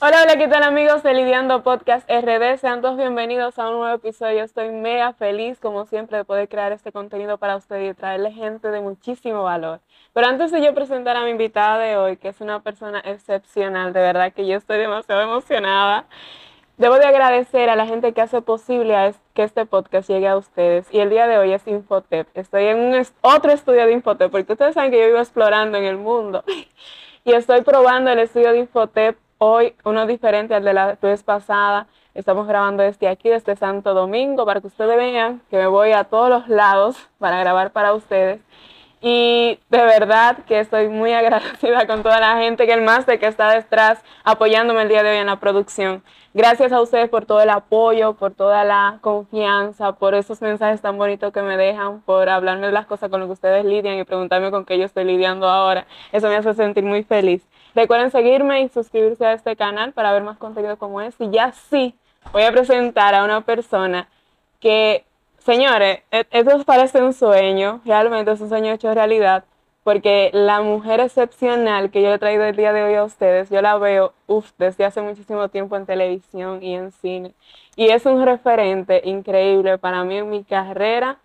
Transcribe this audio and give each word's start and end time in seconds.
Hola, 0.00 0.22
hola, 0.22 0.36
¿qué 0.36 0.46
tal 0.46 0.62
amigos 0.62 1.02
de 1.02 1.12
Lidiando 1.12 1.64
Podcast 1.64 2.08
RD? 2.08 2.58
Sean 2.58 2.80
todos 2.82 2.96
bienvenidos 2.96 3.58
a 3.58 3.68
un 3.68 3.78
nuevo 3.78 3.96
episodio. 3.96 4.44
Estoy 4.44 4.68
mega 4.68 5.12
feliz, 5.12 5.58
como 5.58 5.86
siempre, 5.86 6.18
de 6.18 6.24
poder 6.24 6.48
crear 6.48 6.70
este 6.70 6.92
contenido 6.92 7.36
para 7.36 7.56
ustedes 7.56 7.90
y 7.90 7.94
traerle 7.94 8.30
gente 8.30 8.68
de 8.68 8.80
muchísimo 8.80 9.42
valor. 9.42 9.80
Pero 10.12 10.28
antes 10.28 10.52
de 10.52 10.62
yo 10.62 10.72
presentar 10.72 11.16
a 11.16 11.24
mi 11.24 11.30
invitada 11.30 11.80
de 11.80 11.96
hoy, 11.96 12.16
que 12.16 12.28
es 12.28 12.40
una 12.40 12.60
persona 12.62 13.00
excepcional, 13.00 13.92
de 13.92 13.98
verdad 13.98 14.32
que 14.32 14.46
yo 14.46 14.56
estoy 14.56 14.78
demasiado 14.78 15.20
emocionada. 15.20 16.06
Debo 16.76 16.94
de 16.94 17.06
agradecer 17.06 17.68
a 17.68 17.74
la 17.74 17.86
gente 17.86 18.12
que 18.12 18.20
hace 18.20 18.40
posible 18.40 19.14
que 19.34 19.42
este 19.42 19.66
podcast 19.66 20.08
llegue 20.08 20.28
a 20.28 20.36
ustedes. 20.36 20.86
Y 20.94 21.00
el 21.00 21.10
día 21.10 21.26
de 21.26 21.38
hoy 21.38 21.52
es 21.52 21.66
Infotep. 21.66 22.28
Estoy 22.34 22.66
en 22.66 22.78
un 22.78 23.04
otro 23.22 23.50
estudio 23.50 23.84
de 23.84 23.94
Infotep, 23.94 24.30
porque 24.30 24.52
ustedes 24.52 24.74
saben 24.74 24.92
que 24.92 25.00
yo 25.00 25.06
vivo 25.06 25.18
explorando 25.18 25.76
en 25.76 25.84
el 25.84 25.96
mundo. 25.96 26.44
Y 27.24 27.32
estoy 27.32 27.60
probando 27.60 28.10
el 28.10 28.20
estudio 28.20 28.52
de 28.52 28.60
Infotep 28.60 29.18
Hoy 29.40 29.76
uno 29.84 30.04
diferente 30.08 30.52
al 30.56 30.64
de 30.64 30.72
la 30.72 30.98
vez 31.00 31.22
pasada. 31.22 31.86
Estamos 32.12 32.48
grabando 32.48 32.82
desde 32.82 33.06
aquí, 33.06 33.28
desde 33.28 33.54
Santo 33.54 33.94
Domingo, 33.94 34.44
para 34.44 34.60
que 34.60 34.66
ustedes 34.66 34.96
vean 34.96 35.40
que 35.48 35.56
me 35.58 35.68
voy 35.68 35.92
a 35.92 36.02
todos 36.02 36.28
los 36.28 36.48
lados 36.48 36.96
para 37.18 37.38
grabar 37.38 37.70
para 37.70 37.94
ustedes. 37.94 38.40
Y 39.00 39.60
de 39.70 39.78
verdad 39.84 40.38
que 40.44 40.58
estoy 40.58 40.88
muy 40.88 41.12
agradecida 41.14 41.86
con 41.86 42.02
toda 42.02 42.18
la 42.18 42.38
gente 42.38 42.66
que 42.66 42.72
el 42.72 42.82
máster 42.82 43.20
que 43.20 43.28
está 43.28 43.52
detrás 43.52 44.02
apoyándome 44.24 44.82
el 44.82 44.88
día 44.88 45.04
de 45.04 45.10
hoy 45.10 45.16
en 45.18 45.26
la 45.26 45.38
producción. 45.38 46.02
Gracias 46.34 46.72
a 46.72 46.80
ustedes 46.80 47.08
por 47.08 47.24
todo 47.24 47.40
el 47.40 47.50
apoyo, 47.50 48.14
por 48.14 48.32
toda 48.34 48.64
la 48.64 48.98
confianza, 49.02 49.92
por 49.92 50.14
esos 50.16 50.42
mensajes 50.42 50.80
tan 50.80 50.98
bonitos 50.98 51.32
que 51.32 51.42
me 51.42 51.56
dejan, 51.56 52.00
por 52.02 52.28
hablarme 52.28 52.66
de 52.66 52.72
las 52.72 52.86
cosas 52.86 53.08
con 53.08 53.20
las 53.20 53.28
que 53.28 53.34
ustedes 53.34 53.64
lidian 53.64 53.98
y 53.98 54.04
preguntarme 54.04 54.50
con 54.50 54.64
qué 54.64 54.78
yo 54.78 54.84
estoy 54.84 55.04
lidiando 55.04 55.48
ahora. 55.48 55.86
Eso 56.10 56.28
me 56.28 56.34
hace 56.34 56.54
sentir 56.54 56.82
muy 56.82 57.04
feliz. 57.04 57.46
Recuerden 57.74 58.10
seguirme 58.10 58.62
y 58.62 58.68
suscribirse 58.68 59.24
a 59.26 59.32
este 59.32 59.56
canal 59.56 59.92
para 59.92 60.12
ver 60.12 60.22
más 60.22 60.38
contenido 60.38 60.76
como 60.76 61.00
este. 61.00 61.24
Y 61.24 61.30
ya 61.30 61.52
sí, 61.52 61.94
voy 62.32 62.42
a 62.42 62.52
presentar 62.52 63.14
a 63.14 63.24
una 63.24 63.42
persona 63.42 64.08
que, 64.60 65.04
señores, 65.38 66.00
e-, 66.10 66.26
esto 66.30 66.64
parece 66.64 67.02
un 67.02 67.12
sueño, 67.12 67.80
realmente 67.84 68.32
es 68.32 68.40
un 68.40 68.48
sueño 68.48 68.72
hecho 68.72 68.92
realidad, 68.94 69.44
porque 69.84 70.30
la 70.32 70.60
mujer 70.60 71.00
excepcional 71.00 71.90
que 71.90 72.02
yo 72.02 72.12
he 72.12 72.18
traído 72.18 72.44
el 72.44 72.56
día 72.56 72.72
de 72.72 72.82
hoy 72.82 72.94
a 72.94 73.04
ustedes, 73.04 73.48
yo 73.50 73.62
la 73.62 73.78
veo, 73.78 74.12
uff, 74.26 74.52
desde 74.58 74.84
hace 74.84 75.00
muchísimo 75.00 75.48
tiempo 75.48 75.76
en 75.76 75.86
televisión 75.86 76.62
y 76.62 76.74
en 76.74 76.92
cine. 76.92 77.32
Y 77.76 77.88
es 77.90 78.04
un 78.06 78.24
referente 78.24 79.00
increíble 79.04 79.78
para 79.78 80.04
mí 80.04 80.18
en 80.18 80.30
mi 80.30 80.44
carrera, 80.44 81.18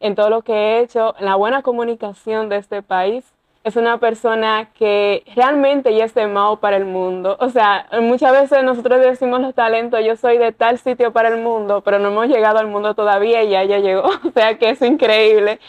en 0.00 0.14
todo 0.14 0.30
lo 0.30 0.42
que 0.42 0.52
he 0.52 0.80
hecho, 0.80 1.14
en 1.18 1.26
la 1.26 1.36
buena 1.36 1.62
comunicación 1.62 2.48
de 2.48 2.56
este 2.56 2.82
país 2.82 3.32
es 3.62 3.76
una 3.76 3.98
persona 3.98 4.70
que 4.74 5.22
realmente 5.36 5.94
ya 5.94 6.04
es 6.06 6.14
de 6.14 6.28
para 6.60 6.76
el 6.76 6.86
mundo. 6.86 7.36
O 7.40 7.50
sea, 7.50 7.86
muchas 8.00 8.32
veces 8.32 8.64
nosotros 8.64 9.00
decimos 9.00 9.40
los 9.40 9.54
talentos, 9.54 10.04
yo 10.04 10.16
soy 10.16 10.38
de 10.38 10.52
tal 10.52 10.78
sitio 10.78 11.12
para 11.12 11.28
el 11.28 11.42
mundo, 11.42 11.82
pero 11.82 11.98
no 11.98 12.08
hemos 12.08 12.28
llegado 12.28 12.58
al 12.58 12.68
mundo 12.68 12.94
todavía 12.94 13.42
y 13.42 13.50
ya, 13.50 13.64
ya 13.64 13.78
llegó. 13.78 14.04
O 14.24 14.30
sea, 14.32 14.56
que 14.58 14.70
es 14.70 14.82
increíble. 14.82 15.60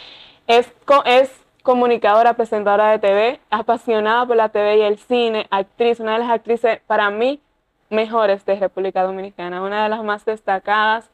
Es, 0.47 0.71
es 1.05 1.31
comunicadora, 1.63 2.33
presentadora 2.33 2.91
de 2.91 2.99
TV, 2.99 3.39
apasionada 3.49 4.25
por 4.25 4.37
la 4.37 4.49
TV 4.49 4.77
y 4.77 4.81
el 4.81 4.97
cine, 4.97 5.47
actriz, 5.51 5.99
una 5.99 6.13
de 6.13 6.19
las 6.19 6.31
actrices 6.31 6.79
para 6.87 7.09
mí 7.09 7.41
mejores 7.89 8.45
de 8.45 8.55
República 8.55 9.03
Dominicana, 9.03 9.61
una 9.61 9.83
de 9.83 9.89
las 9.89 10.03
más 10.03 10.23
destacadas 10.25 11.09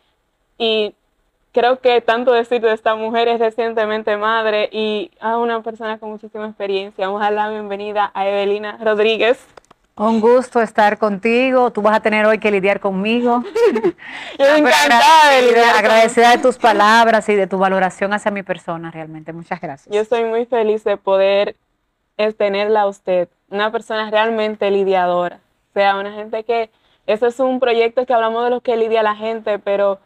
y 0.58 0.94
creo 1.58 1.80
que 1.80 2.02
tanto 2.02 2.34
decir 2.34 2.62
de 2.62 2.72
esta 2.72 2.94
mujer 2.94 3.28
es 3.28 3.40
recientemente 3.40 4.16
madre 4.16 4.70
y 4.72 5.10
a 5.20 5.40
una 5.40 5.64
persona 5.64 5.98
con 5.98 6.12
muchísima 6.12 6.46
experiencia. 6.46 7.08
Vamos 7.08 7.20
a 7.20 7.26
dar 7.26 7.34
la 7.34 7.50
bienvenida 7.50 8.12
a 8.14 8.28
Evelina 8.28 8.78
Rodríguez. 8.80 9.44
Un 9.96 10.22
gusto 10.22 10.62
estar 10.62 11.00
contigo. 11.00 11.72
Tú 11.72 11.82
vas 11.82 11.96
a 11.96 12.00
tener 12.00 12.28
hoy 12.28 12.38
que 12.38 12.52
lidiar 12.52 12.80
conmigo. 12.80 13.44
Yo 14.38 14.46
me 14.46 14.60
encantada 14.60 15.32
de 15.32 15.60
Agradecida 15.64 16.30
de 16.30 16.38
tus 16.38 16.60
palabras 16.60 17.28
y 17.28 17.34
de 17.34 17.48
tu 17.48 17.58
valoración 17.58 18.14
hacia 18.14 18.30
mi 18.30 18.44
persona, 18.44 18.92
realmente. 18.92 19.34
Muchas 19.34 19.60
gracias. 19.60 19.92
Yo 19.92 20.02
estoy 20.02 20.26
muy 20.26 20.46
feliz 20.46 20.84
de 20.84 20.98
poder 20.98 21.56
tenerla 22.38 22.82
a 22.82 22.88
usted, 22.88 23.30
una 23.50 23.72
persona 23.72 24.12
realmente 24.12 24.70
lidiadora. 24.70 25.40
O 25.72 25.74
sea, 25.74 25.98
una 25.98 26.14
gente 26.14 26.44
que, 26.44 26.70
eso 27.08 27.26
es 27.26 27.40
un 27.40 27.60
proyecto 27.60 28.06
que 28.06 28.14
hablamos 28.14 28.44
de 28.44 28.52
los 28.52 28.62
que 28.62 28.78
lidia 28.78 29.02
la 29.02 29.16
gente, 29.16 29.58
pero 29.58 30.00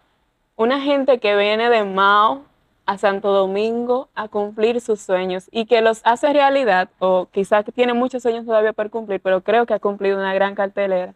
una 0.61 0.79
gente 0.79 1.19
que 1.19 1.35
viene 1.35 1.69
de 1.71 1.83
Mao 1.83 2.43
a 2.85 2.97
Santo 2.99 3.31
Domingo 3.31 4.09
a 4.13 4.27
cumplir 4.27 4.79
sus 4.79 5.01
sueños 5.01 5.47
y 5.51 5.65
que 5.65 5.81
los 5.81 6.01
hace 6.03 6.31
realidad, 6.33 6.89
o 6.99 7.27
quizás 7.31 7.65
tiene 7.73 7.93
muchos 7.93 8.21
sueños 8.21 8.45
todavía 8.45 8.71
por 8.71 8.91
cumplir, 8.91 9.19
pero 9.21 9.41
creo 9.41 9.65
que 9.65 9.73
ha 9.73 9.79
cumplido 9.79 10.19
una 10.19 10.35
gran 10.35 10.53
cartelera, 10.53 11.15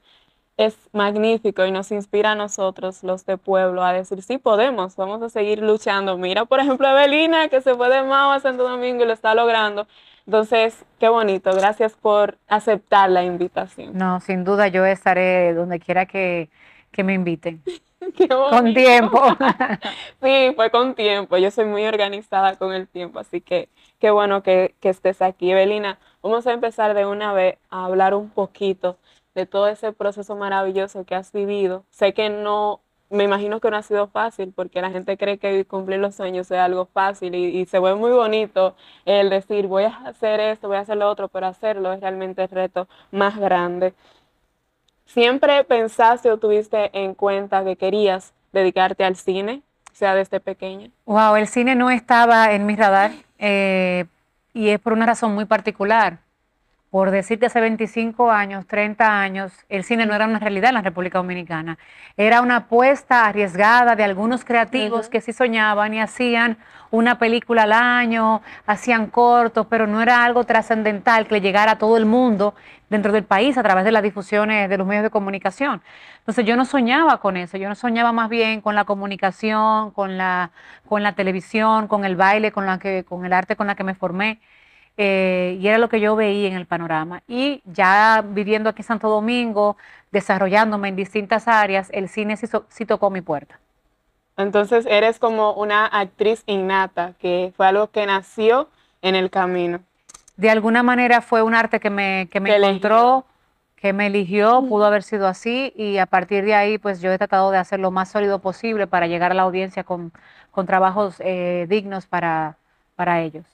es 0.58 0.76
magnífico 0.94 1.64
y 1.66 1.72
nos 1.72 1.92
inspira 1.92 2.32
a 2.32 2.36
nosotros, 2.36 3.04
los 3.04 3.26
de 3.26 3.38
pueblo, 3.38 3.84
a 3.84 3.94
decir, 3.94 4.22
sí 4.24 4.40
podemos, 4.40 4.96
vamos 4.96 5.22
a 5.22 5.30
seguir 5.30 5.62
luchando. 5.62 6.18
Mira, 6.18 6.46
por 6.46 6.60
ejemplo, 6.60 6.88
Evelina, 6.88 7.48
que 7.50 7.62
se 7.62 7.76
fue 7.76 7.90
de 7.90 8.02
Mao 8.02 8.32
a 8.32 8.40
Santo 8.40 8.68
Domingo 8.68 9.04
y 9.04 9.08
lo 9.08 9.14
está 9.14 9.36
logrando. 9.36 9.86
Entonces, 10.26 10.86
qué 11.00 11.10
bonito, 11.10 11.52
gracias 11.54 11.94
por 11.94 12.38
aceptar 12.48 13.12
la 13.12 13.24
invitación. 13.24 13.96
No, 13.96 14.20
sin 14.22 14.44
duda 14.44 14.70
yo 14.70 14.86
estaré 14.86 15.54
donde 15.54 15.80
quiera 15.80 16.08
que, 16.08 16.50
que 16.96 17.04
me 17.04 17.14
inviten. 17.14 17.62
con 18.50 18.74
tiempo. 18.74 19.22
sí, 20.24 20.54
fue 20.56 20.72
con 20.72 20.96
tiempo. 20.96 21.38
Yo 21.38 21.52
soy 21.52 21.66
muy 21.66 21.86
organizada 21.86 22.56
con 22.56 22.74
el 22.74 22.88
tiempo, 22.88 23.20
así 23.20 23.42
que 23.42 23.68
qué 24.00 24.12
bueno 24.12 24.42
que, 24.42 24.76
que 24.80 24.90
estés 24.90 25.22
aquí. 25.22 25.52
Evelina, 25.52 26.00
vamos 26.24 26.48
a 26.48 26.54
empezar 26.54 26.94
de 26.94 27.06
una 27.06 27.34
vez 27.34 27.58
a 27.70 27.86
hablar 27.86 28.14
un 28.16 28.30
poquito 28.30 28.98
de 29.34 29.46
todo 29.46 29.68
ese 29.68 29.92
proceso 29.92 30.38
maravilloso 30.38 31.04
que 31.04 31.16
has 31.16 31.34
vivido. 31.34 31.84
Sé 31.90 32.14
que 32.14 32.30
no, 32.30 32.80
me 33.10 33.26
imagino 33.26 33.60
que 33.60 33.70
no 33.70 33.76
ha 33.76 33.84
sido 33.84 34.08
fácil 34.08 34.54
porque 34.56 34.82
la 34.82 34.92
gente 34.92 35.18
cree 35.18 35.38
que 35.38 35.66
cumplir 35.66 36.00
los 36.00 36.16
sueños 36.16 36.50
es 36.50 36.58
algo 36.58 36.86
fácil 36.86 37.36
y, 37.36 37.60
y, 37.60 37.66
se 37.66 37.80
ve 37.80 37.94
muy 37.96 38.12
bonito 38.12 38.76
el 39.04 39.30
decir 39.30 39.68
voy 39.68 39.84
a 39.84 39.98
hacer 40.06 40.40
esto, 40.40 40.70
voy 40.70 40.78
a 40.78 40.82
hacer 40.82 40.96
lo 40.98 41.10
otro, 41.10 41.28
pero 41.28 41.48
hacerlo 41.48 41.92
es 41.92 42.00
realmente 42.00 42.44
el 42.44 42.50
reto 42.50 42.88
más 43.12 43.38
grande. 43.38 43.94
¿Siempre 45.06 45.64
pensaste 45.64 46.32
o 46.32 46.38
tuviste 46.38 46.90
en 46.94 47.14
cuenta 47.14 47.64
que 47.64 47.76
querías 47.76 48.34
dedicarte 48.52 49.04
al 49.04 49.16
cine, 49.16 49.62
sea 49.94 50.16
desde 50.16 50.40
pequeña? 50.40 50.90
Wow, 51.06 51.36
el 51.36 51.48
cine 51.48 51.76
no 51.76 51.90
estaba 51.90 52.52
en 52.52 52.66
mi 52.66 52.76
radar 52.76 53.12
eh, 53.38 54.06
y 54.54 54.70
es 54.70 54.80
por 54.80 54.94
una 54.94 55.06
razón 55.06 55.34
muy 55.34 55.46
particular. 55.46 56.20
Por 56.96 57.12
decirte 57.12 57.48
hace 57.48 57.60
25 57.60 58.32
años, 58.32 58.66
30 58.68 59.20
años, 59.20 59.52
el 59.68 59.84
cine 59.84 60.06
no 60.06 60.16
era 60.16 60.24
una 60.28 60.40
realidad 60.40 60.70
en 60.70 60.76
la 60.76 60.82
República 60.82 61.18
Dominicana. 61.18 61.78
Era 62.16 62.40
una 62.40 62.56
apuesta 62.56 63.26
arriesgada 63.26 63.98
de 63.98 64.06
algunos 64.06 64.46
creativos 64.46 65.10
que 65.10 65.20
sí 65.20 65.34
soñaban 65.34 65.94
y 65.94 66.00
hacían 66.00 66.58
una 66.92 67.20
película 67.20 67.64
al 67.64 67.74
año, 67.74 68.42
hacían 68.66 69.08
cortos, 69.08 69.68
pero 69.70 69.88
no 69.88 70.02
era 70.02 70.24
algo 70.24 70.46
trascendental 70.46 71.28
que 71.28 71.34
le 71.34 71.42
llegara 71.42 71.74
a 71.74 71.78
todo 71.78 71.98
el 71.98 72.06
mundo 72.06 72.56
dentro 72.90 73.12
del 73.12 73.26
país 73.26 73.58
a 73.58 73.64
través 73.64 73.84
de 73.84 73.92
las 73.92 74.02
difusiones 74.02 74.70
de 74.70 74.78
los 74.78 74.88
medios 74.88 75.04
de 75.04 75.10
comunicación. 75.10 75.82
Entonces 76.20 76.46
yo 76.46 76.56
no 76.56 76.64
soñaba 76.64 77.20
con 77.20 77.36
eso, 77.36 77.58
yo 77.58 77.68
no 77.68 77.76
soñaba 77.76 78.14
más 78.14 78.30
bien 78.30 78.62
con 78.62 78.74
la 78.74 78.86
comunicación, 78.86 79.92
con 79.92 80.18
la, 80.18 80.52
con 80.88 81.04
la 81.04 81.12
televisión, 81.12 81.90
con 81.90 82.06
el 82.06 82.16
baile, 82.16 82.54
con, 82.54 82.66
la 82.66 82.80
que, 82.80 83.04
con 83.04 83.26
el 83.26 83.34
arte 83.34 83.58
con 83.58 83.68
la 83.68 83.76
que 83.76 83.84
me 83.84 83.96
formé. 83.96 84.40
Eh, 84.98 85.58
y 85.60 85.68
era 85.68 85.78
lo 85.78 85.90
que 85.90 86.00
yo 86.00 86.16
veía 86.16 86.48
en 86.48 86.56
el 86.56 86.66
panorama. 86.66 87.22
Y 87.28 87.62
ya 87.66 88.24
viviendo 88.28 88.70
aquí 88.70 88.82
en 88.82 88.88
Santo 88.88 89.10
Domingo, 89.10 89.78
desarrollándome 90.12 90.90
en 90.90 90.96
distintas 90.96 91.48
áreas, 91.48 91.90
el 91.92 92.10
cine 92.10 92.38
sí 92.38 92.86
tocó 92.86 93.10
mi 93.10 93.22
puerta. 93.22 93.60
Entonces 94.38 94.86
eres 94.86 95.20
como 95.20 95.54
una 95.54 95.86
actriz 95.86 96.44
innata, 96.46 97.14
que 97.20 97.54
fue 97.56 97.68
algo 97.68 97.88
que 97.92 98.06
nació 98.06 98.70
en 99.02 99.16
el 99.16 99.30
camino 99.30 99.80
de 100.38 100.50
alguna 100.50 100.84
manera 100.84 101.22
fue 101.22 101.42
un 101.42 101.56
arte 101.56 101.80
que 101.80 101.90
me, 101.90 102.28
que 102.32 102.40
me 102.40 102.56
encontró, 102.56 103.26
que 103.76 103.94
me 103.94 104.08
eligió, 104.08 104.64
pudo 104.68 104.86
haber 104.86 105.04
sido 105.04 105.28
así 105.28 105.74
y 105.76 105.98
a 105.98 106.06
partir 106.06 106.46
de 106.46 106.56
ahí 106.56 106.78
pues 106.78 107.02
yo 107.02 107.12
he 107.12 107.18
tratado 107.18 107.52
de 107.52 107.58
hacer 107.58 107.80
lo 107.80 107.92
más 107.92 108.10
sólido 108.12 108.40
posible 108.40 108.88
para 108.88 109.08
llegar 109.08 109.32
a 109.32 109.36
la 109.36 109.44
audiencia 109.44 109.84
con, 109.84 110.12
con 110.52 110.66
trabajos 110.66 111.16
eh, 111.20 111.68
dignos 111.70 112.06
para, 112.08 112.58
para 112.96 113.22
ellos. 113.22 113.46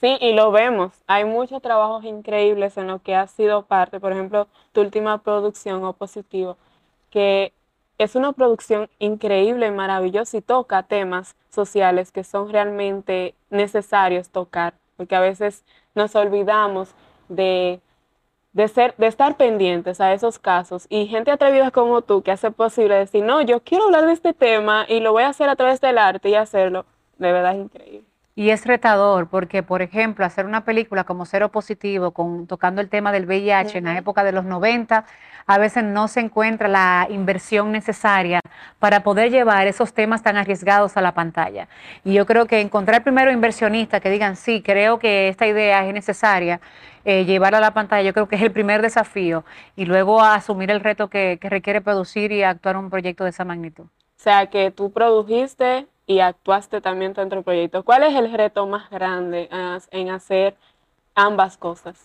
Sí, 0.00 0.16
y 0.20 0.32
lo 0.32 0.50
vemos. 0.50 0.92
Hay 1.06 1.24
muchos 1.24 1.60
trabajos 1.60 2.04
increíbles 2.04 2.76
en 2.78 2.86
los 2.86 3.02
que 3.02 3.14
has 3.14 3.30
sido 3.32 3.66
parte. 3.66 4.00
Por 4.00 4.12
ejemplo, 4.12 4.48
tu 4.72 4.80
última 4.80 5.18
producción, 5.22 5.84
Opositivo, 5.84 6.56
que 7.10 7.52
es 7.98 8.16
una 8.16 8.32
producción 8.32 8.88
increíble 8.98 9.66
y 9.66 9.70
maravillosa 9.72 10.38
y 10.38 10.42
toca 10.42 10.82
temas 10.84 11.36
sociales 11.50 12.12
que 12.12 12.24
son 12.24 12.50
realmente 12.50 13.34
necesarios 13.50 14.30
tocar, 14.30 14.74
porque 14.96 15.16
a 15.16 15.20
veces 15.20 15.64
nos 15.94 16.14
olvidamos 16.16 16.94
de, 17.28 17.80
ser, 18.74 18.94
de 18.96 19.06
estar 19.06 19.36
pendientes 19.36 20.00
a 20.00 20.14
esos 20.14 20.38
casos 20.38 20.86
y 20.88 21.06
gente 21.06 21.30
atrevida 21.30 21.70
como 21.70 22.02
tú 22.02 22.22
que 22.22 22.32
hace 22.32 22.50
posible 22.50 22.94
decir, 22.96 23.24
no, 23.24 23.42
yo 23.42 23.62
quiero 23.62 23.84
hablar 23.84 24.06
de 24.06 24.12
este 24.12 24.32
tema 24.34 24.86
y 24.88 25.00
lo 25.00 25.12
voy 25.12 25.24
a 25.24 25.28
hacer 25.28 25.48
a 25.50 25.56
través 25.56 25.80
del 25.80 25.98
arte 25.98 26.30
y 26.30 26.34
hacerlo, 26.36 26.86
de 27.18 27.32
verdad 27.32 27.54
es 27.54 27.60
increíble. 27.64 28.09
Y 28.36 28.50
es 28.50 28.64
retador 28.64 29.28
porque, 29.28 29.62
por 29.62 29.82
ejemplo, 29.82 30.24
hacer 30.24 30.46
una 30.46 30.64
película 30.64 31.04
como 31.04 31.26
Cero 31.26 31.50
Positivo, 31.50 32.12
con, 32.12 32.46
tocando 32.46 32.80
el 32.80 32.88
tema 32.88 33.12
del 33.12 33.26
VIH 33.26 33.78
en 33.78 33.84
la 33.84 33.98
época 33.98 34.22
de 34.22 34.32
los 34.32 34.44
90, 34.44 35.04
a 35.46 35.58
veces 35.58 35.82
no 35.82 36.06
se 36.06 36.20
encuentra 36.20 36.68
la 36.68 37.08
inversión 37.10 37.72
necesaria 37.72 38.40
para 38.78 39.02
poder 39.02 39.30
llevar 39.30 39.66
esos 39.66 39.92
temas 39.92 40.22
tan 40.22 40.36
arriesgados 40.36 40.96
a 40.96 41.00
la 41.00 41.12
pantalla. 41.12 41.68
Y 42.04 42.14
yo 42.14 42.24
creo 42.24 42.46
que 42.46 42.60
encontrar 42.60 43.02
primero 43.02 43.32
inversionistas 43.32 44.00
que 44.00 44.10
digan, 44.10 44.36
sí, 44.36 44.62
creo 44.62 45.00
que 45.00 45.28
esta 45.28 45.48
idea 45.48 45.84
es 45.84 45.92
necesaria, 45.92 46.60
eh, 47.04 47.24
llevarla 47.24 47.58
a 47.58 47.62
la 47.62 47.74
pantalla, 47.74 48.02
yo 48.02 48.12
creo 48.12 48.28
que 48.28 48.36
es 48.36 48.42
el 48.42 48.52
primer 48.52 48.80
desafío. 48.80 49.44
Y 49.74 49.86
luego 49.86 50.22
asumir 50.22 50.70
el 50.70 50.80
reto 50.80 51.08
que, 51.08 51.38
que 51.40 51.48
requiere 51.48 51.80
producir 51.80 52.30
y 52.30 52.44
actuar 52.44 52.76
un 52.76 52.90
proyecto 52.90 53.24
de 53.24 53.30
esa 53.30 53.44
magnitud. 53.44 53.84
O 53.84 54.22
sea, 54.22 54.46
que 54.46 54.70
tú 54.70 54.92
produjiste 54.92 55.86
y 56.10 56.18
actuaste 56.18 56.80
también 56.80 57.12
dentro 57.12 57.36
del 57.36 57.44
proyecto. 57.44 57.84
¿Cuál 57.84 58.02
es 58.02 58.16
el 58.16 58.32
reto 58.32 58.66
más 58.66 58.90
grande 58.90 59.48
en 59.92 60.10
hacer 60.10 60.56
ambas 61.14 61.56
cosas? 61.56 62.04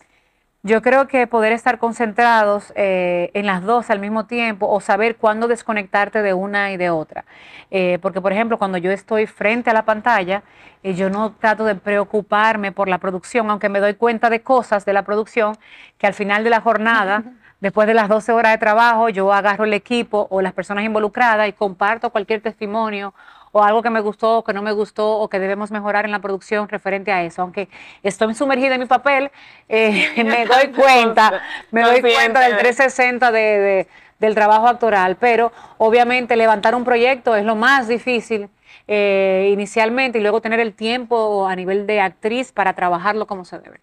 Yo 0.62 0.84
creo 0.84 1.08
que 1.08 1.26
poder 1.26 1.54
estar 1.54 1.80
concentrados 1.80 2.72
eh, 2.76 3.32
en 3.34 3.48
las 3.48 3.64
dos 3.64 3.90
al 3.90 3.98
mismo 3.98 4.28
tiempo 4.28 4.68
o 4.70 4.80
saber 4.80 5.16
cuándo 5.16 5.48
desconectarte 5.48 6.22
de 6.22 6.36
una 6.36 6.72
y 6.72 6.78
de 6.78 6.92
otra. 6.92 7.26
Eh, 7.72 7.98
porque, 8.00 8.22
por 8.22 8.32
ejemplo, 8.32 8.60
cuando 8.60 8.78
yo 8.78 8.92
estoy 8.92 9.26
frente 9.26 9.72
a 9.72 9.74
la 9.74 9.86
pantalla, 9.86 10.44
eh, 10.84 10.94
yo 10.94 11.10
no 11.10 11.32
trato 11.32 11.66
de 11.66 11.74
preocuparme 11.74 12.72
por 12.72 12.88
la 12.88 13.00
producción, 13.00 13.50
aunque 13.50 13.70
me 13.70 13.80
doy 13.80 13.96
cuenta 13.96 14.30
de 14.30 14.44
cosas 14.44 14.86
de 14.86 14.94
la 14.94 15.02
producción 15.02 15.58
que 15.98 16.06
al 16.06 16.14
final 16.14 16.44
de 16.44 16.52
la 16.52 16.62
jornada 16.62 17.24
Después 17.62 17.88
de 17.88 17.94
las 17.94 18.10
12 18.10 18.32
horas 18.34 18.52
de 18.52 18.58
trabajo, 18.58 19.10
yo 19.10 19.34
agarro 19.34 19.64
el 19.64 19.74
equipo 19.74 20.28
o 20.30 20.42
las 20.42 20.54
personas 20.54 20.84
involucradas 20.84 21.48
y 21.48 21.54
comparto 21.54 22.10
cualquier 22.10 22.42
testimonio 22.42 23.14
o 23.58 23.64
algo 23.64 23.82
que 23.82 23.90
me 23.90 24.02
gustó 24.02 24.40
o 24.40 24.44
que 24.44 24.52
no 24.52 24.62
me 24.62 24.74
gustó 24.74 25.18
o 25.18 25.30
que 25.30 25.40
debemos 25.40 25.72
mejorar 25.72 26.04
en 26.04 26.12
la 26.12 26.20
producción 26.20 26.68
referente 26.68 27.14
a 27.14 27.24
eso. 27.24 27.42
Aunque 27.42 27.70
estoy 28.04 28.34
sumergida 28.34 28.76
en 28.76 28.82
mi 28.82 28.86
papel, 28.86 29.32
eh, 29.70 30.12
me 30.26 30.46
doy 30.46 30.74
cuenta, 30.74 31.42
me 31.72 31.82
doy 31.84 32.02
cuenta 32.02 32.42
del 32.42 32.58
360 32.58 33.32
de, 33.32 33.88
del 34.20 34.36
trabajo 34.36 34.68
actoral, 34.68 35.16
pero 35.16 35.54
obviamente 35.78 36.36
levantar 36.36 36.76
un 36.76 36.84
proyecto 36.84 37.34
es 37.34 37.46
lo 37.46 37.56
más 37.56 37.88
difícil 37.88 38.50
eh, 38.90 39.50
inicialmente 39.54 40.18
y 40.20 40.22
luego 40.22 40.42
tener 40.42 40.60
el 40.60 40.74
tiempo 40.74 41.48
a 41.48 41.56
nivel 41.56 41.88
de 41.88 42.02
actriz 42.02 42.52
para 42.52 42.74
trabajarlo 42.74 43.26
como 43.26 43.46
se 43.46 43.58
debe. 43.60 43.80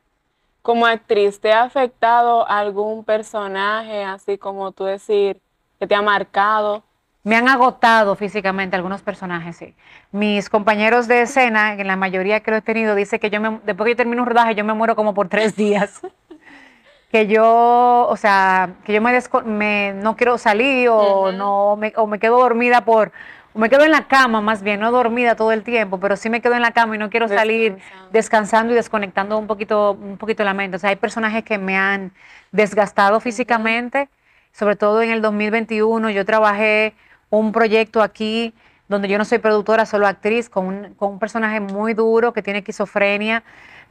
Como 0.61 0.85
actriz, 0.85 1.41
¿te 1.41 1.51
ha 1.51 1.63
afectado 1.63 2.47
algún 2.47 3.05
personaje, 3.05 4.05
así 4.05 4.37
como 4.37 4.73
tú 4.73 4.85
decir, 4.85 5.41
que 5.81 5.87
te 5.87 5.95
ha 5.95 6.03
marcado? 6.03 6.83
Me 7.25 7.37
han 7.37 7.49
agotado 7.49 8.17
físicamente 8.17 8.75
algunos 8.75 9.03
personajes, 9.03 9.57
sí. 9.57 9.75
Mis 10.11 10.49
compañeros 10.49 11.07
de 11.07 11.23
escena, 11.23 11.75
en 11.75 11.87
la 11.87 11.97
mayoría 11.97 12.41
que 12.41 12.51
lo 12.51 12.57
he 12.57 12.63
tenido, 12.63 12.95
dice 12.95 13.21
que 13.21 13.31
yo 13.31 13.41
me, 13.41 13.61
después 13.65 13.87
que 13.87 13.93
yo 13.93 13.97
termino 13.97 14.23
un 14.23 14.29
rodaje, 14.29 14.55
yo 14.55 14.65
me 14.65 14.75
muero 14.75 14.97
como 14.97 15.15
por 15.15 15.29
tres 15.29 15.55
días. 15.55 16.01
que 17.13 17.27
yo, 17.27 18.07
o 18.09 18.17
sea, 18.17 18.71
que 18.85 18.93
yo 18.93 19.01
me, 19.01 19.93
no 19.93 20.17
quiero 20.17 20.39
salir 20.39 20.89
o, 20.91 21.31
no, 21.31 21.73
o 21.73 22.07
me 22.07 22.19
quedo 22.19 22.39
dormida 22.39 22.85
por 22.85 23.13
me 23.55 23.69
quedo 23.69 23.85
en 23.85 23.91
la 23.91 24.09
cama 24.09 24.41
más 24.41 24.63
bien, 24.63 24.81
no 24.81 24.91
dormida 24.91 25.37
todo 25.37 25.53
el 25.53 25.63
tiempo, 25.63 26.01
pero 26.01 26.17
sí 26.17 26.31
me 26.31 26.41
quedo 26.41 26.55
en 26.55 26.63
la 26.63 26.73
cama 26.73 26.95
y 26.95 26.99
no 26.99 27.11
quiero 27.11 27.29
salir 27.29 27.77
descansando 28.11 28.73
y 28.73 28.77
desconectando 28.77 29.39
un 29.39 29.47
poquito, 29.47 29.93
un 29.93 30.17
poquito 30.17 30.43
la 30.45 30.55
mente. 30.55 30.77
O 30.77 30.79
sea, 30.79 30.91
hay 30.91 30.97
personajes 30.97 31.45
que 31.45 31.59
me 31.59 31.77
han 31.77 32.13
desgastado 32.51 33.21
físicamente, 33.21 34.09
sobre 34.53 34.77
todo 34.77 35.03
en 35.03 35.11
el 35.11 35.21
2021. 35.21 36.11
Yo 36.11 36.25
trabajé 36.25 36.95
un 37.39 37.53
proyecto 37.53 38.03
aquí 38.03 38.55
donde 38.89 39.09
yo 39.09 39.19
no 39.19 39.25
soy 39.25 39.39
productora, 39.39 39.87
solo 39.87 40.07
actriz, 40.07 40.49
con 40.49 40.67
un, 40.67 40.95
con 40.95 41.13
un 41.13 41.19
personaje 41.19 41.61
muy 41.61 41.95
duro 41.95 42.33
que 42.33 42.43
tiene 42.43 42.61
esquizofrenia. 42.61 43.43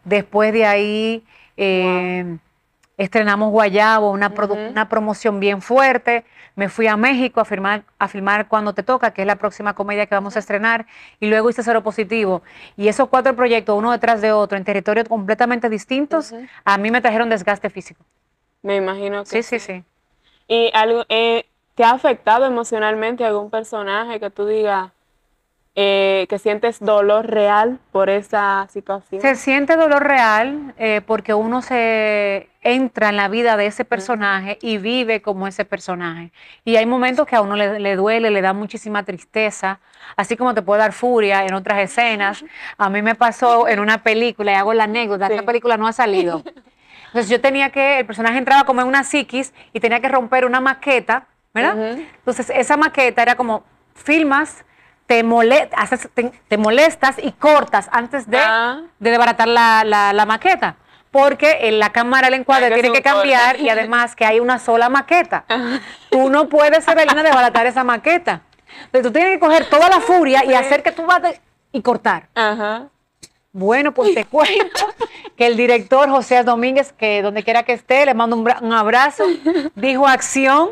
Después 0.03 0.53
de 0.53 0.65
ahí... 0.65 1.23
Eh, 1.57 2.37
estrenamos 3.03 3.49
Guayabo, 3.51 4.11
una, 4.11 4.31
una, 4.69 4.87
promoción 4.87 5.39
bien 5.39 5.61
fuerte. 5.61 6.23
Me 6.55 6.69
fui 6.69 6.85
a 6.85 6.97
México 6.97 7.39
a, 7.41 7.45
firmar, 7.45 7.83
a 7.97 8.07
filmar 8.07 8.47
Cuando 8.47 8.73
Te 8.73 8.83
Toca, 8.83 9.11
que 9.11 9.21
es 9.21 9.27
la 9.27 9.37
próxima 9.37 9.73
comedia 9.73 10.05
que 10.05 10.13
vamos 10.13 10.35
a 10.35 10.39
estrenar, 10.39 10.85
y 11.19 11.27
luego 11.27 11.49
hice 11.49 11.63
Cero 11.63 11.81
Positivo. 11.81 12.43
Y 12.77 12.89
esos 12.89 13.09
cuatro 13.09 13.35
proyectos, 13.35 13.75
uno 13.75 13.91
detrás 13.91 14.21
de 14.21 14.31
otro, 14.31 14.57
en 14.57 14.63
territorios 14.63 15.07
completamente 15.07 15.67
distintos, 15.67 16.33
a 16.63 16.77
mí 16.77 16.91
me 16.91 17.01
trajeron 17.01 17.29
desgaste 17.29 17.71
físico. 17.71 18.05
Me 18.61 18.75
imagino 18.75 19.23
que 19.23 19.41
sí. 19.41 19.43
Sí, 19.43 19.59
sí, 19.59 19.83
¿Y 20.47 20.69
algo, 20.75 21.05
eh, 21.09 21.45
te 21.75 21.83
ha 21.83 21.91
afectado 21.91 22.45
emocionalmente 22.45 23.25
algún 23.25 23.49
personaje 23.49 24.19
que 24.19 24.29
tú 24.29 24.45
digas, 24.45 24.91
eh, 25.73 26.25
que 26.29 26.37
sientes 26.37 26.81
dolor 26.81 27.27
real 27.27 27.79
por 27.93 28.09
esa 28.09 28.67
situación? 28.69 29.21
Se 29.21 29.35
siente 29.35 29.77
dolor 29.77 30.03
real 30.03 30.73
eh, 30.77 30.99
porque 31.05 31.33
uno 31.33 31.61
se 31.61 32.49
entra 32.61 33.07
en 33.07 33.15
la 33.15 33.29
vida 33.29 33.55
de 33.55 33.67
ese 33.67 33.85
personaje 33.85 34.59
y 34.61 34.79
vive 34.79 35.21
como 35.21 35.47
ese 35.47 35.63
personaje. 35.63 36.33
Y 36.65 36.75
hay 36.75 36.85
momentos 36.85 37.25
que 37.25 37.37
a 37.37 37.41
uno 37.41 37.55
le, 37.55 37.95
duele, 37.95 38.31
le 38.31 38.41
da 38.41 38.51
muchísima 38.51 39.03
tristeza, 39.03 39.79
así 40.17 40.35
como 40.35 40.53
te 40.53 40.61
puede 40.61 40.81
dar 40.81 40.91
furia 40.91 41.45
en 41.45 41.53
otras 41.53 41.79
escenas. 41.79 42.43
A 42.77 42.89
mí 42.89 43.01
me 43.01 43.15
pasó 43.15 43.69
en 43.69 43.79
una 43.79 44.03
película, 44.03 44.51
y 44.51 44.55
hago 44.55 44.73
la 44.73 44.83
anécdota, 44.83 45.27
esta 45.27 45.43
película 45.43 45.77
no 45.77 45.87
ha 45.87 45.93
salido. 45.93 46.43
Entonces 47.07 47.29
yo 47.29 47.41
tenía 47.41 47.69
que, 47.71 47.99
el 47.99 48.05
personaje 48.05 48.37
entraba 48.37 48.65
como 48.65 48.81
en 48.81 48.87
una 48.87 49.03
psiquis 49.03 49.53
y 49.73 49.79
tenía 49.79 49.99
que 49.99 50.07
romper 50.07 50.45
una 50.45 50.61
maqueta, 50.61 51.27
¿verdad? 51.53 51.97
Entonces 51.97 52.51
esa 52.53 52.77
maqueta 52.77 53.21
era 53.21 53.35
como, 53.35 53.63
filmas 53.93 54.63
te, 55.11 55.23
te, 56.47 56.57
molestas 56.57 57.17
y 57.21 57.31
cortas 57.33 57.89
antes 57.91 58.29
de, 58.29 58.37
ah. 58.37 58.81
de 58.99 59.09
desbaratar 59.09 59.47
la, 59.47 59.83
la, 59.83 60.25
maqueta. 60.25 60.77
Porque 61.11 61.67
en 61.67 61.79
la 61.79 61.91
cámara 61.91 62.29
el 62.29 62.35
encuadre 62.35 62.71
tiene 62.71 62.93
que 62.93 63.01
cambiar 63.01 63.59
y 63.59 63.67
además 63.67 64.15
que 64.15 64.25
hay 64.25 64.39
una 64.39 64.59
sola 64.59 64.87
maqueta. 64.87 65.43
Tú 66.09 66.29
no 66.29 66.47
puedes, 66.47 66.87
Evelina, 66.87 67.23
desbaratar 67.23 67.67
esa 67.67 67.83
maqueta. 67.83 68.41
Entonces 68.85 69.03
tú 69.03 69.11
tienes 69.11 69.33
que 69.33 69.39
coger 69.39 69.69
toda 69.69 69.89
la 69.89 69.99
furia 69.99 70.45
y 70.45 70.53
hacer 70.53 70.81
que 70.81 70.93
tú 70.93 71.05
vas 71.05 71.21
y 71.73 71.81
cortar. 71.81 72.29
Bueno, 73.51 73.93
pues 73.93 74.13
te 74.13 74.23
cuento 74.23 74.85
que 75.35 75.47
el 75.47 75.57
director 75.57 76.09
José 76.09 76.43
Domínguez, 76.43 76.93
que 76.93 77.21
donde 77.21 77.43
quiera 77.43 77.63
que 77.63 77.73
esté, 77.73 78.05
le 78.05 78.13
mando 78.13 78.37
un, 78.37 78.49
un 78.61 78.71
abrazo, 78.71 79.25
dijo 79.75 80.07
acción 80.07 80.69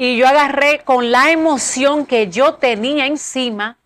y 0.00 0.16
yo 0.16 0.26
agarré 0.26 0.78
con 0.78 1.12
la 1.12 1.30
emoción 1.30 2.06
que 2.06 2.30
yo 2.30 2.54
tenía 2.54 3.04
encima. 3.04 3.76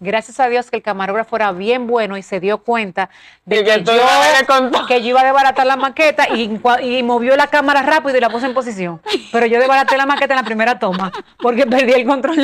Gracias 0.00 0.40
a 0.40 0.48
Dios 0.48 0.68
que 0.68 0.78
el 0.78 0.82
camarógrafo 0.82 1.36
era 1.36 1.52
bien 1.52 1.86
bueno 1.86 2.16
y 2.16 2.22
se 2.24 2.40
dio 2.40 2.58
cuenta 2.58 3.10
de 3.44 3.62
que, 3.62 3.84
yo, 3.84 3.92
que, 4.88 5.00
yo, 5.00 5.08
iba 5.10 5.20
a 5.20 5.24
desbaratar 5.24 5.64
la 5.64 5.76
maqueta 5.76 6.26
y, 6.34 6.58
y, 6.82 7.02
movió 7.04 7.36
la 7.36 7.46
cámara 7.46 7.82
rápido 7.82 8.18
y 8.18 8.20
la 8.20 8.28
puse 8.28 8.46
en 8.46 8.54
posición. 8.54 9.00
Pero 9.30 9.46
yo 9.46 9.60
desbaraté 9.60 9.96
la 9.96 10.04
maqueta 10.04 10.34
en 10.34 10.40
la 10.40 10.44
primera 10.44 10.80
toma 10.80 11.12
porque 11.38 11.64
perdí 11.64 11.92
el 11.92 12.06
control 12.06 12.38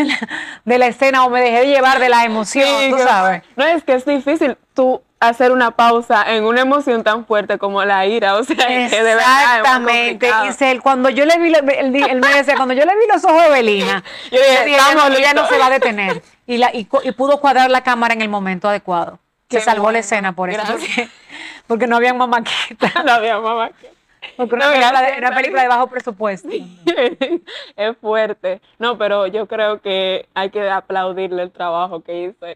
de 0.64 0.78
la, 0.78 0.86
escena 0.86 1.24
o 1.24 1.30
me 1.30 1.40
dejé 1.40 1.66
llevar 1.66 1.98
de 1.98 2.10
la 2.10 2.24
emoción, 2.24 2.68
tú 2.90 2.98
sabes. 2.98 3.42
No, 3.56 3.66
es 3.66 3.82
que 3.82 3.94
es 3.94 4.06
difícil. 4.06 4.56
Tú 4.78 5.02
hacer 5.18 5.50
una 5.50 5.72
pausa 5.72 6.22
en 6.32 6.44
una 6.44 6.60
emoción 6.60 7.02
tan 7.02 7.26
fuerte 7.26 7.58
como 7.58 7.84
la 7.84 8.06
ira, 8.06 8.36
o 8.36 8.44
sea, 8.44 8.54
que 8.54 8.88
de 8.88 9.02
verdad 9.02 9.58
Exactamente, 9.58 10.30
y 10.72 10.78
cuando 10.78 11.10
yo 11.10 11.24
le 11.24 11.36
vi, 11.40 11.52
él, 11.52 12.20
me 12.20 12.32
decía, 12.32 12.54
cuando 12.54 12.74
yo 12.74 12.84
le 12.84 12.94
vi 12.94 13.02
los 13.12 13.24
ojos 13.24 13.42
de 13.42 13.50
Belina, 13.50 14.04
yo 14.30 14.38
dije, 14.38 14.66
ella, 14.66 15.34
no 15.34 15.48
se 15.48 15.58
va 15.58 15.66
a 15.66 15.70
detener, 15.70 16.22
y, 16.46 16.58
la, 16.58 16.70
y, 16.72 16.84
pudo 16.84 17.40
cuadrar 17.40 17.72
la 17.72 17.82
cámara 17.82 18.14
en 18.14 18.22
el 18.22 18.28
momento 18.28 18.68
adecuado, 18.68 19.18
que 19.48 19.60
salvó 19.60 19.90
la 19.90 19.98
escena 19.98 20.36
por 20.36 20.48
eso, 20.48 20.62
porque, 21.66 21.88
no 21.88 21.96
había 21.96 22.14
mamaqueta. 22.14 23.02
no 23.04 23.14
había 23.14 23.40
mamaqueta. 23.40 23.97
Porque 24.38 24.54
una, 24.54 24.70
película, 24.70 25.34
película 25.34 25.62
de 25.62 25.68
bajo 25.68 25.88
presupuesto. 25.88 26.48
es 27.76 27.96
fuerte. 27.96 28.60
No, 28.78 28.96
pero 28.96 29.26
yo 29.26 29.48
creo 29.48 29.80
que 29.80 30.28
hay 30.32 30.50
que 30.50 30.70
aplaudirle 30.70 31.42
el 31.42 31.50
trabajo 31.50 32.02
que 32.02 32.22
hizo 32.22 32.46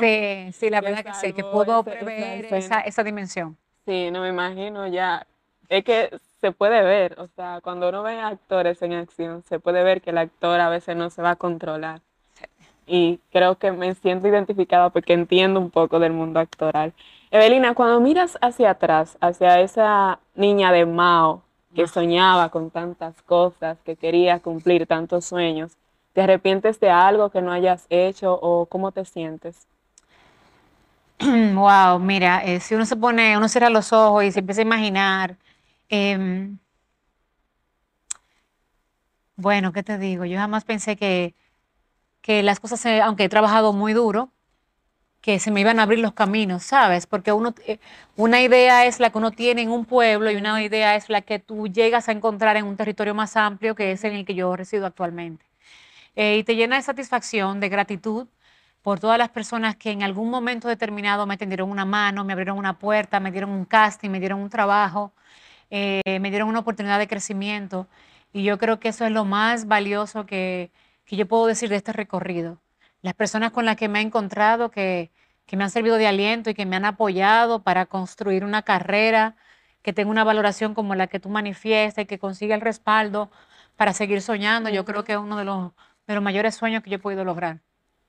Sí, 0.00 0.52
sí, 0.52 0.70
la 0.70 0.80
verdad 0.80 1.04
que 1.04 1.12
sí, 1.12 1.34
que 1.34 1.44
pudo 1.44 1.84
prever 1.84 2.46
esa, 2.46 2.80
esa 2.80 3.04
dimensión. 3.04 3.58
Sí, 3.84 4.10
no 4.10 4.22
me 4.22 4.30
imagino 4.30 4.86
ya. 4.86 5.26
Es 5.68 5.84
que 5.84 6.18
se 6.40 6.52
puede 6.52 6.82
ver, 6.82 7.20
o 7.20 7.26
sea, 7.26 7.60
cuando 7.62 7.90
uno 7.90 8.02
ve 8.02 8.18
actores 8.18 8.80
en 8.80 8.94
acción, 8.94 9.42
se 9.42 9.60
puede 9.60 9.84
ver 9.84 10.00
que 10.00 10.10
el 10.10 10.18
actor 10.18 10.58
a 10.60 10.70
veces 10.70 10.96
no 10.96 11.10
se 11.10 11.20
va 11.20 11.32
a 11.32 11.36
controlar. 11.36 12.00
Y 12.86 13.20
creo 13.32 13.58
que 13.58 13.70
me 13.70 13.94
siento 13.96 14.28
identificada 14.28 14.88
porque 14.88 15.12
entiendo 15.12 15.60
un 15.60 15.70
poco 15.70 15.98
del 15.98 16.14
mundo 16.14 16.40
actoral. 16.40 16.94
Evelina, 17.30 17.74
cuando 17.74 18.00
miras 18.00 18.38
hacia 18.40 18.70
atrás, 18.70 19.18
hacia 19.20 19.60
esa 19.60 20.20
niña 20.34 20.70
de 20.72 20.86
Mao 20.86 21.42
que 21.74 21.86
soñaba 21.86 22.48
con 22.50 22.70
tantas 22.70 23.20
cosas, 23.22 23.78
que 23.84 23.96
quería 23.96 24.38
cumplir 24.40 24.86
tantos 24.86 25.26
sueños, 25.26 25.72
¿te 26.14 26.22
arrepientes 26.22 26.80
de 26.80 26.90
algo 26.90 27.30
que 27.30 27.42
no 27.42 27.52
hayas 27.52 27.86
hecho 27.90 28.32
o 28.40 28.66
cómo 28.66 28.92
te 28.92 29.04
sientes? 29.04 29.66
Wow, 31.54 31.98
mira, 31.98 32.44
eh, 32.44 32.60
si 32.60 32.74
uno 32.74 32.86
se 32.86 32.96
pone, 32.96 33.36
uno 33.36 33.48
cierra 33.48 33.70
los 33.70 33.92
ojos 33.92 34.24
y 34.24 34.32
se 34.32 34.40
empieza 34.40 34.60
a 34.60 34.64
imaginar, 34.64 35.36
em, 35.88 36.58
bueno, 39.36 39.72
¿qué 39.72 39.82
te 39.82 39.98
digo? 39.98 40.24
Yo 40.24 40.38
jamás 40.38 40.64
pensé 40.64 40.96
que, 40.96 41.34
que 42.22 42.42
las 42.42 42.60
cosas, 42.60 42.84
aunque 43.02 43.24
he 43.24 43.28
trabajado 43.28 43.72
muy 43.72 43.92
duro, 43.92 44.30
que 45.20 45.38
se 45.40 45.50
me 45.50 45.60
iban 45.60 45.80
a 45.80 45.84
abrir 45.84 45.98
los 46.00 46.12
caminos, 46.12 46.62
¿sabes? 46.64 47.06
Porque 47.06 47.32
eh, 47.66 47.80
una 48.16 48.40
idea 48.42 48.86
es 48.86 49.00
la 49.00 49.10
que 49.10 49.18
uno 49.18 49.30
tiene 49.32 49.62
en 49.62 49.70
un 49.70 49.84
pueblo 49.84 50.30
y 50.30 50.36
una 50.36 50.62
idea 50.62 50.96
es 50.96 51.08
la 51.08 51.22
que 51.22 51.38
tú 51.38 51.68
llegas 51.68 52.08
a 52.08 52.12
encontrar 52.12 52.56
en 52.56 52.66
un 52.66 52.76
territorio 52.76 53.14
más 53.14 53.36
amplio 53.36 53.74
que 53.74 53.92
es 53.92 54.04
en 54.04 54.14
el 54.14 54.24
que 54.24 54.34
yo 54.34 54.54
resido 54.56 54.86
actualmente. 54.86 55.44
Eh, 56.16 56.38
y 56.38 56.44
te 56.44 56.56
llena 56.56 56.76
de 56.76 56.82
satisfacción, 56.82 57.60
de 57.60 57.68
gratitud 57.68 58.28
por 58.82 59.00
todas 59.00 59.18
las 59.18 59.30
personas 59.30 59.76
que 59.76 59.90
en 59.90 60.02
algún 60.02 60.30
momento 60.30 60.68
determinado 60.68 61.26
me 61.26 61.36
tendieron 61.38 61.70
una 61.70 61.84
mano, 61.84 62.24
me 62.24 62.32
abrieron 62.32 62.58
una 62.58 62.78
puerta, 62.78 63.20
me 63.20 63.32
dieron 63.32 63.50
un 63.50 63.64
casting, 63.64 64.10
me 64.10 64.20
dieron 64.20 64.40
un 64.40 64.50
trabajo, 64.50 65.12
eh, 65.70 66.18
me 66.20 66.30
dieron 66.30 66.48
una 66.48 66.60
oportunidad 66.60 66.98
de 66.98 67.08
crecimiento. 67.08 67.88
Y 68.32 68.44
yo 68.44 68.58
creo 68.58 68.80
que 68.80 68.88
eso 68.90 69.04
es 69.06 69.12
lo 69.12 69.24
más 69.24 69.66
valioso 69.66 70.26
que, 70.26 70.70
que 71.04 71.16
yo 71.16 71.26
puedo 71.28 71.46
decir 71.46 71.68
de 71.70 71.76
este 71.76 71.92
recorrido 71.92 72.60
las 73.06 73.14
personas 73.14 73.52
con 73.52 73.64
las 73.64 73.76
que 73.76 73.88
me 73.88 74.00
he 74.00 74.02
encontrado 74.02 74.72
que, 74.72 75.12
me 75.52 75.62
han 75.62 75.70
servido 75.70 75.96
de 75.96 76.08
aliento 76.08 76.50
y 76.50 76.54
que 76.54 76.66
me 76.66 76.74
han 76.74 76.84
apoyado 76.84 77.62
para 77.62 77.86
construir 77.86 78.44
una 78.44 78.62
carrera 78.62 79.36
que 79.82 79.92
tenga 79.92 80.10
una 80.10 80.24
valoración 80.24 80.74
como 80.74 80.96
la 80.96 81.06
que 81.06 81.20
tú 81.20 81.28
manifiestas 81.28 82.02
y 82.02 82.06
que 82.06 82.18
consiga 82.18 82.56
el 82.56 82.60
respaldo 82.60 83.30
para 83.76 83.92
seguir 83.92 84.22
soñando. 84.22 84.70
Yo 84.70 84.84
creo 84.84 85.04
que 85.04 85.12
es 85.12 85.18
uno 85.18 85.36
de 85.36 85.44
los, 85.44 85.70
de 86.08 86.14
los 86.16 86.22
mayores 86.22 86.56
sueños 86.56 86.82
que 86.82 86.90
yo 86.90 86.96
he 86.96 86.98
podido 86.98 87.24
lograr. 87.24 87.60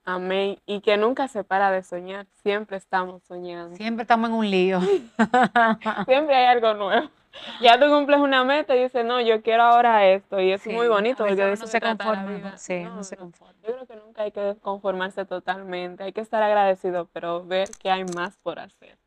Amén. 0.04 0.58
Y 0.66 0.80
que 0.80 0.96
nunca 0.96 1.28
se 1.28 1.44
para 1.44 1.70
de 1.70 1.84
soñar. 1.84 2.26
Siempre 2.42 2.76
estamos 2.76 3.22
soñando. 3.22 3.76
Siempre 3.76 4.02
estamos 4.02 4.30
en 4.30 4.34
un 4.34 4.50
lío. 4.50 4.80
Siempre 6.06 6.34
hay 6.34 6.46
algo 6.46 6.74
nuevo. 6.74 7.08
ya 7.60 7.78
tú 7.78 7.86
cumples 7.88 8.20
una 8.20 8.44
meta 8.44 8.76
y 8.76 8.82
dices, 8.82 9.04
no, 9.04 9.20
yo 9.20 9.42
quiero 9.42 9.64
ahora 9.64 10.06
esto. 10.06 10.40
Y 10.40 10.52
es 10.52 10.66
muy 10.66 10.88
bonito 10.88 11.24
porque 11.26 11.56
no 11.58 11.66
se 11.66 11.80
conforma. 11.80 12.56
Sí, 12.56 12.84
no, 12.84 13.04
se 13.04 13.16
conforma. 13.16 13.54
Yo 13.62 13.74
creo 13.74 13.86
que 13.86 13.96
nunca 13.96 14.22
hay 14.22 14.32
que 14.32 14.56
conformarse 14.60 15.24
totalmente. 15.24 16.04
Hay 16.04 16.12
que 16.12 16.20
estar 16.20 16.42
agradecido, 16.42 17.08
pero 17.12 17.44
ver 17.44 17.68
que 17.80 17.90
hay 17.90 18.04
más 18.04 18.36
por 18.38 18.58
hacer. 18.58 18.98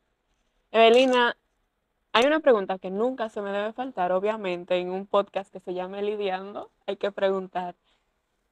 Evelina, 0.70 1.36
hay 2.12 2.26
una 2.26 2.40
pregunta 2.40 2.78
que 2.78 2.90
nunca 2.90 3.28
se 3.28 3.40
me 3.40 3.52
debe 3.52 3.72
faltar, 3.72 4.12
obviamente, 4.12 4.76
en 4.76 4.90
un 4.90 5.06
podcast 5.06 5.52
que 5.52 5.60
se 5.60 5.74
llama 5.74 6.02
Lidiando. 6.02 6.70
Hay 6.86 6.96
que 6.96 7.12
preguntar, 7.12 7.74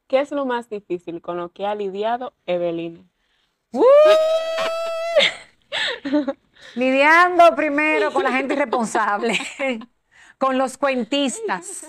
¿qué 0.07 0.21
es 0.21 0.31
lo 0.33 0.47
más 0.47 0.69
difícil 0.69 1.21
con 1.21 1.37
lo 1.37 1.51
que 1.51 1.67
ha 1.67 1.75
lidiado 1.75 2.33
Evelina? 2.47 3.05
Lidiando 6.75 7.55
primero 7.57 8.13
con 8.13 8.23
la 8.23 8.33
gente 8.33 8.55
irresponsable, 8.55 9.39
con 10.39 10.59
los 10.59 10.79
cuentistas, 10.79 11.87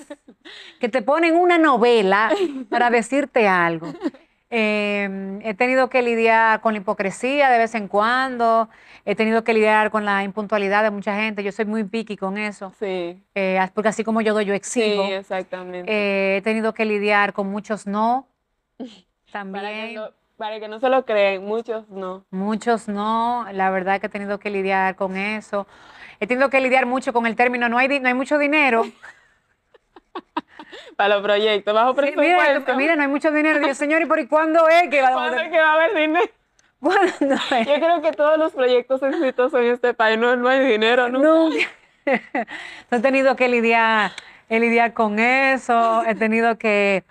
que 0.79 0.89
te 0.89 1.01
ponen 1.01 1.35
una 1.35 1.57
novela 1.57 2.31
para 2.69 2.89
decirte 2.89 3.47
algo. 3.47 3.93
Em, 4.53 5.39
he 5.45 5.53
tenido 5.53 5.89
que 5.89 6.01
lidiar 6.01 6.59
con 6.59 6.73
la 6.73 6.81
hipocresía 6.81 7.49
de 7.49 7.57
vez 7.57 7.73
en 7.73 7.87
cuando, 7.87 8.67
he 9.05 9.15
tenido 9.15 9.45
que 9.45 9.53
lidiar 9.53 9.91
con 9.91 10.03
la 10.03 10.25
impuntualidad 10.25 10.83
de 10.83 10.91
mucha 10.91 11.15
gente, 11.15 11.41
yo 11.41 11.53
soy 11.53 11.63
muy 11.63 11.85
piqui 11.85 12.17
con 12.17 12.37
eso, 12.37 12.73
sí. 12.77 13.23
Eh, 13.33 13.59
porque 13.73 13.87
así 13.87 14.03
como 14.03 14.19
yo 14.19 14.33
doy, 14.33 14.43
yo 14.43 14.53
exijo. 14.53 15.05
Sí, 15.05 15.13
exactamente. 15.13 15.89
Eh, 15.89 16.37
he 16.37 16.41
tenido 16.41 16.73
que 16.73 16.83
lidiar 16.83 17.31
con 17.31 17.47
muchos 17.47 17.87
no, 17.87 18.27
también. 19.31 19.63
Para 19.63 19.69
que 19.69 19.93
no 19.93 20.20
se 20.79 20.89
lo 20.89 21.05
creen, 21.05 21.45
muchos 21.45 21.87
no. 21.89 22.25
Muchos 22.31 22.87
no, 22.87 23.45
la 23.51 23.69
verdad 23.69 23.99
que 23.99 24.07
he 24.07 24.09
tenido 24.09 24.39
que 24.39 24.49
lidiar 24.49 24.95
con 24.95 25.15
eso. 25.15 25.67
He 26.19 26.25
tenido 26.27 26.49
que 26.49 26.59
lidiar 26.59 26.85
mucho 26.85 27.13
con 27.13 27.27
el 27.27 27.35
término, 27.35 27.69
no 27.69 27.77
hay, 27.77 27.99
no 27.99 28.07
hay 28.07 28.13
mucho 28.13 28.37
dinero. 28.37 28.85
Para 30.95 31.15
los 31.15 31.23
proyectos, 31.23 31.73
bajo 31.73 31.93
presupuesto. 31.93 32.75
mira, 32.75 32.95
no 32.95 33.03
hay 33.03 33.07
mucho 33.07 33.31
dinero. 33.31 33.65
Yo, 33.65 33.75
señor, 33.75 34.01
¿y 34.01 34.05
por 34.05 34.27
cuándo 34.27 34.67
es 34.67 34.89
que 34.89 35.01
va, 35.01 35.11
¿Cuándo 35.11 35.41
es 35.41 35.49
que 35.49 35.57
va 35.59 35.71
a 35.71 35.73
haber 35.75 35.95
dinero? 35.95 36.31
¿Cuándo 36.79 37.35
es? 37.35 37.67
Yo 37.67 37.75
creo 37.75 38.01
que 38.01 38.11
todos 38.11 38.39
los 38.39 38.53
proyectos 38.53 39.03
exitosos 39.03 39.59
en 39.59 39.67
este 39.67 39.93
país 39.93 40.17
no, 40.17 40.35
no 40.35 40.47
hay 40.49 40.65
dinero, 40.65 41.09
¿no? 41.09 41.19
No. 41.19 41.49
he 42.91 42.99
tenido 42.99 43.35
que 43.35 43.47
lidiar, 43.47 44.11
lidiar 44.49 44.93
con 44.93 45.19
eso, 45.19 46.03
he 46.05 46.15
tenido 46.15 46.57
que... 46.57 47.03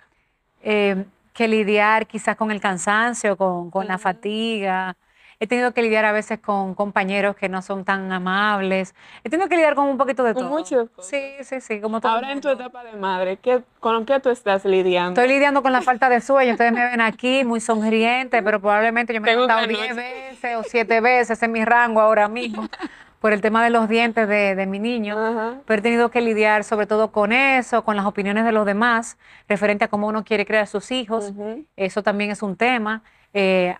Eh, 0.63 1.05
que 1.33 1.47
lidiar 1.47 2.07
quizás 2.07 2.35
con 2.35 2.51
el 2.51 2.59
cansancio, 2.61 3.37
con, 3.37 3.87
la 3.87 3.97
fatiga. 3.97 4.95
He 5.39 5.47
tenido 5.47 5.73
que 5.73 5.81
lidiar 5.81 6.05
a 6.05 6.11
veces 6.11 6.39
con 6.39 6.75
compañeros 6.75 7.35
que 7.35 7.49
no 7.49 7.63
son 7.63 7.83
tan 7.83 8.11
amables. 8.11 8.93
He 9.23 9.29
tenido 9.29 9.49
que 9.49 9.55
lidiar 9.55 9.73
con 9.73 9.87
un 9.87 9.97
poquito 9.97 10.23
de 10.23 10.35
todo. 10.35 10.47
Muchos. 10.47 10.89
Sí, 10.99 11.33
sí, 11.41 11.61
sí. 11.61 11.81
Como 11.81 11.99
todo 11.99 12.11
Ahora 12.11 12.31
en 12.31 12.41
tu 12.41 12.49
etapa 12.49 12.83
de 12.83 12.91
madre, 12.93 13.37
¿qué, 13.37 13.63
¿con 13.79 14.05
qué 14.05 14.19
tú 14.19 14.29
estás 14.29 14.65
lidiando? 14.65 15.19
Estoy 15.19 15.33
lidiando 15.33 15.63
con 15.63 15.71
la 15.71 15.81
falta 15.81 16.09
de 16.09 16.21
sueño. 16.21 16.51
Ustedes 16.51 16.71
me 16.71 16.85
ven 16.85 17.01
aquí 17.01 17.43
muy 17.43 17.59
sonriente, 17.59 18.43
pero 18.43 18.59
probablemente 18.59 19.15
yo 19.15 19.21
me 19.21 19.31
he 19.31 19.35
levantado 19.35 19.65
10 19.65 19.95
veces 19.95 20.57
o 20.57 20.63
7 20.63 21.01
veces 21.01 21.41
en 21.41 21.51
mi 21.51 21.65
rango 21.65 22.01
ahora 22.01 22.27
mismo 22.27 22.67
por 23.21 23.33
el 23.33 23.41
tema 23.41 23.63
de 23.63 23.69
los 23.69 23.87
dientes 23.87 24.27
de, 24.27 24.65
mi 24.65 24.79
niño, 24.79 25.61
pero 25.67 25.79
he 25.79 25.83
tenido 25.83 26.09
que 26.09 26.21
lidiar 26.21 26.63
sobre 26.63 26.87
todo 26.87 27.11
con 27.11 27.31
eso, 27.31 27.83
con 27.83 27.95
las 27.95 28.07
opiniones 28.07 28.45
de 28.45 28.51
los 28.51 28.65
demás, 28.65 29.19
referente 29.47 29.85
a 29.85 29.89
cómo 29.89 30.07
uno 30.07 30.23
quiere 30.23 30.43
crear 30.43 30.63
a 30.63 30.65
sus 30.65 30.91
hijos. 30.91 31.31
Eso 31.75 32.01
también 32.01 32.31
es 32.31 32.41
un 32.41 32.55
tema. 32.55 33.03
Eh, 33.35 33.75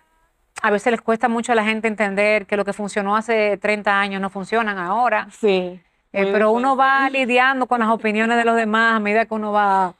a 0.62 0.70
veces 0.70 0.92
les 0.92 1.00
cuesta 1.00 1.28
mucho 1.28 1.50
a 1.50 1.56
la 1.56 1.64
gente 1.64 1.88
entender 1.88 2.46
que 2.46 2.56
lo 2.56 2.64
que 2.64 2.72
funcionó 2.72 3.16
hace 3.16 3.56
30 3.56 4.00
años 4.00 4.20
no 4.22 4.30
funcionan 4.30 4.78
ahora. 4.78 5.26
Sí. 5.32 5.80
Eh, 6.12 6.28
pero 6.30 6.52
uno 6.52 6.76
va 6.76 7.10
lidiando 7.10 7.66
con 7.66 7.80
las 7.80 7.88
opiniones 7.88 8.36
de 8.36 8.44
los 8.44 8.54
demás 8.54 8.94
a 8.94 9.00
medida 9.00 9.26
que 9.26 9.34
uno 9.34 9.50
va 9.50 9.94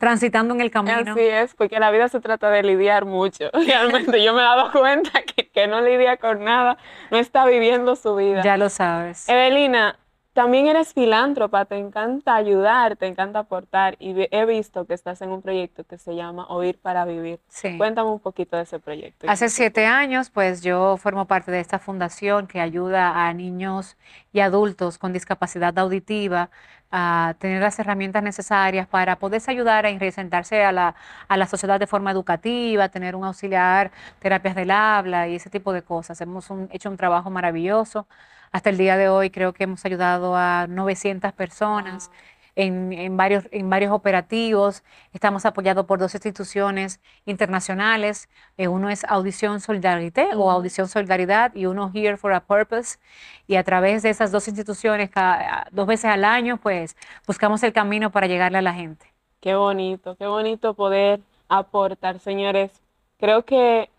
transitando 0.00 0.54
en 0.54 0.62
el 0.62 0.70
camino. 0.70 1.12
Así 1.12 1.20
es, 1.20 1.54
porque 1.54 1.78
la 1.78 1.90
vida 1.90 2.08
se 2.08 2.20
trata 2.20 2.48
de 2.50 2.62
lidiar 2.62 3.04
mucho. 3.04 3.50
Realmente 3.52 4.24
yo 4.24 4.32
me 4.32 4.40
he 4.40 4.44
dado 4.44 4.72
cuenta 4.72 5.10
que, 5.22 5.50
que 5.50 5.66
no 5.66 5.82
lidia 5.82 6.16
con 6.16 6.42
nada, 6.42 6.78
no 7.10 7.18
está 7.18 7.44
viviendo 7.44 7.94
su 7.96 8.16
vida. 8.16 8.42
Ya 8.42 8.56
lo 8.56 8.70
sabes. 8.70 9.28
Evelina, 9.28 9.98
también 10.32 10.68
eres 10.68 10.94
filántropa, 10.94 11.66
te 11.66 11.76
encanta 11.76 12.34
ayudar, 12.34 12.96
te 12.96 13.08
encanta 13.08 13.40
aportar 13.40 13.96
y 13.98 14.14
he 14.30 14.46
visto 14.46 14.86
que 14.86 14.94
estás 14.94 15.20
en 15.20 15.28
un 15.28 15.42
proyecto 15.42 15.84
que 15.84 15.98
se 15.98 16.16
llama 16.16 16.46
Oír 16.48 16.78
para 16.80 17.04
Vivir. 17.04 17.40
Sí. 17.48 17.76
Cuéntame 17.76 18.08
un 18.08 18.20
poquito 18.20 18.56
de 18.56 18.62
ese 18.62 18.78
proyecto. 18.78 19.26
Hace 19.28 19.50
siete 19.50 19.84
años, 19.84 20.30
pues 20.30 20.62
yo 20.62 20.96
formo 20.96 21.26
parte 21.26 21.50
de 21.50 21.60
esta 21.60 21.78
fundación 21.78 22.46
que 22.46 22.60
ayuda 22.60 23.26
a 23.26 23.34
niños 23.34 23.98
y 24.32 24.40
adultos 24.40 24.96
con 24.96 25.12
discapacidad 25.12 25.78
auditiva 25.78 26.48
a 26.92 27.34
tener 27.38 27.62
las 27.62 27.78
herramientas 27.78 28.22
necesarias 28.22 28.86
para 28.88 29.16
poderse 29.18 29.50
ayudar 29.50 29.86
a 29.86 29.98
resentarse 29.98 30.64
a 30.64 30.72
la, 30.72 30.94
a 31.28 31.36
la 31.36 31.46
sociedad 31.46 31.78
de 31.80 31.86
forma 31.86 32.10
educativa, 32.10 32.88
tener 32.88 33.14
un 33.16 33.24
auxiliar, 33.24 33.92
terapias 34.18 34.54
del 34.56 34.70
habla 34.70 35.28
y 35.28 35.36
ese 35.36 35.50
tipo 35.50 35.72
de 35.72 35.82
cosas. 35.82 36.20
Hemos 36.20 36.48
hecho 36.70 36.90
un 36.90 36.96
trabajo 36.96 37.30
maravilloso 37.30 38.06
hasta 38.52 38.70
el 38.70 38.78
día 38.78 38.96
de 38.96 39.08
hoy 39.08 39.30
creo 39.30 39.52
que 39.52 39.64
hemos 39.64 39.84
ayudado 39.84 40.36
a 40.36 40.66
900 40.68 41.32
personas. 41.32 42.10
En, 42.56 43.16
varios, 43.16 43.44
en 43.50 43.70
varios 43.70 43.92
operativos. 43.92 44.82
Estamos 45.12 45.46
apoyados 45.46 45.86
por 45.86 45.98
dos 45.98 46.14
instituciones 46.14 47.00
internacionales. 47.24 48.28
Eh, 48.56 48.68
uno 48.68 48.90
es 48.90 49.04
Audición 49.04 49.60
Solidarité 49.60 50.30
o 50.34 50.50
Audición 50.50 50.88
Solidaridad 50.88 51.54
y 51.54 51.66
uno 51.66 51.90
Here 51.94 52.16
for 52.16 52.32
a 52.32 52.40
Purpose. 52.40 52.98
Y 53.46 53.56
a 53.56 53.64
través 53.64 54.02
de 54.02 54.10
esas 54.10 54.32
dos 54.32 54.48
instituciones, 54.48 55.10
cada, 55.10 55.66
dos 55.70 55.86
veces 55.86 56.06
al 56.06 56.24
año, 56.24 56.56
pues 56.56 56.96
buscamos 57.26 57.62
el 57.62 57.72
camino 57.72 58.10
para 58.10 58.26
llegarle 58.26 58.58
a 58.58 58.62
la 58.62 58.74
gente. 58.74 59.06
Qué 59.40 59.54
bonito, 59.54 60.16
qué 60.16 60.26
bonito 60.26 60.74
poder 60.74 61.20
aportar, 61.48 62.18
señores. 62.18 62.70
Creo 63.18 63.44
que 63.44 63.90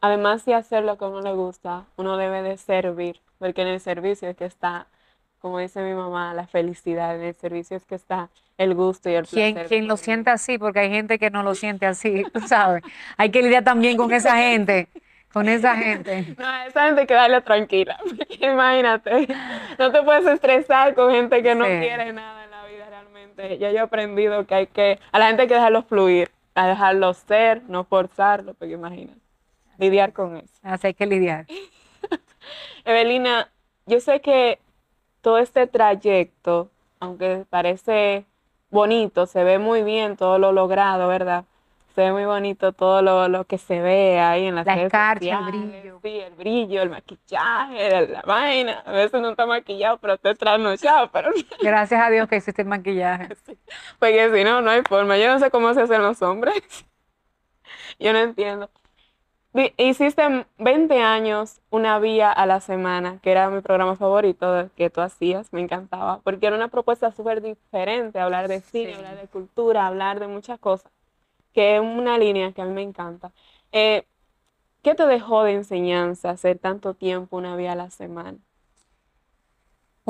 además 0.00 0.44
de 0.44 0.54
hacer 0.54 0.84
lo 0.84 0.98
que 0.98 1.04
a 1.04 1.08
uno 1.08 1.22
le 1.22 1.32
gusta, 1.32 1.86
uno 1.96 2.16
debe 2.16 2.42
de 2.42 2.56
servir 2.56 3.20
porque 3.40 3.62
en 3.62 3.68
el 3.68 3.80
servicio 3.80 4.28
es 4.28 4.36
que 4.36 4.44
está, 4.44 4.86
como 5.40 5.58
dice 5.58 5.82
mi 5.82 5.94
mamá, 5.94 6.34
la 6.34 6.46
felicidad, 6.46 7.16
en 7.16 7.22
el 7.22 7.34
servicio 7.34 7.76
es 7.76 7.84
que 7.84 7.94
está 7.94 8.28
el 8.58 8.74
gusto 8.74 9.08
y 9.08 9.14
el 9.14 9.24
placer. 9.24 9.66
Quien, 9.66 9.88
lo 9.88 9.96
siente 9.96 10.30
así, 10.30 10.58
porque 10.58 10.80
hay 10.80 10.90
gente 10.90 11.18
que 11.18 11.30
no 11.30 11.42
lo 11.42 11.54
siente 11.54 11.86
así, 11.86 12.24
tú 12.32 12.40
sabes. 12.40 12.82
Hay 13.16 13.30
que 13.30 13.42
lidiar 13.42 13.64
también 13.64 13.96
con 13.96 14.12
esa 14.12 14.36
gente. 14.36 14.88
Con 15.32 15.48
esa 15.48 15.76
gente. 15.76 16.34
No, 16.38 16.62
esa 16.64 16.86
gente 16.86 17.06
que 17.06 17.14
darle 17.14 17.40
tranquila. 17.40 17.98
Imagínate. 18.40 19.28
No 19.78 19.90
te 19.90 20.02
puedes 20.02 20.26
estresar 20.26 20.94
con 20.94 21.10
gente 21.12 21.42
que 21.42 21.54
no 21.54 21.64
quiere 21.64 22.12
nada 22.12 22.44
en 22.44 22.50
la 22.50 22.66
vida 22.66 22.86
realmente. 22.88 23.58
Ya 23.58 23.70
yo 23.70 23.78
he 23.78 23.80
aprendido 23.80 24.46
que 24.46 24.54
hay 24.54 24.66
que, 24.66 24.98
a 25.10 25.18
la 25.18 25.28
gente 25.28 25.42
hay 25.42 25.48
que 25.48 25.54
dejarlo 25.54 25.82
fluir, 25.84 26.30
a 26.54 26.66
dejarlo 26.66 27.14
ser, 27.14 27.62
no 27.68 27.84
forzarlo, 27.84 28.54
porque 28.54 28.74
imagínate. 28.74 29.20
Lidiar 29.78 30.12
con 30.12 30.36
eso. 30.36 30.52
Así 30.62 30.88
hay 30.88 30.94
que 30.94 31.06
lidiar. 31.06 31.46
Evelina, 32.84 33.48
yo 33.86 34.00
sé 34.00 34.20
que 34.20 34.58
todo 35.20 35.38
este 35.38 35.66
trayecto, 35.66 36.70
aunque 36.98 37.44
parece 37.48 38.24
bonito, 38.70 39.26
se 39.26 39.44
ve 39.44 39.58
muy 39.58 39.82
bien 39.82 40.16
todo 40.16 40.38
lo 40.38 40.52
logrado, 40.52 41.08
¿verdad? 41.08 41.44
Se 41.94 42.02
ve 42.02 42.12
muy 42.12 42.24
bonito 42.24 42.72
todo 42.72 43.02
lo, 43.02 43.44
que 43.44 43.58
se 43.58 43.80
ve 43.80 44.20
ahí 44.20 44.46
en 44.46 44.54
las 44.54 44.64
la 44.64 44.80
escarcha, 44.80 45.40
el 45.40 45.44
brillo. 45.46 46.00
Sí, 46.02 46.20
el 46.20 46.34
brillo, 46.34 46.82
el 46.82 46.90
maquillaje, 46.90 48.06
la 48.06 48.22
vaina. 48.22 48.82
A 48.86 48.92
veces 48.92 49.20
no 49.20 49.30
está 49.30 49.44
maquillado, 49.44 49.98
pero 49.98 50.14
está 50.14 50.34
trasnochado. 50.34 51.10
Pero... 51.10 51.32
Gracias 51.60 52.00
a 52.00 52.08
Dios 52.10 52.28
que 52.28 52.36
existe 52.36 52.62
el 52.62 52.68
maquillaje. 52.68 53.28
Porque 53.98 54.30
si 54.32 54.44
no, 54.44 54.60
no 54.60 54.70
hay 54.70 54.82
forma. 54.82 55.18
Yo 55.18 55.26
no 55.32 55.40
sé 55.40 55.50
cómo 55.50 55.74
se 55.74 55.82
hacen 55.82 56.00
los 56.02 56.22
hombres. 56.22 56.54
Yo 57.98 58.12
no 58.12 58.20
entiendo. 58.20 58.70
Hiciste 59.76 60.46
20 60.58 61.02
años 61.02 61.60
una 61.70 61.98
vía 61.98 62.30
a 62.30 62.46
la 62.46 62.60
semana, 62.60 63.18
que 63.22 63.32
era 63.32 63.50
mi 63.50 63.60
programa 63.60 63.96
favorito 63.96 64.70
que 64.76 64.90
tú 64.90 65.00
hacías, 65.00 65.52
me 65.52 65.60
encantaba, 65.60 66.20
porque 66.22 66.46
era 66.46 66.56
una 66.56 66.68
propuesta 66.68 67.10
súper 67.12 67.42
diferente, 67.42 68.20
hablar 68.20 68.48
de 68.48 68.60
cine, 68.60 68.94
hablar 68.94 69.20
de 69.20 69.28
cultura, 69.28 69.86
hablar 69.86 70.20
de 70.20 70.28
muchas 70.28 70.58
cosas, 70.60 70.90
que 71.52 71.76
es 71.76 71.82
una 71.82 72.18
línea 72.18 72.52
que 72.52 72.62
a 72.62 72.66
mí 72.66 72.72
me 72.74 72.82
encanta. 72.82 73.32
Eh, 73.72 74.06
¿Qué 74.82 74.94
te 74.94 75.06
dejó 75.06 75.44
de 75.44 75.54
enseñanza 75.54 76.30
hacer 76.30 76.58
tanto 76.58 76.94
tiempo 76.94 77.36
una 77.36 77.56
vía 77.56 77.72
a 77.72 77.76
la 77.76 77.90
semana? 77.90 78.38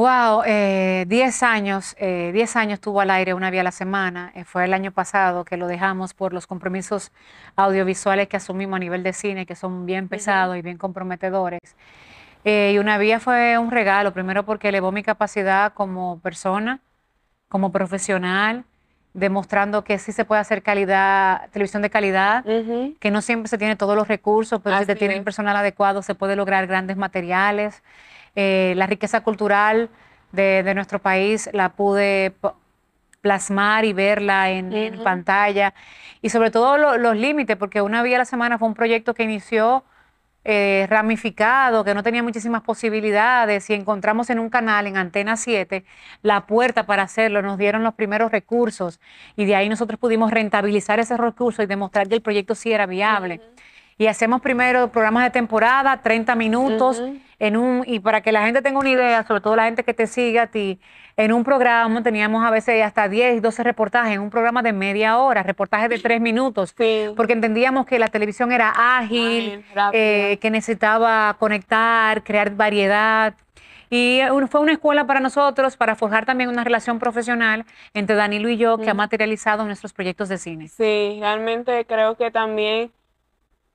Wow, 0.01 0.45
10 0.45 0.47
eh, 0.49 1.45
años, 1.45 1.95
10 1.99 2.01
eh, 2.01 2.59
años 2.59 2.81
tuvo 2.81 3.03
al 3.03 3.11
aire 3.11 3.35
una 3.35 3.51
vía 3.51 3.61
a 3.61 3.65
la 3.65 3.71
semana. 3.71 4.33
Eh, 4.35 4.45
fue 4.45 4.65
el 4.65 4.73
año 4.73 4.93
pasado 4.93 5.45
que 5.45 5.59
lo 5.59 5.67
dejamos 5.67 6.15
por 6.15 6.33
los 6.33 6.47
compromisos 6.47 7.13
audiovisuales 7.55 8.27
que 8.27 8.39
asumimos 8.39 8.79
a 8.79 8.79
nivel 8.79 9.03
de 9.03 9.13
cine, 9.13 9.45
que 9.45 9.55
son 9.55 9.85
bien 9.85 10.09
pesados 10.09 10.57
y 10.57 10.63
bien 10.63 10.79
comprometedores. 10.79 11.61
y 12.45 12.79
una 12.79 12.97
vía 12.97 13.21
fue 13.21 13.59
un 13.59 13.71
regalo, 13.71 14.15
primero 14.15 14.47
porque 14.47 14.71
elevó 14.71 14.91
mi 14.91 15.03
capacidad 15.03 15.75
como 15.75 16.19
persona, 16.21 16.81
como 17.51 17.71
profesional, 17.71 18.65
demostrando 19.13 19.85
que 19.85 19.99
sí 19.99 20.13
se 20.13 20.25
puede 20.25 20.41
hacer 20.41 20.63
calidad, 20.63 21.51
televisión 21.51 21.83
de 21.83 21.91
calidad, 21.91 22.43
que 23.01 23.11
no 23.11 23.21
siempre 23.21 23.49
se 23.51 23.59
tiene 23.59 23.77
todos 23.77 23.97
los 23.97 24.09
recursos, 24.09 24.63
pero 24.65 24.79
si 24.79 24.87
se 24.87 24.97
tiene 24.97 25.15
el 25.15 25.25
personal 25.25 25.57
adecuado 25.57 26.01
se 26.01 26.15
puede 26.15 26.37
lograr 26.37 26.67
grandes 26.67 26.97
materiales. 26.97 27.83
Eh, 28.37 28.75
la 28.77 28.87
riqueza 28.87 29.23
cultural 29.23 29.91
de, 30.33 30.73
nuestro 30.75 30.99
país 31.01 31.51
la 31.53 31.71
pude 31.71 32.33
plasmar 33.21 33.85
y 33.85 33.93
verla 33.93 34.51
en, 34.51 35.03
pantalla. 35.03 35.75
Y 36.23 36.31
sobre 36.31 36.51
todo 36.51 36.99
los 36.99 37.17
límites, 37.17 37.57
porque 37.57 37.83
una 37.83 38.03
vía 38.03 38.17
a 38.17 38.21
la 38.21 38.25
semana 38.25 38.59
fue 38.59 38.69
un 38.69 38.75
proyecto 38.75 39.15
que 39.15 39.25
inició 39.25 39.85
eh, 40.43 40.87
ramificado, 40.89 41.85
que 41.85 41.93
no 41.93 42.03
tenía 42.03 42.23
muchísimas 42.23 42.63
posibilidades, 42.63 43.69
y 43.69 43.75
encontramos 43.75 44.31
en 44.31 44.39
un 44.39 44.49
canal, 44.49 44.87
en 44.87 44.97
Antena 44.97 45.37
7, 45.37 45.85
la 46.23 46.47
puerta 46.47 46.87
para 46.87 47.03
hacerlo, 47.03 47.43
nos 47.43 47.59
dieron 47.59 47.83
los 47.83 47.93
primeros 47.93 48.33
recursos, 48.33 49.01
y 49.37 49.45
de 49.45 49.55
ahí 49.55 49.69
nosotros 49.69 50.01
pudimos 50.01 50.31
rentabilizar 50.31 50.99
ese 50.99 51.19
recurso 51.19 51.63
y 51.63 51.67
demostrar 51.67 52.09
que 52.09 52.15
el 52.15 52.23
proyecto 52.23 52.55
sí 52.55 52.73
era 52.73 52.87
viable. 52.87 53.43
Y 54.01 54.07
hacemos 54.07 54.41
primero 54.41 54.89
programas 54.89 55.25
de 55.25 55.31
temporada, 55.31 55.95
30 55.99 56.35
minutos, 56.35 57.03
en 57.39 57.57
un, 57.59 57.85
y 57.87 58.01
para 58.01 58.23
que 58.23 58.33
la 58.33 58.47
gente 58.47 58.63
tenga 58.63 58.79
una 58.79 58.89
idea, 58.89 59.27
sobre 59.27 59.43
todo 59.43 59.55
la 59.57 59.65
gente 59.65 59.85
que 59.85 59.93
te 59.93 60.07
sigue 60.07 60.41
a 60.41 60.47
ti, 60.47 60.81
en 61.19 61.35
un 61.35 61.45
programa 61.45 62.03
teníamos 62.03 62.43
a 62.43 62.51
veces 62.51 62.83
hasta 62.83 63.11
10, 63.11 63.43
12 63.43 63.63
reportajes, 63.63 64.15
en 64.15 64.23
un 64.23 64.31
programa 64.31 64.63
de 64.63 64.73
media 64.73 65.19
hora, 65.19 65.43
reportajes 65.43 65.91
de 65.91 65.99
3 65.99 66.19
minutos, 66.19 66.75
porque 67.15 67.35
entendíamos 67.35 67.85
que 67.85 67.99
la 67.99 68.09
televisión 68.09 68.53
era 68.53 68.73
ágil, 68.75 69.63
eh, 69.93 70.39
que 70.41 70.51
necesitaba 70.51 71.37
conectar, 71.39 72.25
crear 72.25 72.53
variedad. 72.57 73.35
Y 73.91 74.23
fue 74.49 74.63
una 74.63 74.73
escuela 74.73 75.07
para 75.07 75.21
nosotros, 75.21 75.77
para 75.77 75.95
forjar 75.95 76.25
también 76.25 76.49
una 76.49 76.65
relación 76.65 76.99
profesional 76.99 77.67
entre 77.93 78.17
Danilo 78.17 78.49
y 78.49 78.57
yo, 78.57 78.79
que 78.79 78.89
ha 78.89 78.95
materializado 78.95 79.67
nuestros 79.67 79.93
proyectos 79.93 80.31
de 80.31 80.39
cine. 80.39 80.69
Sí, 80.69 81.19
realmente 81.21 81.85
creo 81.85 82.17
que 82.17 82.31
también 82.31 82.93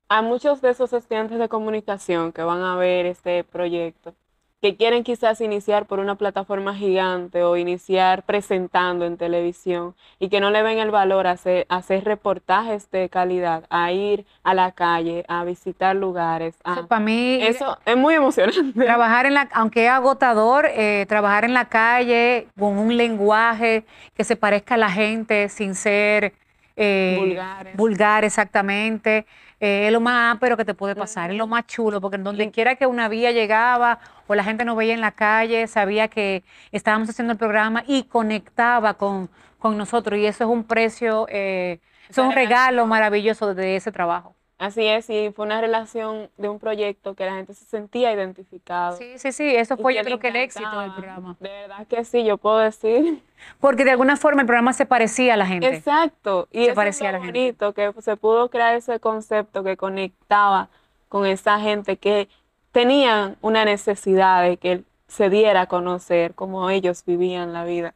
a 0.09 0.21
muchos 0.21 0.61
de 0.61 0.69
esos 0.69 0.93
estudiantes 0.93 1.39
de 1.39 1.49
comunicación 1.49 2.31
que 2.31 2.43
van 2.43 2.61
a 2.61 2.75
ver 2.75 3.05
este 3.05 3.43
proyecto, 3.43 4.13
que 4.61 4.77
quieren 4.77 5.03
quizás 5.03 5.41
iniciar 5.41 5.85
por 5.85 5.99
una 5.99 6.15
plataforma 6.15 6.73
gigante 6.73 7.43
o 7.43 7.55
iniciar 7.55 8.23
presentando 8.23 9.05
en 9.05 9.17
televisión 9.17 9.93
y 10.17 10.29
que 10.29 10.39
no 10.39 10.49
le 10.49 10.63
ven 10.63 10.79
el 10.79 10.89
valor 10.89 11.27
a 11.27 11.31
hacer, 11.31 11.67
hacer 11.69 12.03
reportajes 12.03 12.89
de 12.89 13.09
calidad, 13.09 13.65
a 13.69 13.91
ir 13.91 14.25
a 14.43 14.53
la 14.55 14.71
calle, 14.71 15.23
a 15.27 15.43
visitar 15.43 15.95
lugares. 15.95 16.55
para 16.87 16.99
mí 16.99 17.39
eso 17.41 17.77
es 17.85 17.97
muy 17.97 18.15
emocionante. 18.15 18.85
Trabajar 18.85 19.27
en 19.27 19.35
la, 19.35 19.49
aunque 19.53 19.85
es 19.85 19.91
agotador, 19.91 20.65
eh, 20.71 21.05
trabajar 21.07 21.45
en 21.45 21.53
la 21.53 21.65
calle 21.65 22.47
con 22.57 22.77
un 22.77 22.97
lenguaje 22.97 23.85
que 24.15 24.23
se 24.23 24.35
parezca 24.35 24.75
a 24.75 24.77
la 24.77 24.89
gente 24.89 25.49
sin 25.49 25.75
ser 25.75 26.33
eh, 26.75 27.17
vulgares. 27.19 27.77
vulgar 27.77 28.23
exactamente. 28.23 29.25
Eh, 29.59 29.87
es 29.87 29.93
lo 29.93 30.01
más 30.01 30.37
pero 30.39 30.57
que 30.57 30.65
te 30.65 30.73
puede 30.73 30.95
pasar, 30.95 31.31
es 31.31 31.37
lo 31.37 31.47
más 31.47 31.65
chulo, 31.65 32.01
porque 32.01 32.17
en 32.17 32.23
donde 32.23 32.51
quiera 32.51 32.75
que 32.75 32.85
una 32.87 33.07
vía 33.07 33.31
llegaba 33.31 33.99
o 34.27 34.35
la 34.35 34.43
gente 34.43 34.65
nos 34.65 34.75
veía 34.75 34.93
en 34.93 35.01
la 35.01 35.11
calle, 35.11 35.67
sabía 35.67 36.07
que 36.09 36.43
estábamos 36.71 37.09
haciendo 37.09 37.33
el 37.33 37.39
programa 37.39 37.83
y 37.87 38.03
conectaba 38.03 38.95
con, 38.95 39.29
con 39.59 39.77
nosotros. 39.77 40.19
Y 40.19 40.25
eso 40.25 40.43
es 40.43 40.49
un 40.49 40.63
precio, 40.65 41.25
eh, 41.29 41.79
es 42.09 42.17
un 42.17 42.31
regalo 42.31 42.85
maravilloso 42.85 43.53
de 43.53 43.77
ese 43.77 43.91
trabajo. 43.91 44.34
Así 44.57 44.85
es, 44.85 45.09
y 45.09 45.31
fue 45.35 45.45
una 45.45 45.59
relación 45.59 46.29
de 46.37 46.47
un 46.47 46.59
proyecto 46.59 47.13
que 47.13 47.25
la 47.25 47.35
gente 47.35 47.53
se 47.53 47.65
sentía 47.65 48.13
identificado. 48.13 48.95
Sí, 48.95 49.17
sí, 49.17 49.33
sí, 49.33 49.53
eso 49.53 49.75
fue 49.75 49.93
yo 49.93 50.01
creo 50.01 50.17
que 50.17 50.29
el 50.29 50.37
éxito 50.37 50.79
del 50.79 50.93
programa. 50.93 51.35
De 51.41 51.49
verdad 51.49 51.85
que 51.87 52.05
sí, 52.05 52.23
yo 52.23 52.37
puedo 52.37 52.59
decir. 52.59 53.21
Porque 53.59 53.83
de 53.83 53.91
alguna 53.91 54.15
forma 54.15 54.41
el 54.41 54.47
programa 54.47 54.71
se 54.71 54.85
parecía 54.85 55.33
a 55.33 55.37
la 55.37 55.45
gente. 55.45 55.67
Exacto, 55.67 56.47
y 56.51 56.65
se 56.65 56.73
parecía 56.73 57.09
a 57.09 57.11
la 57.13 57.19
bonito, 57.19 57.73
que 57.73 57.91
se 57.99 58.15
pudo 58.15 58.49
crear 58.49 58.75
ese 58.75 59.01
concepto 59.01 59.61
que 59.61 59.75
conectaba 59.75 60.69
con 61.09 61.25
esa 61.25 61.59
gente 61.59 61.97
que 61.97 62.29
tenían 62.71 63.35
una 63.41 63.65
necesidad 63.65 64.41
de 64.41 64.55
que 64.55 64.83
se 65.07 65.29
diera 65.29 65.61
a 65.61 65.65
conocer 65.67 66.33
cómo 66.33 66.69
ellos 66.69 67.03
vivían 67.05 67.51
la 67.51 67.65
vida. 67.65 67.93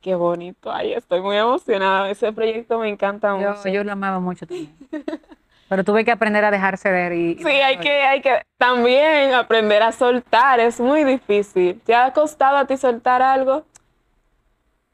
Qué 0.00 0.14
bonito, 0.14 0.72
ay, 0.72 0.94
estoy 0.94 1.20
muy 1.20 1.36
emocionada, 1.36 2.08
ese 2.08 2.32
proyecto 2.32 2.78
me 2.78 2.88
encanta 2.88 3.34
mucho. 3.34 3.68
Yo 3.68 3.84
lo 3.84 3.92
amaba 3.92 4.20
mucho 4.20 4.46
también. 4.46 4.74
Pero 5.68 5.84
tuve 5.84 6.04
que 6.04 6.10
aprender 6.10 6.44
a 6.44 6.50
dejarse 6.50 6.90
ver 6.90 7.12
y... 7.12 7.36
Sí, 7.36 7.46
hay 7.46 7.76
que, 7.78 8.02
hay 8.02 8.22
que 8.22 8.42
también 8.56 9.34
aprender 9.34 9.82
a 9.82 9.92
soltar, 9.92 10.60
es 10.60 10.80
muy 10.80 11.04
difícil. 11.04 11.80
¿Te 11.84 11.94
ha 11.94 12.12
costado 12.12 12.56
a 12.56 12.66
ti 12.66 12.76
soltar 12.76 13.20
algo? 13.20 13.64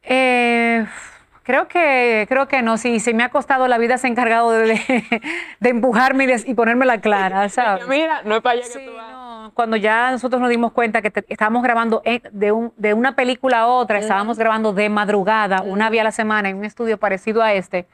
Eh, 0.03 0.85
creo 1.45 1.69
que 1.69 2.27
creo 2.29 2.49
que 2.49 2.61
no, 2.61 2.77
sí, 2.77 3.01
si 3.01 3.15
me 3.15 3.23
ha 3.23 3.29
costado, 3.29 3.69
la 3.69 3.79
vida 3.79 3.99
se 3.99 4.07
ha 4.07 4.11
encargado 4.11 4.51
de, 4.51 4.81
de, 5.61 5.69
empujarme 5.69 6.27
y, 6.45 6.55
ponerme 6.55 6.87
la 6.87 7.01
clara, 7.01 7.49
¿sabes? 7.51 7.87
Mira, 7.87 8.23
no 8.25 8.37
es 8.37 8.43
para 8.43 8.59
allá 8.59 8.69
que 8.73 8.85
tú 8.85 8.95
vas. 8.95 9.13
No, 9.13 9.53
cuando 9.55 9.77
ya 9.77 10.11
nosotros 10.11 10.41
nos 10.41 10.51
dimos 10.51 10.73
cuenta 10.73 11.01
que 11.03 11.13
estábamos 11.29 11.63
grabando 11.63 12.03
de, 12.33 12.53
un, 12.53 12.73
de 12.77 12.95
una 12.95 13.15
película 13.15 13.61
a 13.61 13.67
otra, 13.67 13.99
estábamos 13.99 14.39
grabando 14.39 14.73
de 14.73 14.89
madrugada, 14.89 15.63
una 15.63 15.89
vez 15.89 16.01
a 16.01 16.05
la 16.05 16.13
semana, 16.13 16.49
en 16.49 16.57
un 16.57 16.65
estudio 16.65 16.99
parecido 16.99 17.43
a 17.43 17.53
este, 17.53 17.87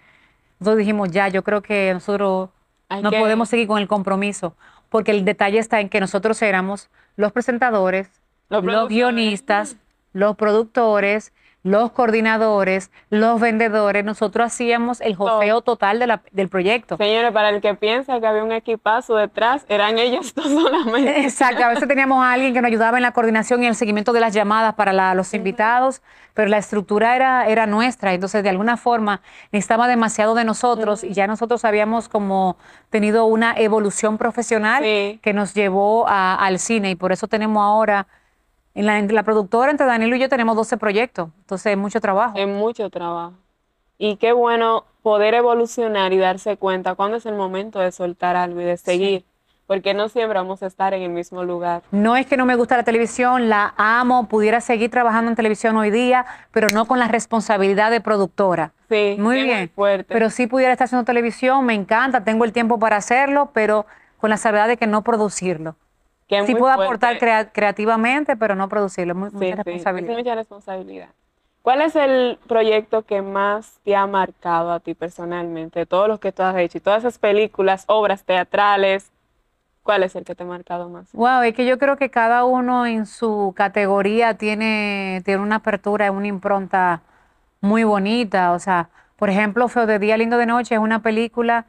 nosotros 0.59 0.79
dijimos, 0.79 1.11
ya, 1.11 1.29
yo 1.29 1.43
creo 1.43 1.63
que 1.63 1.93
nosotros 1.93 2.51
no 3.03 3.11
podemos 3.11 3.49
seguir 3.49 3.67
con 3.67 3.79
el 3.79 3.89
compromiso, 3.89 4.55
porque 4.89 5.13
el 5.13 5.25
detalle 5.25 5.59
está 5.59 5.81
en 5.81 5.89
que 5.89 6.01
nosotros 6.01 6.43
éramos 6.43 6.91
los 7.17 7.33
presentadores, 7.33 8.09
los, 8.49 8.89
guionistas, 8.89 9.77
los 10.13 10.37
productores, 10.37 11.33
los 11.63 11.93
coordinadores, 11.93 12.91
los 13.11 13.39
vendedores, 13.39 14.05
nosotros 14.05 14.47
hacíamos 14.47 15.01
el 15.01 15.15
joseo 15.15 15.61
total 15.61 15.99
de 15.99 16.07
la, 16.07 16.23
del 16.33 16.49
proyecto. 16.49 16.97
Señores, 16.97 17.33
para 17.33 17.51
el 17.51 17.61
que 17.61 17.75
piensa 17.75 18.19
que 18.19 18.27
había 18.27 18.43
un 18.43 18.53
equipazo 18.53 19.17
detrás, 19.17 19.67
eran 19.69 19.99
ellos 19.99 20.35
dos 20.37 20.47
solamente. 20.47 21.21
Exacto, 21.21 21.63
a 21.63 21.69
veces 21.69 21.87
teníamos 21.87 22.25
a 22.25 22.33
alguien 22.33 22.55
que 22.55 22.63
nos 22.63 22.69
ayudaba 22.69 22.97
en 22.97 23.03
la 23.03 23.13
coordinación 23.13 23.63
y 23.63 23.67
el 23.67 23.75
seguimiento 23.75 24.13
de 24.13 24.21
las 24.21 24.33
llamadas 24.33 24.75
para 24.75 25.15
los 25.15 25.35
invitados, 25.35 26.03
pero 26.33 26.49
la 26.49 26.59
estructura 26.59 27.15
era, 27.15 27.47
era 27.47 27.67
nuestra, 27.67 28.15
entonces 28.15 28.43
de 28.43 28.49
alguna 28.49 28.77
forma 28.77 29.21
necesitaba 29.53 29.87
demasiado 29.87 30.35
de 30.35 30.45
nosotros 30.45 31.05
y 31.05 31.13
ya 31.13 31.27
nosotros 31.27 31.65
habíamos 31.65 32.09
como 32.09 32.57
tenido 32.89 33.27
una 33.27 33.53
evolución 33.57 34.17
profesional 34.17 34.83
que 34.83 35.33
nos 35.35 35.53
llevó 35.53 36.07
al 36.09 36.59
cine 36.59 36.91
y 36.91 36.95
por 36.95 37.13
eso 37.13 37.29
tenemos 37.29 37.63
ahora 37.63 38.07
en 38.75 38.87
la, 38.87 39.01
la 39.01 39.23
productora, 39.23 39.71
entre 39.71 39.87
Danilo 39.87 40.17
y 40.17 40.21
yo, 40.21 40.29
tenemos 40.29 40.57
12 40.57 40.77
proyectos. 40.77 41.29
Entonces, 41.41 41.73
es 41.73 41.79
mucho 41.79 42.01
trabajo. 42.01 42.37
Es 42.37 42.47
mucho 42.47 42.89
trabajo. 42.91 43.35
Y 43.99 44.17
qué 44.17 44.33
bueno 44.33 44.85
poder 45.03 45.35
evolucionar 45.35 46.13
y 46.13 46.19
darse 46.19 46.57
cuenta 46.57 46.95
cuándo 46.95 47.17
es 47.17 47.27
el 47.27 47.35
momento 47.35 47.81
de 47.81 47.93
soltar 47.93 48.37
algo 48.37 48.61
y 48.61 48.65
de 48.65 48.77
seguir. 48.77 49.25
Porque 49.67 49.95
no 49.95 50.09
siempre 50.09 50.37
vamos 50.37 50.63
a 50.65 50.67
estar 50.67 50.95
en 50.95 51.03
el 51.03 51.11
mismo 51.11 51.45
lugar. 51.45 51.83
No 51.93 52.17
es 52.17 52.27
que 52.27 52.37
no 52.37 52.45
me 52.45 52.57
gusta 52.57 52.77
la 52.77 52.83
televisión, 52.83 53.49
la 53.49 53.73
amo, 53.77 54.27
pudiera 54.27 54.61
seguir 54.61 54.91
trabajando 54.91 55.31
en 55.31 55.37
televisión 55.37 55.77
hoy 55.77 55.91
día, 55.91 56.27
pero 56.51 56.67
no 56.75 56.87
con 56.87 56.99
la 56.99 57.07
responsabilidad 57.07 57.93
de 57.93 58.01
productora. 58.01 58.73
Sí, 58.89 59.17
muy 59.19 59.43
bien. 59.43 59.71
fuerte. 59.73 60.13
Pero 60.13 60.29
sí 60.31 60.49
pudiera 60.49 60.73
estar 60.73 60.87
haciendo 60.87 61.05
televisión, 61.05 61.65
me 61.65 61.75
encanta, 61.75 62.25
tengo 62.25 62.45
el 62.45 62.53
tiempo 62.53 62.81
para 62.81 62.97
hacerlo, 62.97 63.51
pero 63.55 63.87
con 64.19 64.31
la 64.31 64.39
salvedad 64.39 64.67
de 64.67 64.77
que 64.77 64.89
no 64.89 65.03
producirlo 65.03 65.77
sí 66.47 66.55
puedo 66.55 66.73
aportar 66.73 67.19
creativamente, 67.53 68.37
pero 68.37 68.55
no 68.55 68.69
producirlo. 68.69 69.15
Muy, 69.15 69.31
mucha 69.31 69.57
responsabilidad. 69.57 70.17
mucha 70.17 70.35
responsabilidad. 70.35 71.09
¿Cuál 71.63 71.83
es 71.83 71.95
el 71.95 72.39
proyecto 72.49 73.03
que 73.03 73.21
más 73.21 73.81
te 73.85 73.95
ha 73.95 74.07
marcado 74.07 74.73
a 74.73 74.81
ti 74.81 74.95
personalmente? 74.95 75.85
Todos 75.85 76.09
los 76.09 76.19
que 76.19 76.33
tú 76.33 76.43
has 76.43 76.57
hecho 76.57 76.79
y 76.79 76.81
todas 76.81 77.01
esas 77.01 77.19
películas, 77.19 77.85
obras 77.87 78.25
teatrales, 78.25 79.11
¿cuál 79.83 80.03
es 80.03 80.17
el 80.17 80.25
que 80.25 80.35
te 80.35 80.43
ha 80.43 80.47
marcado 80.47 80.89
más? 80.89 81.13
Wow, 81.13 81.43
es 81.43 81.55
que 81.55 81.67
yo 81.67 81.79
creo 81.79 81.97
que 81.97 82.11
cada 82.11 82.45
uno 82.45 82.87
en 82.87 83.05
su 83.05 83.53
categoría 83.55 84.35
tiene, 84.35 85.21
tiene 85.25 85.43
una 85.43 85.57
apertura, 85.57 86.11
una 86.11 86.29
impronta 86.29 87.03
muy 87.61 87.85
bonita. 87.85 88.53
O 88.53 88.59
sea, 88.59 88.89
Por 89.21 89.29
ejemplo, 89.29 89.69
Feo 89.69 89.85
de 89.85 89.99
Día, 89.99 90.17
Lindo 90.17 90.39
de 90.39 90.47
Noche 90.47 90.77
es 90.77 90.81
una 90.81 91.03
película 91.03 91.67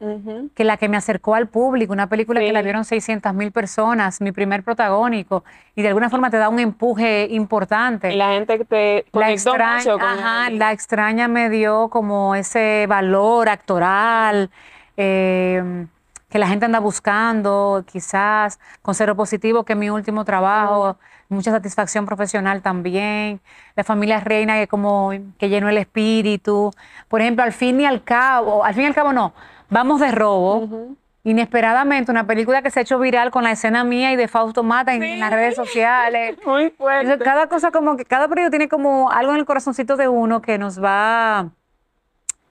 que 0.54 0.64
la 0.64 0.78
que 0.78 0.88
me 0.88 0.96
acercó 0.96 1.34
al 1.34 1.48
público, 1.48 1.92
una 1.92 2.06
película 2.06 2.40
que 2.40 2.50
la 2.50 2.62
vieron 2.62 2.86
600 2.86 3.34
mil 3.34 3.52
personas, 3.52 4.22
mi 4.22 4.32
primer 4.32 4.62
protagónico, 4.62 5.44
y 5.74 5.82
de 5.82 5.88
alguna 5.88 6.08
forma 6.08 6.30
te 6.30 6.38
da 6.38 6.48
un 6.48 6.60
empuje 6.60 7.26
importante. 7.30 8.10
Y 8.10 8.16
la 8.16 8.32
gente 8.32 8.56
que 8.56 8.64
te 8.64 9.04
La 9.12 9.26
conectó 9.26 9.52
mucho 9.52 9.98
con 9.98 10.08
ajá, 10.08 10.48
la 10.48 10.72
extraña 10.72 11.28
me 11.28 11.50
dio 11.50 11.90
como 11.90 12.34
ese 12.34 12.86
valor 12.88 13.50
actoral 13.50 14.48
eh, 14.96 15.86
que 16.30 16.38
la 16.38 16.48
gente 16.48 16.64
anda 16.64 16.80
buscando, 16.80 17.84
quizás 17.86 18.58
con 18.80 18.94
cero 18.94 19.14
positivo, 19.14 19.64
que 19.64 19.74
es 19.74 19.78
mi 19.78 19.90
último 19.90 20.24
trabajo, 20.24 20.96
mucha 21.32 21.50
satisfacción 21.50 22.06
profesional 22.06 22.62
también. 22.62 23.40
La 23.74 23.84
familia 23.84 24.20
reina 24.20 24.56
que 24.56 24.68
como 24.68 25.10
que 25.38 25.48
llenó 25.48 25.68
el 25.68 25.78
espíritu. 25.78 26.70
Por 27.08 27.20
ejemplo, 27.20 27.44
al 27.44 27.52
fin 27.52 27.80
y 27.80 27.86
al 27.86 28.04
cabo, 28.04 28.64
al 28.64 28.74
fin 28.74 28.84
y 28.84 28.86
al 28.86 28.94
cabo 28.94 29.12
no, 29.12 29.32
vamos 29.70 30.00
de 30.00 30.10
robo. 30.12 30.96
Inesperadamente, 31.24 32.10
una 32.10 32.26
película 32.26 32.62
que 32.62 32.70
se 32.70 32.80
ha 32.80 32.82
hecho 32.82 32.98
viral 32.98 33.30
con 33.30 33.44
la 33.44 33.52
escena 33.52 33.84
mía 33.84 34.12
y 34.12 34.16
de 34.16 34.26
Fausto 34.26 34.64
Mata 34.64 34.92
en, 34.92 35.04
en 35.04 35.20
las 35.20 35.30
redes 35.30 35.54
sociales. 35.54 36.36
Muy 36.46 36.70
fuerte. 36.70 37.02
Entonces, 37.02 37.24
cada 37.24 37.46
cosa 37.46 37.70
como 37.70 37.96
que 37.96 38.04
cada 38.04 38.26
periodo 38.26 38.50
tiene 38.50 38.68
como 38.68 39.10
algo 39.10 39.32
en 39.32 39.38
el 39.38 39.44
corazoncito 39.44 39.96
de 39.96 40.08
uno 40.08 40.42
que 40.42 40.58
nos 40.58 40.82
va 40.82 41.50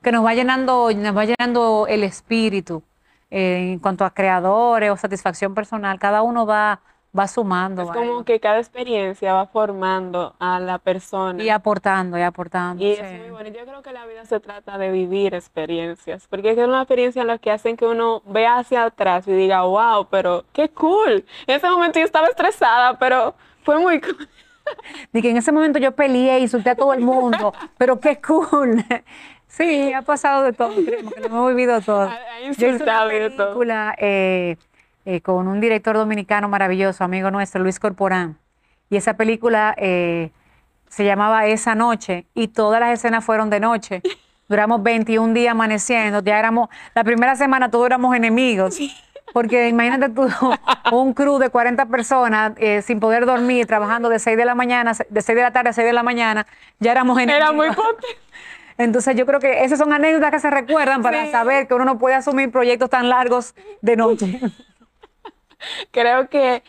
que 0.02 0.12
nos 0.12 0.26
va 0.26 0.34
llenando 0.34 0.90
nos 0.92 1.16
va 1.16 1.26
llenando 1.26 1.86
el 1.88 2.04
espíritu 2.04 2.84
eh, 3.30 3.74
en 3.74 3.80
cuanto 3.80 4.04
a 4.04 4.14
creadores 4.14 4.90
o 4.90 4.98
satisfacción 4.98 5.54
personal 5.54 6.00
cada 6.00 6.22
uno 6.22 6.46
va 6.46 6.82
va 7.18 7.28
sumando 7.28 7.82
Es 7.82 7.92
como 7.92 8.24
que 8.24 8.40
cada 8.40 8.58
experiencia 8.60 9.34
va 9.34 9.46
formando 9.48 10.34
a 10.40 10.60
la 10.60 10.78
persona. 10.80 11.44
y 11.44 11.50
aportando 11.50 12.18
y 12.18 12.22
aportando 12.22 12.84
Y 12.84 12.96
sí. 12.96 13.02
es 13.02 13.20
muy 13.22 13.32
bonito. 13.32 13.60
Yo 13.60 13.66
creo 13.66 13.82
que 13.82 13.92
la 13.92 14.06
vida 14.06 14.24
se 14.26 14.40
trata 14.40 14.78
de 14.78 14.92
vivir 14.92 15.34
experiencias, 15.36 16.28
porque 16.30 16.52
es 16.52 16.58
una 16.58 16.82
experiencia 16.82 17.22
en 17.22 17.28
la 17.28 17.38
que 17.38 17.52
hacen 17.52 17.76
que 17.76 17.86
uno 17.86 18.22
vea 18.26 18.60
hacia 18.60 18.84
atrás 18.86 19.28
y 19.28 19.32
diga, 19.34 19.64
wow, 19.64 20.08
pero 20.10 20.46
qué 20.54 20.70
cool. 20.70 21.26
En 21.48 21.56
ese 21.58 21.70
momento 21.70 22.00
yo 22.00 22.06
estaba 22.06 22.28
estresada, 22.28 22.98
pero 22.98 23.36
fue 23.64 23.78
muy 23.80 24.00
cool. 24.00 24.30
de 25.12 25.22
que 25.22 25.32
en 25.32 25.38
ese 25.38 25.52
momento 25.52 25.80
yo 25.80 25.92
peleé 25.94 26.40
insulté 26.40 26.70
a 26.70 26.76
todo 26.76 26.94
el 26.94 27.02
mundo 27.02 27.52
pero 27.80 28.00
qué 28.00 28.22
cool 28.22 28.86
sí 29.48 29.92
ha 29.92 30.04
pasado 30.04 30.44
de 30.44 30.54
todo 30.54 30.74
que 30.76 31.20
lo 31.20 31.26
hemos 31.26 31.50
vivido 31.50 31.82
todo 31.82 32.02
Ha- 32.04 32.14
ha 32.14 32.42
Yo 32.44 32.50
hice 32.52 32.84
una 32.84 33.06
y 33.14 33.20
de 33.20 33.30
todo. 33.32 33.48
película 33.48 33.96
eh, 33.98 34.58
eh, 35.06 35.22
con 35.22 35.48
un 35.48 35.60
director 35.60 35.96
dominicano 35.96 36.48
maravilloso, 36.50 37.04
amigo 37.04 37.32
nuestro, 37.32 37.62
Luis 37.62 37.80
Corporán. 37.80 38.38
Y 38.90 38.98
esa 38.98 39.16
película 39.16 39.74
eh, 39.78 40.32
se 40.90 41.06
llamaba 41.06 41.46
Esa 41.48 41.76
Noche 41.76 42.26
y 42.34 42.50
todas 42.50 42.80
las 42.80 42.92
escenas 42.92 43.24
fueron 43.24 43.50
de 43.50 43.60
noche. 43.60 44.02
Duramos 44.50 44.84
21 44.84 45.34
días 45.34 45.52
amaneciendo. 45.52 46.22
Ya 46.22 46.38
éramos, 46.38 46.70
la 46.94 47.04
primera 47.06 47.36
semana 47.36 47.72
todos 47.72 47.86
éramos 47.86 48.16
enemigos. 48.16 48.78
Porque 49.34 49.70
imagínate 49.70 50.10
tú, 50.10 50.28
un 50.92 51.14
crew 51.14 51.38
de 51.38 51.50
40 51.50 51.86
personas 51.86 52.52
eh, 52.58 52.82
sin 52.82 53.00
poder 53.00 53.26
dormir, 53.26 53.66
trabajando 53.66 54.10
de 54.10 54.20
6 54.20 54.36
de 54.36 54.44
la 54.44 54.56
mañana, 54.56 54.92
de 55.10 55.22
6 55.22 55.36
de 55.38 55.42
la 55.42 55.52
tarde 55.52 55.70
a 55.70 55.74
6 55.74 55.88
de 55.88 55.94
la 55.94 56.04
mañana, 56.04 56.46
ya 56.80 56.92
éramos 56.92 57.18
enemigos. 57.18 57.42
Era 57.42 57.52
muy 57.54 57.68
potente. 57.74 58.08
Entonces 58.78 59.16
yo 59.16 59.26
creo 59.26 59.40
que 59.40 59.64
esas 59.64 59.80
son 59.80 59.94
anécdotas 59.94 60.32
que 60.32 60.40
se 60.40 60.50
recuerdan 60.50 61.02
para 61.02 61.26
Sí. 61.26 61.32
saber 61.32 61.68
que 61.68 61.74
uno 61.76 61.86
no 61.86 61.98
puede 61.98 62.16
asumir 62.16 62.52
proyectos 62.52 62.90
tan 62.90 63.08
largos 63.08 63.56
de 63.82 63.96
noche. 63.96 64.42
Creo 65.92 66.30
que 66.30 66.64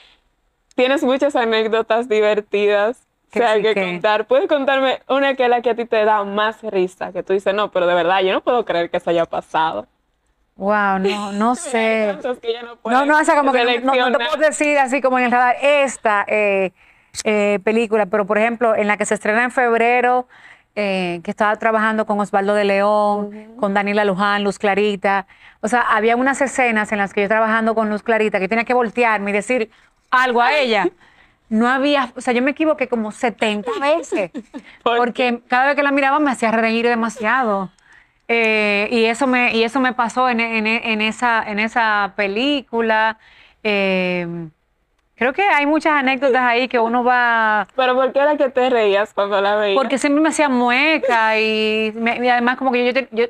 tienes 0.75 1.03
muchas 1.03 1.37
anécdotas 1.37 2.09
divertidas 2.09 3.07
Que 3.31 3.41
que 3.41 3.45
hay 3.47 3.61
sí, 3.61 3.69
que 3.69 3.75
que- 3.75 3.81
contar. 3.83 4.27
¿Puedes 4.27 4.49
contarme 4.49 5.01
una 5.09 5.35
que 5.35 5.45
es 5.45 5.49
la 5.51 5.63
que 5.63 5.71
a 5.71 5.75
ti 5.75 5.85
te 5.85 6.05
da 6.05 6.25
más 6.25 6.63
risa? 6.63 7.13
Que 7.13 7.23
tú 7.23 7.33
dices, 7.33 7.55
no, 7.55 7.71
pero 7.71 7.87
de 7.87 7.95
verdad, 7.95 8.21
yo 8.21 8.33
no 8.33 8.41
puedo 8.43 8.65
creer 8.65 8.91
que 8.91 8.97
eso 8.99 9.11
haya 9.11 9.25
pasado. 9.27 9.87
Wow, 10.57 10.99
no, 10.99 11.33
no 11.33 11.55
sé. 11.55 12.13
cosas 12.17 12.39
que 12.39 12.53
ya 12.53 12.63
no 12.63 12.79
No, 12.85 13.07
no, 13.07 13.19
o 13.19 13.25
sea, 13.25 13.37
como 13.37 13.53
que 13.53 13.81
no, 13.81 13.93
te 13.93 14.25
puedo 14.25 14.37
decir 14.37 14.79
así 14.79 15.01
como 15.01 15.19
en 15.19 15.25
el 15.27 15.31
radar 15.33 15.57
esta 15.63 16.25
eh, 16.29 16.73
eh, 17.25 17.59
película, 17.65 18.07
pero 18.07 18.27
por 18.27 18.39
ejemplo, 18.39 18.75
en 18.77 18.87
la 18.87 18.97
que 18.97 19.07
se 19.07 19.15
estrena 19.15 19.45
en 19.45 19.51
febrero, 19.51 20.27
eh, 20.75 21.21
que 21.25 21.31
estaba 21.31 21.57
trabajando 21.57 22.07
con 22.07 22.19
Osvaldo 22.21 22.55
de 22.55 22.65
León, 22.65 23.55
con 23.59 23.75
Daniela 23.75 24.05
Luján, 24.05 24.43
Luz 24.45 24.59
Clarita. 24.59 25.27
O 25.61 25.69
sea, 25.69 25.83
había 25.83 26.17
unas 26.17 26.41
escenas 26.41 26.93
en 26.93 26.99
las 26.99 27.13
que 27.13 27.23
yo 27.23 27.29
trabajando 27.29 27.75
con 27.75 27.91
Luz 27.91 28.03
Clarita 28.03 28.41
que 28.41 28.49
tenía 28.49 28.65
que 28.65 28.75
voltearme 28.75 29.31
y 29.31 29.35
decir 29.35 29.71
algo 30.11 30.41
a 30.43 30.55
ella. 30.57 30.89
No 31.49 31.69
había, 31.69 32.13
o 32.17 32.21
sea, 32.23 32.33
yo 32.33 32.41
me 32.43 32.53
equivoqué 32.53 32.89
como 32.89 33.13
70 33.13 33.71
veces, 33.81 34.31
¿Por 34.83 34.97
porque 34.97 35.43
cada 35.49 35.67
vez 35.67 35.77
que 35.77 35.83
la 35.83 35.91
miraba 35.93 36.19
me 36.19 36.31
hacía 36.31 36.51
reír 36.51 36.87
demasiado. 36.87 37.71
Eh, 38.29 38.89
y, 38.91 39.05
eso 39.05 39.27
me, 39.27 39.55
y 39.55 39.63
eso 39.65 39.81
me 39.81 39.93
pasó 39.93 40.29
en, 40.31 40.41
en- 40.41 40.67
en 40.67 41.01
esa, 41.03 41.43
en 41.47 41.59
esa 41.59 42.15
película. 42.17 43.19
Eh, 43.63 44.27
creo 45.23 45.33
que 45.33 45.43
hay 45.43 45.67
muchas 45.67 45.93
anécdotas 45.93 46.43
ahí 46.43 46.69
que 46.69 46.79
uno 46.79 47.05
va... 47.05 47.67
Pero 47.77 47.95
¿por 47.95 48.13
qué 48.13 48.19
era 48.21 48.37
que 48.37 48.49
te 48.51 48.69
reías 48.71 49.15
cuando 49.15 49.41
la 49.41 49.57
veías? 49.57 49.77
Porque 49.81 49.99
siempre 49.99 50.21
me 50.21 50.29
hacía 50.31 50.49
mueca 50.49 51.39
y, 51.39 51.93
me- 51.95 52.17
y 52.25 52.29
además 52.29 52.57
como 52.59 52.73
que 52.73 52.93
yo, 52.93 53.01
yo 53.13 53.27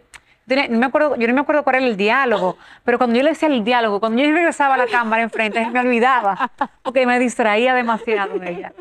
no 0.68 0.78
me 0.78 0.86
acuerdo, 0.86 1.16
yo 1.16 1.28
no 1.28 1.34
me 1.34 1.40
acuerdo 1.40 1.62
cuál 1.62 1.76
era 1.76 1.86
el 1.86 1.96
diálogo, 1.96 2.56
pero 2.84 2.98
cuando 2.98 3.16
yo 3.16 3.22
le 3.22 3.30
decía 3.30 3.48
el 3.48 3.62
diálogo, 3.64 4.00
cuando 4.00 4.22
yo 4.22 4.30
regresaba 4.32 4.74
a 4.74 4.78
la 4.78 4.86
cámara 4.86 5.22
enfrente, 5.22 5.68
me 5.70 5.80
olvidaba, 5.80 6.50
porque 6.82 7.06
me 7.06 7.18
distraía 7.18 7.74
demasiado 7.74 8.42
ella. 8.42 8.72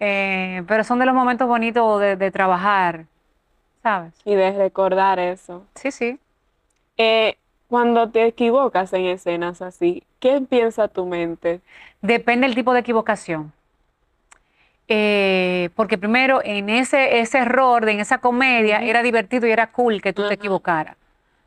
Eh, 0.00 0.62
pero 0.66 0.84
son 0.84 0.98
de 0.98 1.06
los 1.06 1.14
momentos 1.14 1.48
bonitos 1.48 2.00
de, 2.00 2.16
de 2.16 2.30
trabajar, 2.30 3.04
¿sabes? 3.82 4.12
Y 4.24 4.34
de 4.34 4.52
recordar 4.52 5.18
eso. 5.18 5.66
Sí, 5.74 5.90
sí. 5.90 6.18
Eh, 6.96 7.36
cuando 7.68 8.10
te 8.10 8.24
equivocas 8.26 8.92
en 8.92 9.06
escenas 9.06 9.62
así, 9.62 10.02
¿qué 10.20 10.40
piensa 10.48 10.88
tu 10.88 11.06
mente? 11.06 11.60
Depende 12.02 12.46
del 12.46 12.54
tipo 12.54 12.72
de 12.72 12.80
equivocación. 12.80 13.52
Eh, 14.90 15.68
porque 15.76 15.98
primero, 15.98 16.40
en 16.42 16.70
ese, 16.70 17.20
ese 17.20 17.38
error, 17.38 17.84
de, 17.84 17.92
en 17.92 18.00
esa 18.00 18.18
comedia, 18.18 18.78
era 18.82 19.02
divertido 19.02 19.46
y 19.46 19.50
era 19.50 19.70
cool 19.70 20.00
que 20.00 20.12
tú 20.12 20.26
te 20.26 20.34
equivocaras. 20.34 20.96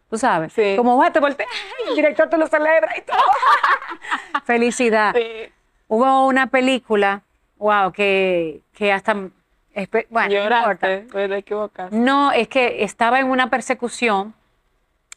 Tú 0.09 0.17
sabes. 0.17 0.53
Sí. 0.53 0.73
Como, 0.75 0.95
"Guau, 0.95 1.11
te 1.11 1.19
volteas, 1.19 1.49
el 1.89 1.95
director 1.95 2.29
te 2.29 2.37
lo 2.37 2.45
celebra 2.47 2.95
y 2.97 3.01
todo. 3.01 3.17
Felicidad. 4.45 5.15
Sí, 5.15 5.51
Hubo 5.87 6.27
una 6.27 6.47
película, 6.47 7.21
wow, 7.57 7.91
que, 7.91 8.61
que 8.73 8.93
hasta, 8.93 9.13
bueno, 9.13 9.31
no 10.11 10.27
lloraste, 10.27 11.07
pues 11.11 11.29
te 11.29 11.37
equivocaste. 11.37 11.95
No, 11.95 12.31
es 12.31 12.47
que 12.47 12.83
estaba 12.83 13.19
en 13.19 13.27
una 13.27 13.49
persecución 13.49 14.33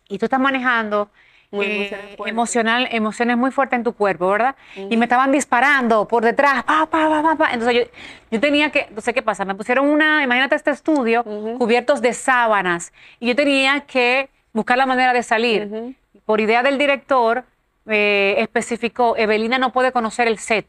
y 0.09 0.19
tú 0.19 0.27
estás 0.27 0.40
manejando 0.40 1.11
Muy 1.55 1.67
eh, 1.67 2.17
emocional, 2.27 2.88
emociones 2.90 3.37
muy 3.37 3.51
fuertes 3.51 3.77
en 3.77 3.85
tu 3.85 3.93
cuerpo, 3.93 4.29
¿verdad? 4.29 4.57
Y 4.77 4.97
me 4.97 5.05
estaban 5.05 5.31
disparando 5.31 6.07
por 6.09 6.25
detrás, 6.25 6.64
pa, 6.64 6.87
pa, 6.87 7.09
pa, 7.09 7.23
pa, 7.23 7.37
pa. 7.37 7.53
Entonces 7.53 7.77
yo, 7.77 7.83
yo 8.31 8.40
tenía 8.40 8.71
que, 8.71 8.87
entonces, 8.88 9.14
¿qué 9.14 9.23
pasa? 9.23 9.45
Me 9.45 9.55
pusieron 9.55 9.87
una, 9.87 10.23
imagínate 10.23 10.57
este 10.57 10.71
estudio, 10.71 11.25
cubiertos 11.59 12.03
de 12.03 12.12
sábanas, 12.12 12.93
y 13.21 13.29
yo 13.29 13.37
tenía 13.37 13.81
que 13.81 14.29
buscar 14.53 14.77
la 14.77 14.87
manera 14.87 15.12
de 15.12 15.23
salir. 15.23 15.97
Por 16.25 16.40
idea 16.40 16.62
del 16.62 16.79
director, 16.79 17.45
eh, 17.87 18.37
especificó, 18.38 19.17
Evelina 19.17 19.59
no 19.59 19.73
puede 19.73 19.93
conocer 19.93 20.27
el 20.27 20.38
set, 20.38 20.67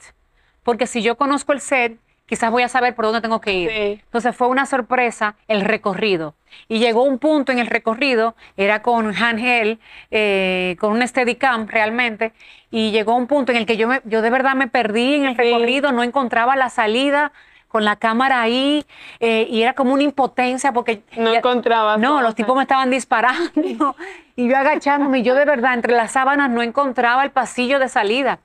porque 0.63 0.85
si 0.85 1.01
yo 1.01 1.15
conozco 1.15 1.53
el 1.53 1.61
set, 1.61 1.97
quizás 2.25 2.51
voy 2.51 2.63
a 2.63 2.67
saber 2.67 2.95
por 2.95 3.05
dónde 3.05 3.21
tengo 3.21 3.39
que 3.41 3.53
ir. 3.53 3.69
Sí. 3.69 4.01
Entonces 4.03 4.35
fue 4.35 4.47
una 4.47 4.65
sorpresa 4.65 5.35
el 5.47 5.61
recorrido. 5.61 6.35
Y 6.67 6.79
llegó 6.79 7.03
un 7.03 7.19
punto 7.19 7.51
en 7.51 7.59
el 7.59 7.67
recorrido, 7.67 8.35
era 8.57 8.81
con 8.81 9.13
handheld, 9.15 9.77
eh, 10.11 10.75
con 10.79 10.93
un 10.93 11.05
Steadicam 11.07 11.67
realmente, 11.67 12.31
y 12.71 12.91
llegó 12.91 13.15
un 13.15 13.27
punto 13.27 13.51
en 13.51 13.57
el 13.57 13.65
que 13.65 13.77
yo, 13.77 13.87
me- 13.87 14.01
yo 14.05 14.21
de 14.21 14.29
verdad 14.29 14.55
me 14.55 14.67
perdí 14.67 15.15
en 15.15 15.25
el 15.25 15.35
Sí. 15.35 15.41
recorrido, 15.41 15.91
no 15.91 16.01
encontraba 16.03 16.55
la 16.55 16.69
salida 16.69 17.31
con 17.67 17.83
la 17.83 17.97
cámara 17.97 18.41
ahí, 18.41 18.85
eh, 19.19 19.47
y 19.49 19.61
era 19.61 19.73
como 19.73 19.93
una 19.93 20.03
impotencia 20.03 20.71
porque... 20.71 21.01
No 21.17 21.33
ya- 21.33 21.39
encontrabas 21.39 21.99
No, 21.99 22.21
los 22.21 22.33
tipos 22.33 22.55
me 22.55 22.61
estaban 22.61 22.89
disparando, 22.89 23.51
y 24.37 24.47
yo 24.47 24.55
agachándome, 24.57 25.19
y 25.19 25.23
yo 25.23 25.35
de 25.35 25.43
verdad 25.43 25.73
entre 25.73 25.93
las 25.93 26.13
sábanas 26.13 26.49
no 26.49 26.61
encontraba 26.61 27.21
el 27.25 27.31
pasillo 27.31 27.77
de 27.79 27.89
salida. 27.89 28.39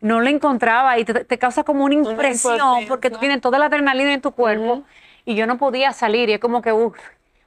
No 0.00 0.20
lo 0.20 0.28
encontraba 0.28 0.98
y 0.98 1.04
te, 1.04 1.24
te 1.24 1.38
causa 1.38 1.62
como 1.64 1.84
una 1.84 1.94
impresión 1.94 2.58
porque 2.88 3.10
tú 3.10 3.18
tienes 3.20 3.40
toda 3.40 3.58
la 3.58 3.66
adrenalina 3.66 4.12
en 4.14 4.20
tu 4.20 4.32
cuerpo 4.32 4.84
y 5.26 5.34
yo 5.34 5.46
no 5.46 5.58
podía 5.58 5.92
salir 5.92 6.28
y 6.30 6.34
es 6.34 6.40
como 6.40 6.62
que, 6.62 6.72
uff, 6.72 6.96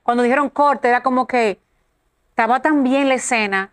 cuando 0.04 0.22
dijeron 0.24 0.50
corte 0.50 0.88
era 0.90 1.02
como 1.02 1.26
que 1.28 1.60
estaba 2.30 2.62
tan 2.62 2.84
bien 2.84 3.10
la 3.10 3.16
escena 3.16 3.72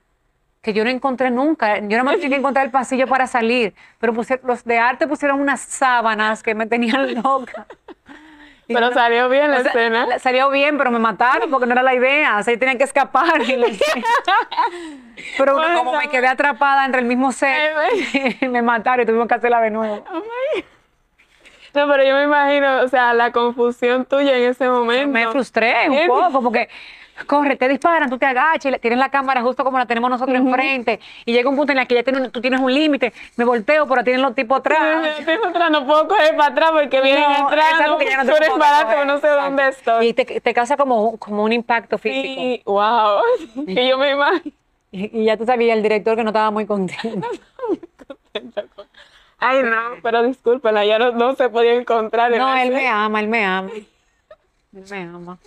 que 0.62 0.72
yo 0.74 0.84
no 0.84 0.90
encontré 0.90 1.30
nunca, 1.30 1.78
yo 1.78 1.96
no 1.98 2.04
me 2.04 2.12
tenía 2.16 2.30
que 2.30 2.36
encontrar 2.40 2.66
el 2.66 2.70
pasillo 2.70 3.06
para 3.06 3.26
salir, 3.26 3.74
pero 3.98 4.12
pusie- 4.14 4.40
los 4.44 4.64
de 4.64 4.78
arte 4.78 5.06
pusieron 5.06 5.40
unas 5.40 5.60
sábanas 5.60 6.42
que 6.42 6.54
me 6.54 6.66
tenían 6.66 7.14
loca. 7.22 7.66
Pero 8.74 8.92
salió 8.92 9.28
bien 9.28 9.50
la 9.50 9.58
o 9.58 9.62
sea, 9.62 9.70
escena. 9.70 10.18
Salió 10.18 10.50
bien, 10.50 10.78
pero 10.78 10.90
me 10.90 10.98
mataron 10.98 11.50
porque 11.50 11.66
no 11.66 11.72
era 11.72 11.82
la 11.82 11.94
idea. 11.94 12.38
O 12.38 12.42
sea, 12.42 12.54
yo 12.54 12.60
tenía 12.60 12.76
que 12.78 12.84
escapar. 12.84 13.40
pero 15.38 15.54
Bueno. 15.54 15.78
como 15.78 15.96
me 15.96 16.08
quedé 16.08 16.28
atrapada 16.28 16.84
entre 16.84 17.00
el 17.00 17.06
mismo 17.06 17.32
set, 17.32 17.72
me 18.42 18.62
mataron 18.62 19.02
y 19.02 19.06
tuvimos 19.06 19.28
que 19.28 19.34
hacerla 19.34 19.60
de 19.60 19.70
nuevo. 19.70 20.04
No, 21.72 21.88
pero 21.88 22.02
yo 22.02 22.14
me 22.14 22.24
imagino, 22.24 22.80
o 22.82 22.88
sea, 22.88 23.14
la 23.14 23.30
confusión 23.30 24.04
tuya 24.04 24.36
en 24.36 24.50
ese 24.50 24.68
momento. 24.68 25.08
Me 25.08 25.28
frustré 25.28 25.88
un 25.88 26.06
poco 26.08 26.42
porque 26.42 26.68
corre, 27.26 27.56
te 27.56 27.68
disparan, 27.68 28.08
tú 28.10 28.18
te 28.18 28.26
agachas, 28.26 28.72
y 28.72 28.78
tienes 28.78 28.98
la 28.98 29.10
cámara 29.10 29.42
justo 29.42 29.64
como 29.64 29.78
la 29.78 29.86
tenemos 29.86 30.10
nosotros 30.10 30.36
enfrente, 30.36 31.00
y 31.24 31.32
llega 31.32 31.48
un 31.48 31.56
punto 31.56 31.72
en 31.72 31.78
el 31.78 31.86
que 31.86 31.94
ya 31.96 32.02
tienes, 32.02 32.32
tú 32.32 32.40
tienes 32.40 32.60
un 32.60 32.72
límite, 32.72 33.12
me 33.36 33.44
volteo, 33.44 33.86
pero 33.86 34.04
tienen 34.04 34.22
los 34.22 34.34
tipos 34.34 34.58
atrás. 34.58 35.20
No 35.70 35.86
puedo 35.86 36.08
coger 36.08 36.36
para 36.36 36.52
atrás 36.52 36.70
porque 36.72 37.00
vienen 37.00 37.22
No, 37.22 37.48
atrás. 37.48 37.74
No, 37.86 37.98
no 37.98 38.36
eres 38.36 38.58
barato, 38.58 39.04
no 39.04 39.20
sé 39.20 39.28
dónde 39.28 39.68
estoy. 39.68 40.08
Y 40.08 40.12
te, 40.14 40.40
te 40.40 40.54
causa 40.54 40.76
como, 40.76 41.16
como 41.18 41.44
un 41.44 41.52
impacto 41.52 41.98
físico. 41.98 42.40
Sí, 42.40 42.62
wow. 42.64 43.20
Que 43.66 43.88
yo 43.88 43.98
me 43.98 44.10
imagino. 44.12 44.54
Y, 44.92 45.20
y 45.20 45.24
ya 45.26 45.36
tú 45.36 45.46
sabías 45.46 45.76
el 45.76 45.82
director 45.82 46.16
que 46.16 46.24
no 46.24 46.30
estaba 46.30 46.50
muy 46.50 46.66
contento. 46.66 47.28
Ay, 49.38 49.62
no, 49.62 49.96
pero 50.02 50.22
discúlpela, 50.22 50.84
ya 50.84 50.98
no, 50.98 51.12
no 51.12 51.34
se 51.34 51.48
podía 51.48 51.74
encontrar. 51.74 52.32
en 52.32 52.38
No, 52.38 52.54
él 52.56 52.70
me 52.72 52.88
ama, 52.88 53.20
él 53.20 53.28
me 53.28 53.44
ama. 53.44 53.70
Él 53.72 54.84
me 54.90 55.02
ama. 55.02 55.38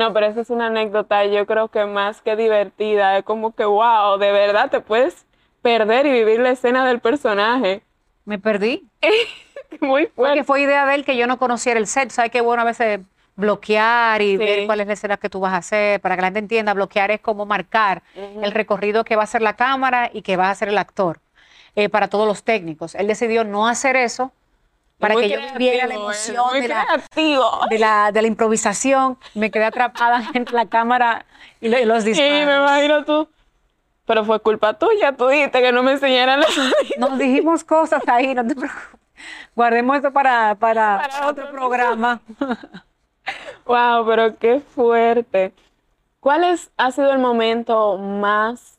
No, 0.00 0.14
pero 0.14 0.24
esa 0.26 0.40
es 0.40 0.48
una 0.48 0.68
anécdota, 0.68 1.26
yo 1.26 1.44
creo 1.44 1.68
que 1.68 1.84
más 1.84 2.22
que 2.22 2.34
divertida, 2.34 3.18
es 3.18 3.24
como 3.24 3.54
que, 3.54 3.66
wow, 3.66 4.16
de 4.18 4.32
verdad 4.32 4.70
te 4.70 4.80
puedes 4.80 5.26
perder 5.60 6.06
y 6.06 6.10
vivir 6.12 6.40
la 6.40 6.48
escena 6.52 6.86
del 6.86 7.00
personaje. 7.00 7.82
Me 8.24 8.38
perdí. 8.38 8.88
Muy 9.82 10.06
Porque 10.06 10.14
fuerte. 10.14 10.44
fue 10.44 10.62
idea 10.62 10.86
de 10.86 10.94
él 10.94 11.04
que 11.04 11.18
yo 11.18 11.26
no 11.26 11.38
conociera 11.38 11.78
el 11.78 11.86
set. 11.86 12.08
¿Sabes 12.10 12.30
qué 12.30 12.40
bueno 12.40 12.62
a 12.62 12.64
veces 12.64 13.00
bloquear 13.36 14.22
y 14.22 14.30
Sí. 14.32 14.36
ver 14.38 14.66
cuál 14.66 14.80
es 14.80 14.86
la 14.86 14.92
escena 14.94 15.16
que 15.18 15.28
tú 15.28 15.38
vas 15.40 15.52
a 15.52 15.58
hacer? 15.58 16.00
Para 16.00 16.16
que 16.16 16.22
la 16.22 16.28
gente 16.28 16.38
entienda, 16.40 16.72
bloquear 16.72 17.10
es 17.10 17.20
como 17.20 17.44
marcar 17.44 18.02
el 18.14 18.52
recorrido 18.52 19.04
que 19.04 19.16
va 19.16 19.22
a 19.22 19.24
hacer 19.24 19.42
la 19.42 19.56
cámara 19.56 20.10
y 20.14 20.22
que 20.22 20.38
va 20.38 20.46
a 20.46 20.50
hacer 20.50 20.68
el 20.68 20.78
actor 20.78 21.20
eh, 21.76 21.90
para 21.90 22.08
todos 22.08 22.26
los 22.26 22.42
técnicos. 22.42 22.94
Él 22.94 23.06
decidió 23.06 23.44
no 23.44 23.68
hacer 23.68 23.96
eso 23.96 24.32
para 25.00 25.14
Muy 25.14 25.22
que 25.24 25.30
yo 25.30 25.40
viviera 25.54 25.86
la 25.86 25.94
creativo, 25.94 26.10
eh, 26.10 26.14
emoción 26.14 26.46
muy 26.50 26.60
de 26.60 26.68
la, 26.68 26.84
creativo. 26.84 27.50
de, 27.70 27.78
la, 27.78 28.12
de 28.12 28.22
la 28.22 28.28
improvisación. 28.28 29.18
Me 29.34 29.50
quedé 29.50 29.64
atrapada 29.64 30.22
entre 30.34 30.54
la 30.54 30.66
cámara 30.66 31.24
y 31.60 31.68
lo- 31.68 31.78
y 31.78 31.84
los 31.84 32.04
Sí, 32.04 32.10
disparos. 32.10 32.46
me 32.46 32.56
imagino 32.56 33.04
tú. 33.04 33.28
Pero 34.06 34.24
fue 34.24 34.40
culpa 34.40 34.74
tuya, 34.74 35.12
tú 35.16 35.28
dijiste 35.28 35.60
que 35.62 35.72
no 35.72 35.82
me 35.82 35.92
enseñaran 35.92 36.40
las 36.40 36.50
Nos 36.98 37.18
dijimos 37.18 37.64
cosas 37.64 38.02
ahí, 38.08 38.34
no 38.34 38.46
te 38.46 38.54
preocupes. 38.54 39.00
Guardemos 39.54 39.98
eso 39.98 40.12
para, 40.12 40.54
para, 40.54 40.98
Para 41.02 41.28
otro 41.28 41.44
otro 41.44 41.50
programa. 41.52 42.20
Wow, 43.66 44.04
pero 44.06 44.36
qué 44.38 44.60
fuerte. 44.74 45.52
¿Cuál 46.20 46.44
es, 46.44 46.70
ha 46.76 46.90
sido 46.90 47.12
el 47.12 47.18
momento 47.18 47.96
más 47.98 48.78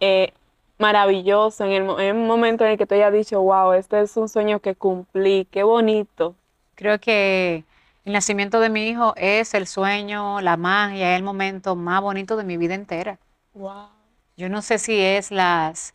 eh, 0.00 0.32
maravilloso, 0.78 1.64
en 1.64 1.72
el, 1.72 1.84
mo- 1.84 1.98
en 2.00 2.16
el 2.16 2.26
momento 2.26 2.64
en 2.64 2.72
el 2.72 2.78
que 2.78 2.86
tú 2.86 2.94
hayas 2.94 3.12
dicho, 3.12 3.40
wow, 3.42 3.72
este 3.72 4.00
es 4.02 4.16
un 4.16 4.28
sueño 4.28 4.60
que 4.60 4.74
cumplí, 4.76 5.46
qué 5.50 5.62
bonito? 5.64 6.36
Creo 6.76 7.00
que 7.00 7.64
el 8.04 8.12
nacimiento 8.12 8.60
de 8.60 8.68
mi 8.70 8.88
hijo 8.88 9.12
es 9.16 9.54
el 9.54 9.66
sueño, 9.66 10.40
la 10.40 10.56
magia, 10.56 11.16
el 11.16 11.22
momento 11.24 11.74
más 11.76 12.00
bonito 12.02 12.36
de 12.36 12.44
mi 12.44 12.56
vida 12.56 12.74
entera. 12.74 13.18
Wow. 13.54 13.88
Yo 14.36 14.48
no 14.48 14.62
sé 14.62 14.78
si 14.78 14.98
es 15.00 15.30
las, 15.30 15.94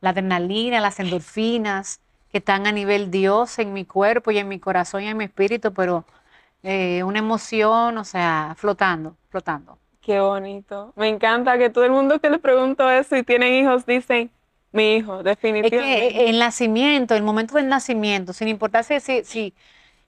la 0.00 0.10
adrenalina, 0.10 0.80
las 0.80 1.00
endorfinas 1.00 2.00
que 2.30 2.38
están 2.38 2.66
a 2.66 2.72
nivel 2.72 3.10
Dios 3.10 3.58
en 3.58 3.72
mi 3.72 3.84
cuerpo 3.84 4.30
y 4.30 4.38
en 4.38 4.48
mi 4.48 4.58
corazón 4.60 5.02
y 5.04 5.08
en 5.08 5.16
mi 5.16 5.24
espíritu, 5.24 5.72
pero 5.72 6.04
eh, 6.62 7.02
una 7.04 7.20
emoción, 7.20 7.98
o 7.98 8.04
sea, 8.04 8.54
flotando, 8.58 9.16
flotando. 9.30 9.78
Qué 10.06 10.20
bonito. 10.20 10.92
Me 10.96 11.08
encanta 11.08 11.58
que 11.58 11.68
todo 11.68 11.84
el 11.84 11.90
mundo 11.90 12.20
que 12.20 12.30
le 12.30 12.38
pregunto 12.38 12.88
eso 12.90 13.16
y 13.16 13.24
tienen 13.24 13.52
hijos 13.54 13.84
dicen, 13.86 14.30
mi 14.72 14.94
hijo, 14.94 15.22
Es 15.62 15.72
definitivamente. 15.72 16.14
que 16.22 16.28
el 16.30 16.38
nacimiento, 16.38 17.14
el 17.14 17.22
momento 17.22 17.56
del 17.56 17.68
nacimiento, 17.68 18.32
sin 18.32 18.48
importar 18.48 18.84
si, 18.84 19.00
si, 19.00 19.24
si- 19.24 19.54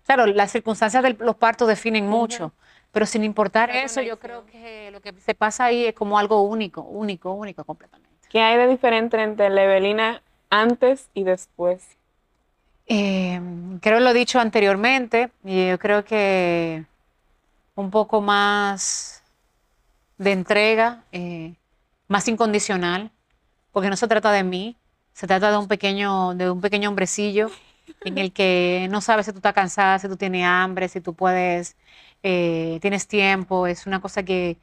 claro, 0.07 0.27
las 0.27 0.53
circunstancias 0.53 1.03
de 1.03 1.15
los 1.21 1.37
partos 1.37 1.69
definen 1.69 2.07
mucho, 2.09 2.53
pero 2.93 3.07
sin 3.07 3.25
importar 3.25 3.71
eso, 3.71 4.03
yo 4.03 4.19
creo 4.19 4.47
que 4.47 4.91
lo 4.93 5.01
que 5.01 5.13
se 5.21 5.35
pasa 5.35 5.67
ahí 5.67 5.87
es 5.87 5.95
como 5.95 6.19
algo 6.19 6.43
único, 6.43 6.83
único, 6.83 7.33
único 7.33 7.65
completamente. 7.65 8.09
¿Qué 8.31 8.41
hay 8.41 8.57
de 8.57 8.69
diferente 8.69 9.21
entre 9.23 9.51
la 9.51 9.65
Evelina 9.65 10.23
antes 10.51 11.11
y 11.15 11.25
después? 11.25 11.99
Eh, 12.87 13.41
creo 13.83 14.01
lo 14.01 14.11
he 14.11 14.15
dicho 14.15 14.41
anteriormente, 14.41 15.31
y 15.45 15.69
yo 15.69 15.79
creo 15.79 16.05
que 16.05 16.87
un 17.77 17.91
poco 17.91 18.21
más 18.23 19.18
de 20.19 20.33
entrega, 20.33 21.05
eh, 21.13 21.55
más 22.09 22.29
incondicional, 22.29 23.11
porque 23.73 23.91
no 23.91 23.97
se 23.97 24.09
trata 24.09 24.33
de 24.33 24.45
mí, 24.45 24.77
se 25.13 25.27
trata 25.27 25.51
de 25.51 25.59
un 25.59 25.69
pequeño, 25.69 26.35
de 26.35 26.51
un 26.51 26.61
pequeño 26.61 26.89
hombrecillo 26.91 27.51
en 28.05 28.19
el 28.19 28.33
que 28.33 28.89
no 28.91 29.01
sabes 29.01 29.27
si 29.27 29.33
tú 29.33 29.39
estás 29.39 29.55
cansada, 29.55 29.99
si 29.99 30.09
tú 30.09 30.17
tienes 30.17 30.45
hambre, 30.45 30.89
si 30.89 31.01
tú 31.01 31.15
puedes, 31.15 31.77
eh, 32.23 32.79
tienes 32.83 33.07
tiempo, 33.09 33.67
es 33.67 33.87
una 33.87 34.01
cosa 34.01 34.23
que, 34.23 34.59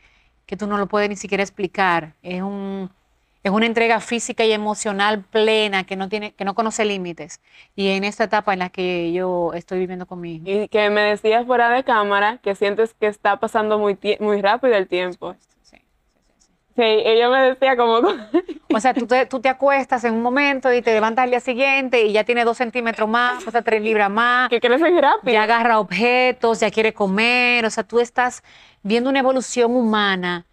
que 0.45 0.57
tú 0.57 0.67
no 0.67 0.77
lo 0.77 0.87
puedes 0.87 1.09
ni 1.09 1.15
siquiera 1.15 1.43
explicar, 1.43 2.15
es 2.21 2.41
un, 2.41 2.91
es 3.45 3.51
una 3.51 3.67
entrega 3.67 3.99
física 3.99 4.43
y 4.43 4.51
emocional 4.51 5.21
plena 5.21 5.83
que 5.83 5.95
no 5.95 6.09
tiene, 6.09 6.33
que 6.33 6.43
no 6.45 6.55
conoce 6.55 6.83
límites. 6.83 7.41
Y 7.75 7.89
en 7.89 8.03
esta 8.03 8.23
etapa 8.23 8.53
en 8.53 8.59
la 8.59 8.69
que 8.69 9.13
yo 9.13 9.53
estoy 9.53 9.77
viviendo 9.77 10.07
con 10.07 10.19
mi 10.19 10.37
hijo. 10.37 10.45
Y 10.47 10.67
que 10.67 10.89
me 10.89 11.01
decías 11.01 11.45
fuera 11.45 11.69
de 11.69 11.83
cámara 11.83 12.39
que 12.41 12.55
sientes 12.55 12.95
que 12.95 13.05
está 13.05 13.37
pasando 13.37 13.77
muy, 13.77 13.99
muy 14.19 14.41
rápido 14.41 14.73
el 14.73 14.87
tiempo. 14.87 15.35
Sí, 15.61 15.77
sí, 15.77 15.77
sí, 16.39 16.47
sí. 16.75 16.81
Ella 16.81 17.29
me 17.29 17.43
decía 17.43 17.77
como, 17.77 17.99
O 18.73 18.79
sea, 18.79 18.95
tú 18.95 19.05
te, 19.05 19.27
tú 19.27 19.39
te 19.39 19.49
acuestas 19.49 20.03
en 20.05 20.15
un 20.15 20.23
momento 20.23 20.73
y 20.73 20.81
te 20.81 20.91
levantas 20.91 21.25
al 21.25 21.29
día 21.29 21.39
siguiente 21.39 22.03
y 22.03 22.13
ya 22.13 22.23
tiene 22.23 22.45
dos 22.45 22.57
centímetros 22.57 23.07
más, 23.07 23.47
o 23.47 23.51
sea, 23.51 23.61
tres 23.61 23.79
libras 23.79 24.09
más, 24.09 24.49
que 24.49 24.59
crecen 24.59 24.99
rápido. 24.99 25.33
ya 25.33 25.43
agarra 25.43 25.79
objetos, 25.79 26.61
ya 26.61 26.71
quiere 26.71 26.93
comer, 26.93 27.63
o 27.63 27.69
sea, 27.69 27.83
tú 27.83 27.99
estás 27.99 28.43
viendo 28.81 29.07
una 29.11 29.19
evolución 29.19 29.75
humana 29.75 30.47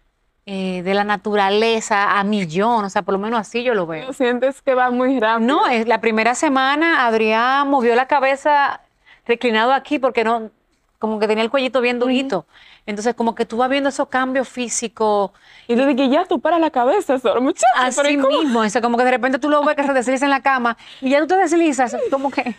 eh, 0.45 0.81
de 0.83 0.93
la 0.93 1.03
naturaleza 1.03 2.19
a 2.19 2.23
millón, 2.23 2.83
o 2.85 2.89
sea, 2.89 3.01
por 3.01 3.13
lo 3.13 3.19
menos 3.19 3.39
así 3.39 3.63
yo 3.63 3.73
lo 3.73 3.87
veo. 3.87 4.11
Sientes 4.13 4.61
que 4.61 4.73
va 4.73 4.91
muy 4.91 5.19
rápido. 5.19 5.47
No, 5.47 5.67
es 5.67 5.87
la 5.87 6.01
primera 6.01 6.35
semana 6.35 7.05
Adrián 7.05 7.69
movió 7.69 7.95
la 7.95 8.07
cabeza 8.07 8.81
reclinado 9.25 9.71
aquí 9.71 9.99
porque 9.99 10.23
no, 10.23 10.51
como 10.99 11.19
que 11.19 11.27
tenía 11.27 11.43
el 11.43 11.49
cuellito 11.49 11.79
bien 11.81 11.99
durito. 11.99 12.45
Entonces, 12.85 13.15
como 13.15 13.33
que 13.35 13.45
tú 13.45 13.55
vas 13.57 13.69
viendo 13.69 13.87
esos 13.89 14.09
cambios 14.09 14.49
físicos 14.49 15.31
Y 15.69 15.75
tú 15.77 15.85
dices, 15.85 16.09
ya 16.11 16.25
tú 16.25 16.41
para 16.41 16.59
la 16.59 16.69
cabeza, 16.69 17.17
solo 17.17 17.41
muchacho. 17.41 17.65
así 17.75 18.17
mismo. 18.17 18.59
O 18.59 18.69
sea, 18.69 18.81
como 18.81 18.97
que 18.97 19.05
de 19.05 19.11
repente 19.11 19.39
tú 19.39 19.49
lo 19.49 19.63
ves 19.63 19.75
que 19.77 19.83
se 19.83 19.93
desliza 19.93 20.25
en 20.25 20.31
la 20.31 20.41
cama 20.41 20.77
y 20.99 21.09
ya 21.09 21.19
tú 21.21 21.27
te 21.27 21.37
deslizas. 21.37 21.95
Como 22.11 22.29
que 22.29 22.55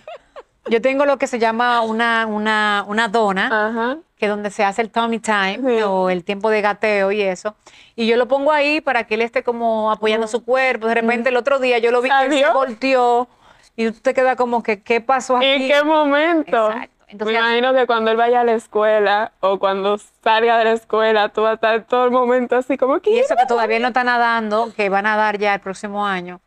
yo 0.69 0.81
tengo 0.83 1.05
lo 1.07 1.19
que 1.19 1.27
se 1.27 1.39
llama 1.39 1.81
una, 1.83 2.27
una, 2.27 2.85
una 2.89 3.09
dona, 3.09 3.47
Ajá. 3.69 3.99
que 4.17 4.27
es 4.27 4.31
donde 4.31 4.51
se 4.51 4.65
hace 4.65 4.83
el 4.83 4.91
tummy 4.91 5.19
time 5.19 5.59
Sí. 5.65 5.83
o 5.83 6.11
el 6.11 6.25
tiempo 6.25 6.51
de 6.51 6.61
gateo 6.61 7.13
y 7.13 7.23
eso. 7.23 7.55
Y 7.97 8.07
yo 8.07 8.17
lo 8.17 8.27
pongo 8.29 8.53
ahí 8.53 8.81
para 8.81 9.05
que 9.05 9.15
él 9.15 9.23
esté 9.23 9.43
como 9.43 9.91
apoyando 9.93 10.27
su 10.27 10.45
cuerpo. 10.45 10.87
De 10.87 10.95
repente 10.95 11.29
el 11.29 11.37
otro 11.37 11.59
día 11.59 11.79
yo 11.79 11.91
lo 11.91 12.01
vi 12.03 12.09
que 12.11 12.25
él 12.27 12.33
se 12.45 12.51
volteó 12.53 13.29
y 13.77 13.91
tú 13.91 14.01
te 14.01 14.15
quedas 14.15 14.37
como 14.37 14.63
que, 14.63 14.83
¿qué 14.83 15.01
pasó 15.01 15.37
aquí? 15.37 15.47
¿En 15.47 15.69
qué 15.69 15.83
momento? 15.85 16.69
Exacto. 16.71 16.91
Entonces, 17.07 17.35
Me 17.35 17.47
imagino 17.47 17.75
que 17.75 17.87
cuando 17.87 18.11
él 18.11 18.17
vaya 18.17 18.41
a 18.41 18.45
la 18.45 18.55
escuela 18.55 19.33
o 19.41 19.59
cuando 19.61 19.99
salga 20.25 20.59
de 20.59 20.65
la 20.65 20.73
escuela, 20.73 21.29
tú 21.29 21.43
vas 21.43 21.53
a 21.53 21.55
estar 21.55 21.85
todo 21.85 22.07
el 22.07 22.11
momento 22.11 22.57
así 22.57 22.77
como 22.77 22.97
Y 22.97 23.01
que... 23.01 23.21
eso 23.21 23.37
que 23.37 23.47
todavía 23.47 23.79
no 23.79 23.89
está 23.89 24.03
nadando, 24.03 24.73
que 24.75 24.89
va 24.89 24.99
a 24.99 25.03
nadar 25.03 25.39
ya 25.39 25.55
el 25.55 25.61
próximo 25.61 26.05
año. 26.07 26.41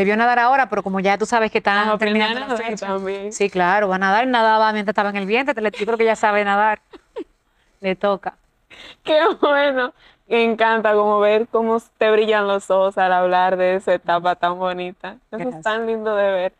Debió 0.00 0.16
nadar 0.16 0.38
ahora, 0.38 0.70
pero 0.70 0.82
como 0.82 0.98
ya 1.00 1.18
tú 1.18 1.26
sabes 1.26 1.50
que 1.50 1.58
están 1.58 1.86
Ah, 1.86 1.98
terminando 1.98 2.40
la 2.40 2.56
fecha. 2.56 2.86
también. 2.86 3.34
Sí, 3.34 3.50
claro, 3.50 3.86
va 3.88 3.96
a 3.96 3.98
nadar. 3.98 4.26
Nadaba 4.26 4.72
mientras 4.72 4.92
estaba 4.92 5.10
en 5.10 5.16
el 5.16 5.26
vientre. 5.26 5.54
Yo 5.78 5.84
creo 5.84 5.98
que 5.98 6.06
ya 6.06 6.16
sabe 6.16 6.42
nadar. 6.42 6.80
Le 7.82 7.94
toca. 7.96 8.38
Qué 9.04 9.20
bueno. 9.42 9.92
Me 10.26 10.42
encanta 10.42 10.94
como 10.94 11.20
ver 11.20 11.48
cómo 11.48 11.82
te 11.98 12.10
brillan 12.10 12.46
los 12.48 12.70
ojos 12.70 12.96
al 12.96 13.12
hablar 13.12 13.58
de 13.58 13.74
esa 13.74 13.92
etapa 13.92 14.36
tan 14.36 14.58
bonita. 14.58 15.16
Eso 15.30 15.50
es 15.50 15.60
tan 15.62 15.86
lindo 15.86 16.16
de 16.16 16.30
ver. 16.32 16.52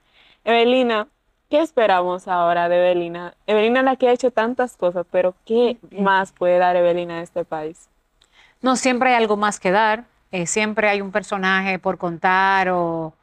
Evelina, 0.44 1.06
¿qué 1.48 1.62
esperamos 1.62 2.28
ahora 2.28 2.68
de 2.68 2.76
Evelina? 2.76 3.32
Evelina 3.46 3.82
la 3.82 3.96
que 3.96 4.08
ha 4.08 4.12
hecho 4.12 4.30
tantas 4.30 4.76
cosas, 4.76 5.06
pero 5.10 5.34
¿qué 5.46 5.78
más 5.98 6.32
puede 6.32 6.58
dar 6.58 6.76
Evelina 6.76 7.20
a 7.20 7.22
este 7.22 7.46
país? 7.46 7.88
No, 8.60 8.76
siempre 8.76 9.08
hay 9.10 9.14
algo 9.16 9.38
más 9.38 9.58
que 9.58 9.70
dar. 9.70 10.04
eh, 10.30 10.46
siempre 10.46 10.88
hay 10.90 11.00
un 11.00 11.10
personaje 11.10 11.78
por 11.78 11.96
contar 11.96 12.68
o, 12.68 13.14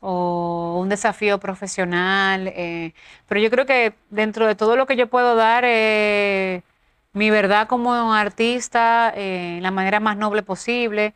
o 0.00 0.78
un 0.80 0.88
desafío 0.88 1.38
profesional. 1.40 2.48
eh, 2.48 2.94
pero 3.28 3.40
yo 3.40 3.50
creo 3.50 3.66
que 3.66 3.94
dentro 4.10 4.46
de 4.46 4.54
todo 4.54 4.76
lo 4.76 4.86
que 4.86 4.96
yo 4.96 5.08
puedo 5.08 5.34
dar, 5.36 5.64
eh, 5.66 6.62
mi 7.12 7.30
verdad 7.30 7.66
como 7.68 8.12
artista, 8.14 9.12
eh, 9.16 9.58
la 9.62 9.70
manera 9.70 10.00
más 10.00 10.16
noble 10.16 10.42
posible. 10.42 11.14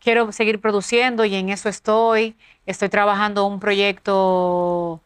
Quiero 0.00 0.32
seguir 0.32 0.60
produciendo 0.60 1.24
y 1.24 1.34
en 1.34 1.48
eso 1.50 1.68
estoy. 1.68 2.36
Estoy 2.66 2.88
trabajando 2.88 3.46
un 3.46 3.60
proyecto 3.60 5.00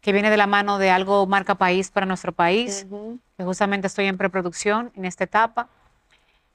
que 0.00 0.12
viene 0.12 0.30
de 0.30 0.36
la 0.36 0.46
mano 0.46 0.78
de 0.78 0.90
algo 0.90 1.26
marca 1.26 1.54
país 1.56 1.90
para 1.90 2.06
nuestro 2.06 2.32
país, 2.32 2.86
que 3.36 3.44
justamente 3.44 3.86
estoy 3.86 4.06
en 4.06 4.18
preproducción 4.18 4.92
en 4.96 5.04
esta 5.04 5.24
etapa. 5.24 5.68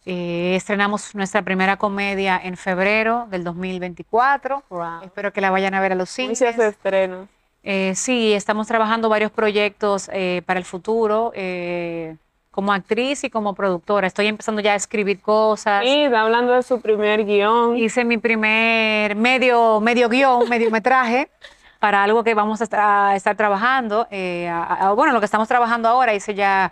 Eh, 0.05 0.55
estrenamos 0.55 1.13
nuestra 1.15 1.41
primera 1.41 1.75
comedia 1.77 2.39
en 2.41 2.55
febrero 2.55 3.27
del 3.29 3.43
2024. 3.43 4.63
Wow. 4.69 5.01
Espero 5.03 5.33
que 5.33 5.41
la 5.41 5.51
vayan 5.51 5.73
a 5.73 5.81
ver 5.81 5.91
a 5.91 5.95
los 5.95 6.09
cines. 6.09 6.41
Muchos 6.41 6.57
estrenos. 6.59 7.27
Eh, 7.63 7.93
sí, 7.95 8.31
estamos 8.33 8.67
trabajando 8.67 9.09
varios 9.09 9.31
proyectos 9.31 10.09
eh, 10.13 10.41
para 10.45 10.59
el 10.59 10.65
futuro, 10.65 11.33
eh, 11.35 12.15
como 12.51 12.71
actriz 12.71 13.25
y 13.25 13.29
como 13.29 13.53
productora. 13.53 14.07
Estoy 14.07 14.27
empezando 14.27 14.61
ya 14.61 14.71
a 14.71 14.75
escribir 14.75 15.19
cosas. 15.19 15.83
Sí, 15.83 16.03
está 16.03 16.21
hablando 16.21 16.53
de 16.53 16.63
su 16.63 16.79
primer 16.79 17.25
guion. 17.25 17.75
Hice 17.75 18.05
mi 18.05 18.17
primer 18.17 19.15
medio, 19.17 19.81
medio 19.81 20.07
guion, 20.07 20.47
mediometraje 20.47 21.29
para 21.79 22.01
algo 22.03 22.23
que 22.23 22.33
vamos 22.33 22.61
a 22.61 22.63
estar, 22.63 22.79
a 22.79 23.15
estar 23.17 23.35
trabajando. 23.35 24.07
eh, 24.09 24.47
a- 24.47 24.87
a- 24.87 24.93
bueno, 24.93 25.11
lo 25.11 25.19
que 25.19 25.25
estamos 25.25 25.49
trabajando 25.49 25.89
ahora, 25.89 26.13
hice 26.13 26.33
ya, 26.33 26.71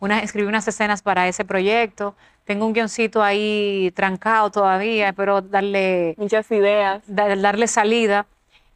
una, 0.00 0.18
escribí 0.20 0.46
unas 0.46 0.68
escenas 0.68 1.00
para 1.00 1.26
ese 1.26 1.46
proyecto. 1.46 2.14
Tengo 2.44 2.66
un 2.66 2.72
guioncito 2.74 3.22
ahí 3.22 3.90
trancado 3.94 4.50
todavía, 4.50 5.08
espero 5.08 5.40
darle, 5.40 6.14
Muchas 6.18 6.50
ideas. 6.50 7.02
da- 7.06 7.34
darle 7.36 7.66
salida. 7.66 8.26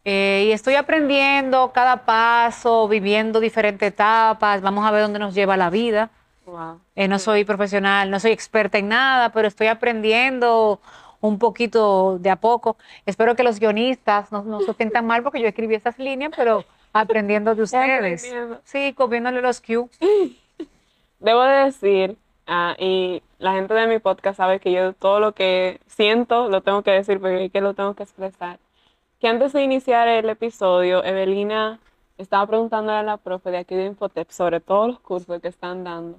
Eh, 0.05 0.45
y 0.49 0.53
estoy 0.53 0.75
aprendiendo 0.77 1.71
cada 1.75 2.07
paso, 2.07 2.89
viviendo 2.89 3.41
diferentes 3.41 3.89
etapas. 3.89 4.63
Vamos 4.63 4.87
a 4.87 4.91
ver 4.91 5.03
dónde 5.03 5.19
nos 5.19 5.35
lleva 5.35 5.57
la 5.59 5.69
vida. 5.69 6.09
Wow. 6.47 6.81
Eh, 6.97 7.09
no 7.09 7.19
soy 7.19 7.45
profesional, 7.45 8.11
no 8.11 8.19
soy 8.21 8.31
experta 8.31 8.79
en 8.79 8.89
nada, 8.89 9.33
pero 9.33 9.49
estoy 9.49 9.67
aprendiendo 9.67 10.81
un 11.21 11.39
poquito 11.39 12.17
de 12.21 12.31
a 12.31 12.37
poco. 12.37 12.79
Espero 13.05 13.35
que 13.37 13.43
los 13.43 13.59
guionistas 13.61 14.33
no, 14.33 14.43
no 14.45 14.61
se 14.61 14.73
sientan 14.73 15.05
mal 15.07 15.23
porque 15.23 15.43
yo 15.43 15.49
escribí 15.49 15.75
esas 15.75 15.99
líneas, 15.99 16.33
pero 16.35 16.65
aprendiendo 16.95 17.55
de 17.55 17.63
ustedes. 17.65 18.25
Aprendiendo. 18.25 18.61
Sí, 18.65 18.95
copiándole 18.95 19.43
los 19.43 19.61
cues. 19.61 19.91
Debo 21.19 21.43
de 21.43 21.65
decir, 21.65 22.17
ah, 22.47 22.75
y 22.79 23.23
la 23.39 23.53
gente 23.53 23.75
de 23.75 23.87
mi 23.87 23.99
podcast 23.99 24.37
sabe 24.39 24.61
que 24.61 24.73
yo 24.73 24.93
todo 24.95 25.21
lo 25.21 25.33
que 25.33 25.81
siento 25.87 26.49
lo 26.49 26.63
tengo 26.63 26.83
que 26.83 26.91
decir 26.93 27.21
porque 27.21 27.45
es 27.47 27.53
que 27.53 27.61
lo 27.61 27.75
tengo 27.75 27.95
que 27.95 28.03
expresar. 28.05 28.59
Que 29.21 29.29
antes 29.29 29.53
de 29.53 29.63
iniciar 29.63 30.09
el 30.09 30.29
episodio, 30.31 31.03
Evelina 31.05 31.81
estaba 32.19 32.47
preguntándole 32.47 32.99
a 32.99 33.03
la 33.03 33.17
profe 33.17 33.51
de 33.51 33.59
aquí 33.59 33.75
de 33.75 33.87
Infotep 33.87 34.31
sobre 34.31 34.61
todos 34.61 34.89
los 34.89 35.01
cursos 35.01 35.41
que 35.41 35.49
están 35.49 35.85
dando 35.85 36.19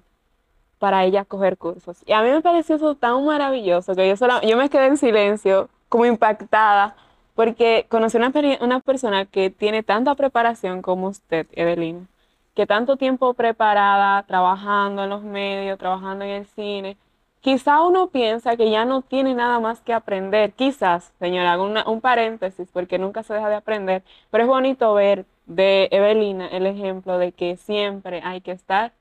para 0.80 1.04
ella 1.06 1.26
coger 1.26 1.58
cursos. 1.58 2.04
Y 2.06 2.14
a 2.14 2.22
mí 2.22 2.30
me 2.30 2.42
pareció 2.42 2.76
eso 2.78 2.96
tan 2.96 3.26
maravilloso 3.26 3.96
que 3.96 4.08
yo, 4.08 4.16
sola- 4.18 4.42
yo 4.42 4.58
me 4.58 4.70
quedé 4.70 4.88
en 4.88 4.98
silencio, 4.98 5.70
como 5.90 6.06
impactada, 6.06 6.96
porque 7.36 7.86
conocí 7.90 8.18
una, 8.18 8.32
una 8.62 8.80
persona 8.80 9.26
que 9.26 9.50
tiene 9.50 9.84
tanta 9.84 10.16
preparación 10.16 10.82
como 10.82 11.08
usted, 11.08 11.48
Evelina 11.54 12.08
que 12.56 12.68
tanto 12.68 12.98
tiempo 12.98 13.34
preparada, 13.36 14.24
trabajando 14.24 15.04
en 15.04 15.10
los 15.10 15.24
medios, 15.24 15.78
trabajando 15.80 16.26
en 16.26 16.32
el 16.32 16.46
cine, 16.48 16.98
quizá 17.42 17.82
uno 17.82 18.08
piensa 18.08 18.56
que 18.58 18.70
ya 18.70 18.86
no 18.86 19.02
tiene 19.02 19.34
nada 19.34 19.60
más 19.60 19.80
que 19.82 19.94
aprender. 19.94 20.52
Quizás, 20.54 21.12
señora, 21.20 21.60
una- 21.62 21.88
un 21.90 22.02
paréntesis 22.02 22.68
porque 22.72 22.98
nunca 23.00 23.24
se 23.24 23.34
deja 23.34 23.50
de 23.50 23.56
aprender, 23.56 24.04
pero 24.32 24.44
es 24.44 24.48
bonito 24.48 24.94
ver 24.94 25.26
de 25.46 25.88
Evelina 25.92 26.48
el 26.48 26.66
ejemplo 26.66 27.18
de 27.18 27.32
que 27.32 27.58
siempre 27.58 28.22
hay 28.24 28.42
que 28.42 28.52
estar 28.52 28.92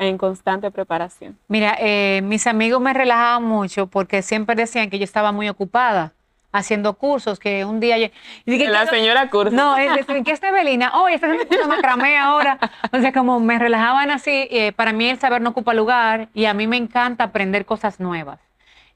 en 0.00 0.18
constante 0.18 0.70
preparación. 0.72 1.38
Mira, 1.46 1.76
eh, 1.78 2.22
mis 2.24 2.46
amigos 2.48 2.80
me 2.80 2.92
relajaban 2.92 3.44
mucho 3.44 3.86
porque 3.86 4.20
siempre 4.22 4.56
decían 4.56 4.90
que 4.90 4.98
yo 4.98 5.04
estaba 5.04 5.30
muy 5.30 5.48
ocupada 5.48 6.12
haciendo 6.52 6.94
cursos, 6.94 7.38
que 7.38 7.64
un 7.64 7.80
día... 7.80 7.98
yo- 7.98 8.08
y 8.44 8.50
dije, 8.50 8.68
La 8.68 8.84
"¿Qué- 8.84 8.96
señora 8.96 9.30
Curso. 9.30 9.54
No, 9.54 9.76
es 9.76 9.94
decir, 9.94 10.22
¿qué 10.24 10.32
está 10.32 10.48
Evelina? 10.48 10.92
Oh, 10.94 11.08
está 11.08 11.26
haciendo 11.26 11.46
curso 11.48 11.68
macramé 11.68 12.16
ahora. 12.18 12.58
O 12.92 12.98
sea, 13.00 13.12
como 13.12 13.38
me 13.40 13.58
relajaban 13.58 14.10
así, 14.10 14.48
eh, 14.50 14.72
para 14.72 14.92
mí 14.92 15.08
el 15.08 15.18
saber 15.18 15.40
no 15.42 15.50
ocupa 15.50 15.74
lugar 15.74 16.28
y 16.34 16.46
a 16.46 16.54
mí 16.54 16.66
me 16.66 16.76
encanta 16.76 17.24
aprender 17.24 17.64
cosas 17.64 18.00
nuevas. 18.00 18.40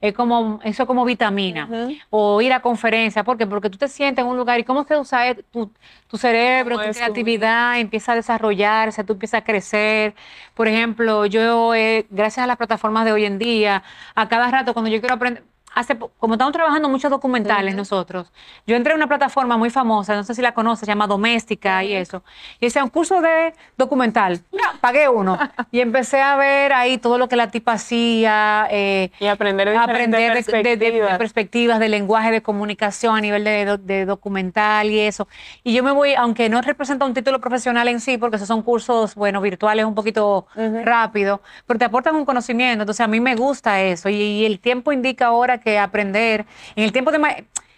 Es 0.01 0.13
como, 0.13 0.59
eso 0.63 0.85
como 0.85 1.05
vitamina. 1.05 1.67
O 2.09 2.39
ir 2.41 2.51
a 2.53 2.59
conferencias, 2.59 3.23
¿por 3.25 3.37
qué? 3.37 3.47
Porque 3.47 3.69
tú 3.69 3.77
te 3.77 3.87
sientes 3.87 4.23
en 4.23 4.29
un 4.29 4.37
lugar 4.37 4.59
y 4.59 4.63
cómo 4.63 4.83
se 4.83 4.97
usa 4.97 5.29
eh, 5.29 5.35
tu, 5.51 5.71
tu 6.07 6.17
cerebro, 6.17 6.75
tu 6.77 6.83
creatividad, 6.99 7.79
empieza 7.79 8.11
a 8.11 8.15
desarrollarse, 8.15 9.03
tú 9.05 9.13
empiezas 9.13 9.41
a 9.41 9.43
crecer. 9.45 10.13
Por 10.53 10.67
ejemplo, 10.67 11.25
yo, 11.25 11.73
eh, 11.73 12.05
gracias 12.09 12.43
a 12.43 12.47
las 12.47 12.57
plataformas 12.57 13.05
de 13.05 13.13
hoy 13.13 13.25
en 13.25 13.39
día, 13.39 13.81
a 14.13 14.27
cada 14.27 14.51
rato 14.51 14.73
cuando 14.73 14.91
yo 14.91 14.99
quiero 14.99 15.15
aprender, 15.15 15.43
hace, 15.75 15.97
como 16.17 16.33
estamos 16.33 16.53
trabajando 16.53 16.89
muchos 16.89 17.11
documentales 17.11 17.75
nosotros, 17.75 18.31
yo 18.65 18.75
entré 18.75 18.93
a 18.93 18.95
una 18.95 19.07
plataforma 19.07 19.57
muy 19.57 19.69
famosa, 19.69 20.15
no 20.15 20.23
sé 20.23 20.33
si 20.33 20.41
la 20.41 20.53
conoces, 20.53 20.79
se 20.81 20.85
llama 20.87 21.05
Doméstica 21.05 21.83
y 21.83 21.93
eso, 21.93 22.23
y 22.59 22.65
decía 22.65 22.83
un 22.83 22.89
curso 22.89 23.21
de 23.21 23.53
documental, 23.77 24.41
pagué 24.81 25.07
uno, 25.09 25.37
y 25.71 25.81
empecé 25.81 26.21
a 26.21 26.35
ver 26.37 26.73
ahí 26.73 26.97
todo 26.97 27.17
lo 27.17 27.27
que 27.29 27.35
la 27.35 27.51
tipa 27.51 27.73
hacía, 27.73 28.67
eh, 28.71 29.11
Y 29.19 29.27
aprender 29.27 29.69
de 29.69 29.77
aprender 29.77 30.33
de, 30.33 30.41
de- 30.43 30.63
de- 30.63 30.75
de 30.75 30.77
perspectivas. 30.77 31.17
perspectivas, 31.17 31.79
de 31.79 31.89
lenguaje, 31.89 32.31
de 32.31 32.41
comunicación 32.41 33.15
a 33.17 33.21
nivel 33.21 33.43
de, 33.43 33.65
do- 33.65 33.77
de 33.77 34.05
documental 34.05 34.89
y 34.89 34.99
eso. 34.99 35.27
Y 35.63 35.73
yo 35.73 35.83
me 35.83 35.91
voy, 35.91 36.13
aunque 36.15 36.49
no 36.49 36.61
representa 36.61 37.05
un 37.05 37.13
título 37.13 37.39
profesional 37.41 37.87
en 37.89 37.99
sí, 37.99 38.17
porque 38.17 38.37
esos 38.37 38.47
son 38.47 38.61
cursos, 38.63 39.15
bueno, 39.15 39.41
virtuales 39.41 39.85
un 39.85 39.95
poquito 39.95 40.47
rápido, 40.83 41.41
pero 41.67 41.77
te 41.79 41.85
aportan 41.85 42.15
un 42.15 42.25
conocimiento. 42.25 42.83
Entonces 42.83 43.01
a 43.03 43.07
mí 43.07 43.19
me 43.19 43.35
gusta 43.35 43.81
eso. 43.81 44.09
Y, 44.09 44.15
y 44.15 44.45
el 44.45 44.59
tiempo 44.59 44.91
indica 44.91 45.27
ahora 45.27 45.59
que 45.59 45.64
aprender, 45.79 46.45
en 46.75 46.83
el 46.83 46.91
tiempo 46.91 47.11
de... 47.11 47.19
ma- 47.19 47.35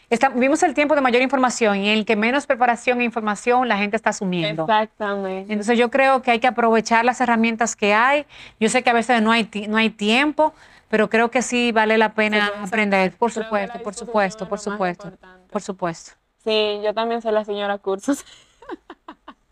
está- 0.09 0.29
vivimos 0.29 0.61
el 0.63 0.73
tiempo 0.73 0.95
de 0.95 1.01
mayor 1.01 1.21
información 1.21 1.77
y 1.77 1.89
en 1.89 1.97
el 1.97 2.05
que 2.05 2.15
menos 2.15 2.45
preparación 2.45 3.01
e 3.01 3.03
información 3.03 3.67
la 3.67 3.77
gente 3.77 3.95
está 3.95 4.09
asumiendo. 4.11 4.63
Exactamente. 4.63 5.51
Entonces 5.53 5.77
yo 5.77 5.89
creo 5.89 6.21
que 6.21 6.31
hay 6.31 6.39
que 6.39 6.47
aprovechar 6.47 7.03
las 7.05 7.19
herramientas 7.21 7.75
que 7.75 7.93
hay. 7.93 8.25
Yo 8.59 8.69
sé 8.69 8.83
que 8.83 8.89
a 8.89 8.93
veces 8.93 9.21
no 9.21 9.31
hay, 9.31 9.49
no 9.67 9.77
hay 9.77 9.89
tiempo, 9.89 10.53
pero 10.89 11.09
creo 11.09 11.29
que 11.31 11.41
sí 11.41 11.71
vale 11.73 11.97
la 11.97 12.13
pena 12.13 12.51
aprender. 12.63 13.11
Por 13.17 13.29
que 13.33 13.41
supuesto, 13.43 13.79
por 13.83 13.93
supuesto, 13.93 14.43
es 14.45 14.49
por 14.49 14.59
supuesto, 14.59 15.11
por 15.51 15.61
supuesto. 15.61 16.11
Sí, 16.43 16.79
yo 16.83 16.93
también 16.93 17.21
soy 17.21 17.33
la 17.33 17.43
señora 17.43 17.77
Cursos. 17.77 18.23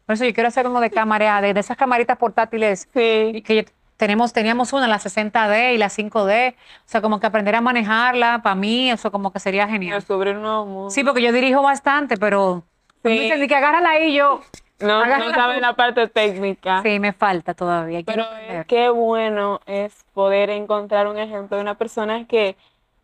Por 0.06 0.14
eso 0.14 0.24
yo 0.24 0.34
quiero 0.34 0.48
hacer 0.50 0.68
uno 0.68 0.80
de 0.80 0.92
cámara, 0.92 1.42
de, 1.42 1.54
de 1.54 1.60
esas 1.60 1.76
camaritas 1.76 2.18
portátiles 2.18 2.88
Sí. 2.94 3.42
que 3.46 3.66
tenemos, 3.98 4.34
teníamos 4.34 4.74
una, 4.74 4.88
la 4.88 5.00
60D 5.00 5.74
y 5.74 5.78
la 5.78 5.90
5D. 5.90 6.54
O 6.54 6.56
sea, 6.86 7.02
como 7.02 7.20
que 7.20 7.28
aprender 7.28 7.56
a 7.56 7.62
manejarla, 7.62 8.42
para 8.44 8.56
mí, 8.56 8.92
eso 8.92 9.12
como 9.12 9.32
que 9.32 9.40
sería 9.40 9.68
genial. 9.68 9.96
Descubrir 9.96 10.36
un 10.36 10.42
nuevo 10.44 10.66
mundo. 10.66 10.90
Sí, 10.90 11.04
porque 11.04 11.22
yo 11.22 11.32
dirijo 11.32 11.62
bastante, 11.62 12.18
pero 12.18 12.64
Sí. 13.04 13.10
me 13.10 13.20
dicen 13.22 13.48
que 13.48 13.56
agárrala 13.56 13.92
ahí 13.92 14.14
yo. 14.16 14.42
No, 14.80 15.06
no 15.06 15.34
saben 15.34 15.62
la 15.62 15.74
parte 15.74 16.08
técnica. 16.08 16.82
Sí, 16.84 17.00
me 17.00 17.14
falta 17.14 17.54
todavía. 17.54 18.02
Pero 18.06 18.26
es 18.50 18.66
qué 18.66 18.90
bueno 18.90 19.62
es 19.66 20.04
poder 20.14 20.50
encontrar 20.50 21.08
un 21.08 21.18
ejemplo 21.18 21.56
de 21.56 21.64
una 21.64 21.76
persona 21.76 22.26
que 22.26 22.58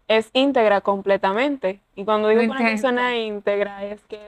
es 0.09 0.29
íntegra 0.33 0.81
completamente. 0.81 1.79
Y 1.95 2.03
cuando 2.03 2.27
digo 2.27 2.41
una 2.41 2.57
persona 2.57 3.15
íntegra 3.15 3.85
es 3.85 4.03
que 4.05 4.19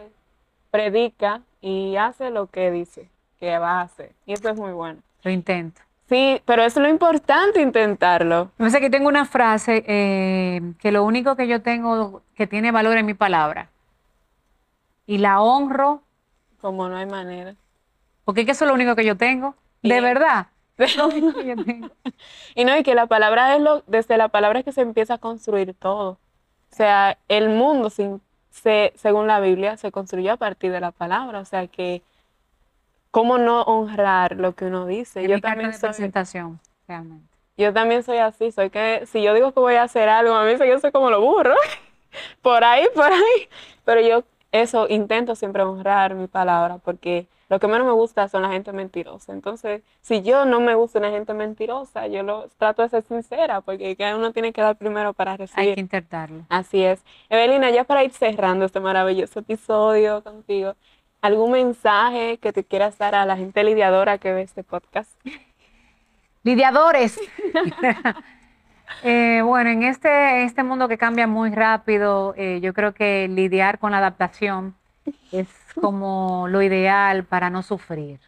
predica 0.72 1.42
y 1.60 1.98
hace 1.98 2.30
lo 2.30 2.48
que 2.48 2.72
dice 2.72 3.10
que 3.40 3.58
va 3.58 3.80
a 3.80 3.82
hacer. 3.82 4.14
Y 4.26 4.34
eso 4.34 4.48
es 4.50 4.56
muy 4.56 4.72
bueno. 4.72 5.02
Lo 5.24 5.32
intento. 5.32 5.82
Sí, 6.14 6.42
pero 6.46 6.64
es 6.64 6.76
lo 6.78 6.88
importante 6.88 7.60
intentarlo. 7.60 8.46
Me 8.58 8.66
parece 8.66 8.80
que 8.82 8.90
tengo 8.92 9.08
una 9.08 9.26
frase 9.26 9.84
eh, 9.88 10.62
que 10.78 10.92
lo 10.92 11.04
único 11.04 11.36
que 11.36 11.48
yo 11.48 11.64
tengo 11.64 12.22
que 12.36 12.46
tiene 12.46 12.72
valor 12.72 12.98
es 12.98 13.04
mi 13.04 13.16
palabra. 13.16 13.70
Y 15.08 15.18
la 15.18 15.42
honro 15.42 16.02
Como 16.62 16.88
no 16.88 16.98
hay 16.98 17.08
manera. 17.08 17.56
porque 18.26 18.42
es 18.42 18.46
que 18.46 18.52
eso 18.52 18.66
es 18.66 18.70
lo 18.70 18.76
único 18.76 18.96
que 18.96 19.06
yo 19.06 19.18
tengo. 19.18 19.56
De 19.82 20.00
verdad. 20.02 20.48
Lo 20.98 21.08
único 21.08 21.34
que 21.40 21.46
yo 21.48 21.64
tengo. 21.64 21.90
Y 22.56 22.66
no, 22.66 22.78
y 22.78 22.84
que 22.84 22.96
la 22.96 23.06
palabra 23.06 23.56
es 23.56 23.62
lo, 23.62 23.84
desde 23.86 24.18
la 24.18 24.28
palabra 24.30 24.60
es 24.60 24.66
que 24.66 24.72
se 24.72 24.82
empieza 24.82 25.16
a 25.16 25.18
construir 25.20 25.74
todo. 25.76 26.12
O 26.72 26.76
sea, 26.76 27.18
el 27.28 27.50
mundo, 27.50 27.90
sin- 27.92 28.22
se, 28.50 28.92
según 28.96 29.28
la 29.28 29.40
Biblia, 29.40 29.78
se 29.78 29.92
construyó 29.92 30.34
a 30.34 30.38
partir 30.38 30.72
de 30.72 30.80
la 30.80 30.92
palabra. 30.92 31.40
O 31.40 31.46
sea 31.46 31.68
que, 31.68 32.02
¿cómo 33.14 33.38
no 33.40 33.64
honrar 33.64 34.38
lo 34.38 34.56
que 34.56 34.66
uno 34.66 34.88
dice? 34.88 35.24
Es 35.24 35.30
Yo 35.30 35.36
mi 35.38 35.42
carta 35.42 35.50
también 35.52 35.72
de 35.72 35.78
soy, 35.80 35.90
presentación, 35.90 36.60
realmente. 36.88 37.30
yo 37.58 37.74
también 37.74 38.04
soy 38.04 38.18
así. 38.18 38.52
Soy 38.52 38.70
que, 38.70 39.06
si 39.08 39.22
yo 39.24 39.34
digo 39.34 39.52
que 39.54 39.60
voy 39.60 39.76
a 39.76 39.84
hacer 39.84 40.10
algo, 40.10 40.34
a 40.36 40.46
mí 40.46 40.54
yo 40.68 40.80
soy 40.80 40.92
como 40.92 41.10
lo 41.10 41.22
burro. 41.22 41.56
Por 42.42 42.64
ahí, 42.64 42.88
por 42.96 43.12
ahí. 43.12 43.50
Pero 43.86 44.02
yo 44.02 44.24
eso 44.52 44.88
intento 44.90 45.36
siempre 45.36 45.64
honrar 45.64 46.16
mi 46.16 46.28
palabra 46.28 46.78
porque 46.80 47.28
lo 47.50 47.60
que 47.60 47.68
menos 47.68 47.88
me 47.88 47.94
gusta 47.94 48.28
son 48.30 48.44
la 48.44 48.50
gente 48.52 48.72
mentirosa. 48.74 49.34
Entonces, 49.34 49.84
si 50.02 50.22
yo 50.24 50.46
no 50.46 50.60
me 50.62 50.76
gusta 50.76 51.00
una 51.00 51.12
gente 51.12 51.34
mentirosa, 51.34 52.08
yo 52.08 52.24
lo 52.24 52.50
trato 52.58 52.84
de 52.84 52.90
ser 52.90 53.04
sincera 53.04 53.62
porque 53.62 53.96
cada 53.96 54.16
uno 54.18 54.32
tiene 54.34 54.54
que 54.54 54.62
dar 54.62 54.78
primero 54.78 55.14
para 55.14 55.32
Hay 55.34 55.38
recibir. 55.38 55.76
que 55.76 55.82
intentarlo. 55.82 56.44
Así 56.50 56.84
es. 56.84 57.04
Evelina, 57.30 57.70
ya 57.72 57.84
para 57.84 58.04
ir 58.04 58.12
cerrando 58.14 58.66
este 58.66 58.80
maravilloso 58.80 59.40
episodio 59.40 60.24
contigo, 60.24 60.76
¿algún 61.24 61.54
mensaje 61.54 62.38
que 62.38 62.52
te 62.52 62.64
quieras 62.64 62.98
dar 62.98 63.16
a 63.16 63.26
la 63.26 63.38
gente 63.38 63.64
lidiadora 63.64 64.18
que 64.20 64.34
ve 64.34 64.42
este 64.44 64.64
podcast? 64.64 65.10
Lidiadores. 66.44 67.20
Eh, 69.02 69.42
bueno, 69.44 69.70
en 69.72 69.82
este, 69.84 70.44
este 70.44 70.62
mundo 70.62 70.88
que 70.88 70.98
cambia 70.98 71.26
muy 71.26 71.50
rápido, 71.50 72.36
eh, 72.38 72.60
yo 72.62 72.74
creo 72.74 72.94
que 72.94 73.28
lidiar 73.28 73.80
con 73.80 73.92
la 73.92 73.98
adaptación 73.98 74.76
es 75.32 75.48
como 75.82 76.48
lo 76.48 76.62
ideal 76.62 77.24
para 77.24 77.50
no 77.50 77.64
sufrir, 77.64 78.20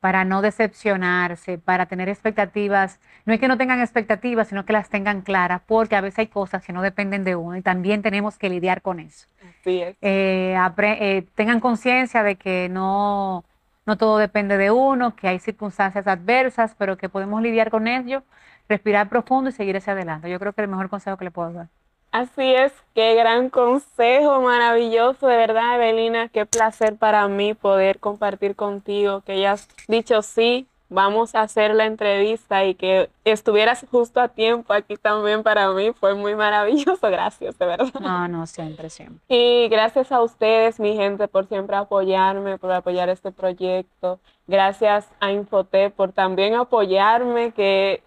para 0.00 0.24
no 0.24 0.42
decepcionarse, 0.42 1.58
para 1.58 1.86
tener 1.86 2.08
expectativas. 2.08 3.00
No 3.24 3.32
es 3.32 3.40
que 3.40 3.48
no 3.48 3.56
tengan 3.58 3.80
expectativas, 3.80 4.48
sino 4.48 4.64
que 4.64 4.72
las 4.72 4.88
tengan 4.88 5.22
claras, 5.22 5.62
porque 5.66 5.96
a 5.96 6.00
veces 6.00 6.20
hay 6.20 6.26
cosas 6.28 6.64
que 6.64 6.72
no 6.72 6.82
dependen 6.82 7.24
de 7.24 7.36
uno 7.36 7.56
y 7.56 7.62
también 7.62 8.02
tenemos 8.02 8.38
que 8.38 8.48
lidiar 8.48 8.82
con 8.82 9.00
eso. 9.00 9.26
Es. 9.64 9.96
Eh, 10.00 10.56
eh, 10.56 11.26
tengan 11.34 11.60
conciencia 11.60 12.22
de 12.22 12.36
que 12.36 12.68
no, 12.68 13.44
no 13.86 13.96
todo 13.96 14.18
depende 14.18 14.56
de 14.58 14.70
uno, 14.70 15.16
que 15.16 15.28
hay 15.28 15.38
circunstancias 15.38 16.06
adversas, 16.06 16.74
pero 16.78 16.96
que 16.96 17.08
podemos 17.08 17.42
lidiar 17.42 17.70
con 17.70 17.88
ello, 17.88 18.22
respirar 18.68 19.08
profundo 19.08 19.50
y 19.50 19.52
seguir 19.52 19.76
hacia 19.76 19.94
adelante. 19.94 20.30
Yo 20.30 20.38
creo 20.38 20.52
que 20.52 20.60
es 20.60 20.64
el 20.64 20.70
mejor 20.70 20.88
consejo 20.90 21.16
que 21.16 21.24
le 21.24 21.30
puedo 21.30 21.52
dar. 21.52 21.68
Así 22.16 22.54
es, 22.54 22.72
qué 22.94 23.14
gran 23.14 23.50
consejo, 23.50 24.40
maravilloso, 24.40 25.26
de 25.26 25.36
verdad, 25.36 25.74
Evelina, 25.74 26.30
qué 26.30 26.46
placer 26.46 26.96
para 26.96 27.28
mí 27.28 27.52
poder 27.52 27.98
compartir 27.98 28.56
contigo, 28.56 29.20
que 29.20 29.32
hayas 29.32 29.68
dicho 29.86 30.22
sí, 30.22 30.66
vamos 30.88 31.34
a 31.34 31.42
hacer 31.42 31.74
la 31.74 31.84
entrevista 31.84 32.64
y 32.64 32.74
que 32.74 33.10
estuvieras 33.26 33.84
justo 33.90 34.18
a 34.18 34.28
tiempo 34.28 34.72
aquí 34.72 34.96
también 34.96 35.42
para 35.42 35.70
mí 35.72 35.92
fue 35.92 36.14
muy 36.14 36.34
maravilloso, 36.34 37.06
gracias, 37.10 37.58
de 37.58 37.66
verdad. 37.66 38.00
No, 38.00 38.26
no, 38.28 38.46
siempre, 38.46 38.88
siempre. 38.88 39.18
Y 39.28 39.68
gracias 39.68 40.10
a 40.10 40.22
ustedes, 40.22 40.80
mi 40.80 40.96
gente, 40.96 41.28
por 41.28 41.46
siempre 41.48 41.76
apoyarme, 41.76 42.56
por 42.56 42.72
apoyar 42.72 43.10
este 43.10 43.30
proyecto. 43.30 44.20
Gracias 44.46 45.06
a 45.20 45.32
Infotep 45.32 45.92
por 45.92 46.12
también 46.12 46.54
apoyarme, 46.54 47.52
que 47.52 48.02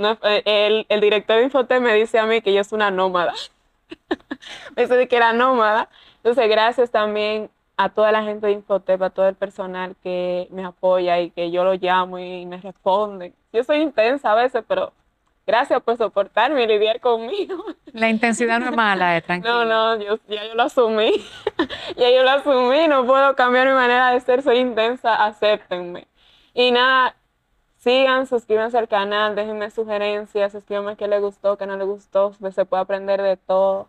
no, 0.00 0.18
eh, 0.22 0.42
el, 0.44 0.86
el, 0.88 1.00
director 1.00 1.36
de 1.36 1.44
Infotep 1.44 1.80
me 1.80 1.94
dice 1.94 2.18
a 2.18 2.26
mí 2.26 2.40
que 2.40 2.52
yo 2.52 2.64
soy 2.64 2.76
una 2.76 2.90
nómada. 2.90 3.34
me 4.76 4.82
dice 4.82 5.08
que 5.08 5.16
era 5.16 5.32
nómada. 5.32 5.88
Entonces, 6.16 6.48
gracias 6.48 6.90
también 6.90 7.50
a 7.76 7.88
toda 7.90 8.12
la 8.12 8.22
gente 8.22 8.46
de 8.46 8.52
Infotep, 8.52 9.02
a 9.02 9.10
todo 9.10 9.28
el 9.28 9.34
personal 9.34 9.96
que 10.02 10.48
me 10.50 10.64
apoya 10.64 11.20
y 11.20 11.30
que 11.30 11.50
yo 11.50 11.64
lo 11.64 11.74
llamo 11.74 12.18
y 12.18 12.46
me 12.46 12.58
responden. 12.58 13.34
Yo 13.52 13.62
soy 13.64 13.78
intensa 13.78 14.32
a 14.32 14.34
veces, 14.34 14.64
pero 14.66 14.92
gracias 15.46 15.82
por 15.82 15.96
soportarme 15.96 16.62
y 16.62 16.66
lidiar 16.66 17.00
conmigo. 17.00 17.64
La 17.92 18.08
intensidad 18.08 18.60
no 18.60 18.66
es 18.66 18.76
mala, 18.76 19.16
es 19.16 19.24
tranquilo. 19.24 19.64
No, 19.64 19.96
no, 19.96 20.02
yo, 20.02 20.18
ya 20.28 20.46
yo 20.46 20.54
lo 20.54 20.62
asumí. 20.62 21.24
ya 21.96 22.10
yo 22.10 22.22
lo 22.22 22.30
asumí, 22.30 22.88
no 22.88 23.06
puedo 23.06 23.34
cambiar 23.34 23.66
mi 23.66 23.74
manera 23.74 24.12
de 24.12 24.20
ser, 24.20 24.42
soy 24.42 24.58
intensa, 24.58 25.26
acéptenme. 25.26 26.06
Y 26.54 26.70
nada, 26.72 27.14
sigan, 27.80 28.26
suscríbanse 28.26 28.78
al 28.78 28.88
canal, 28.88 29.34
déjenme 29.34 29.70
sugerencias, 29.70 30.54
escríbanme 30.54 30.96
qué 30.96 31.08
les 31.08 31.20
gustó, 31.20 31.56
qué 31.56 31.66
no 31.66 31.76
les 31.76 31.86
gustó, 31.86 32.32
se 32.52 32.64
puede 32.64 32.82
aprender 32.82 33.20
de 33.20 33.36
todo. 33.36 33.88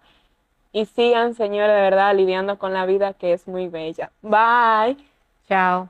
Y 0.74 0.86
sigan, 0.86 1.34
señores, 1.36 1.76
de 1.76 1.82
verdad, 1.82 2.16
lidiando 2.16 2.58
con 2.58 2.74
la 2.74 2.86
vida 2.86 3.14
que 3.14 3.34
es 3.34 3.48
muy 3.48 3.68
bella. 3.68 4.12
Bye. 4.22 4.98
Chao. 5.48 5.90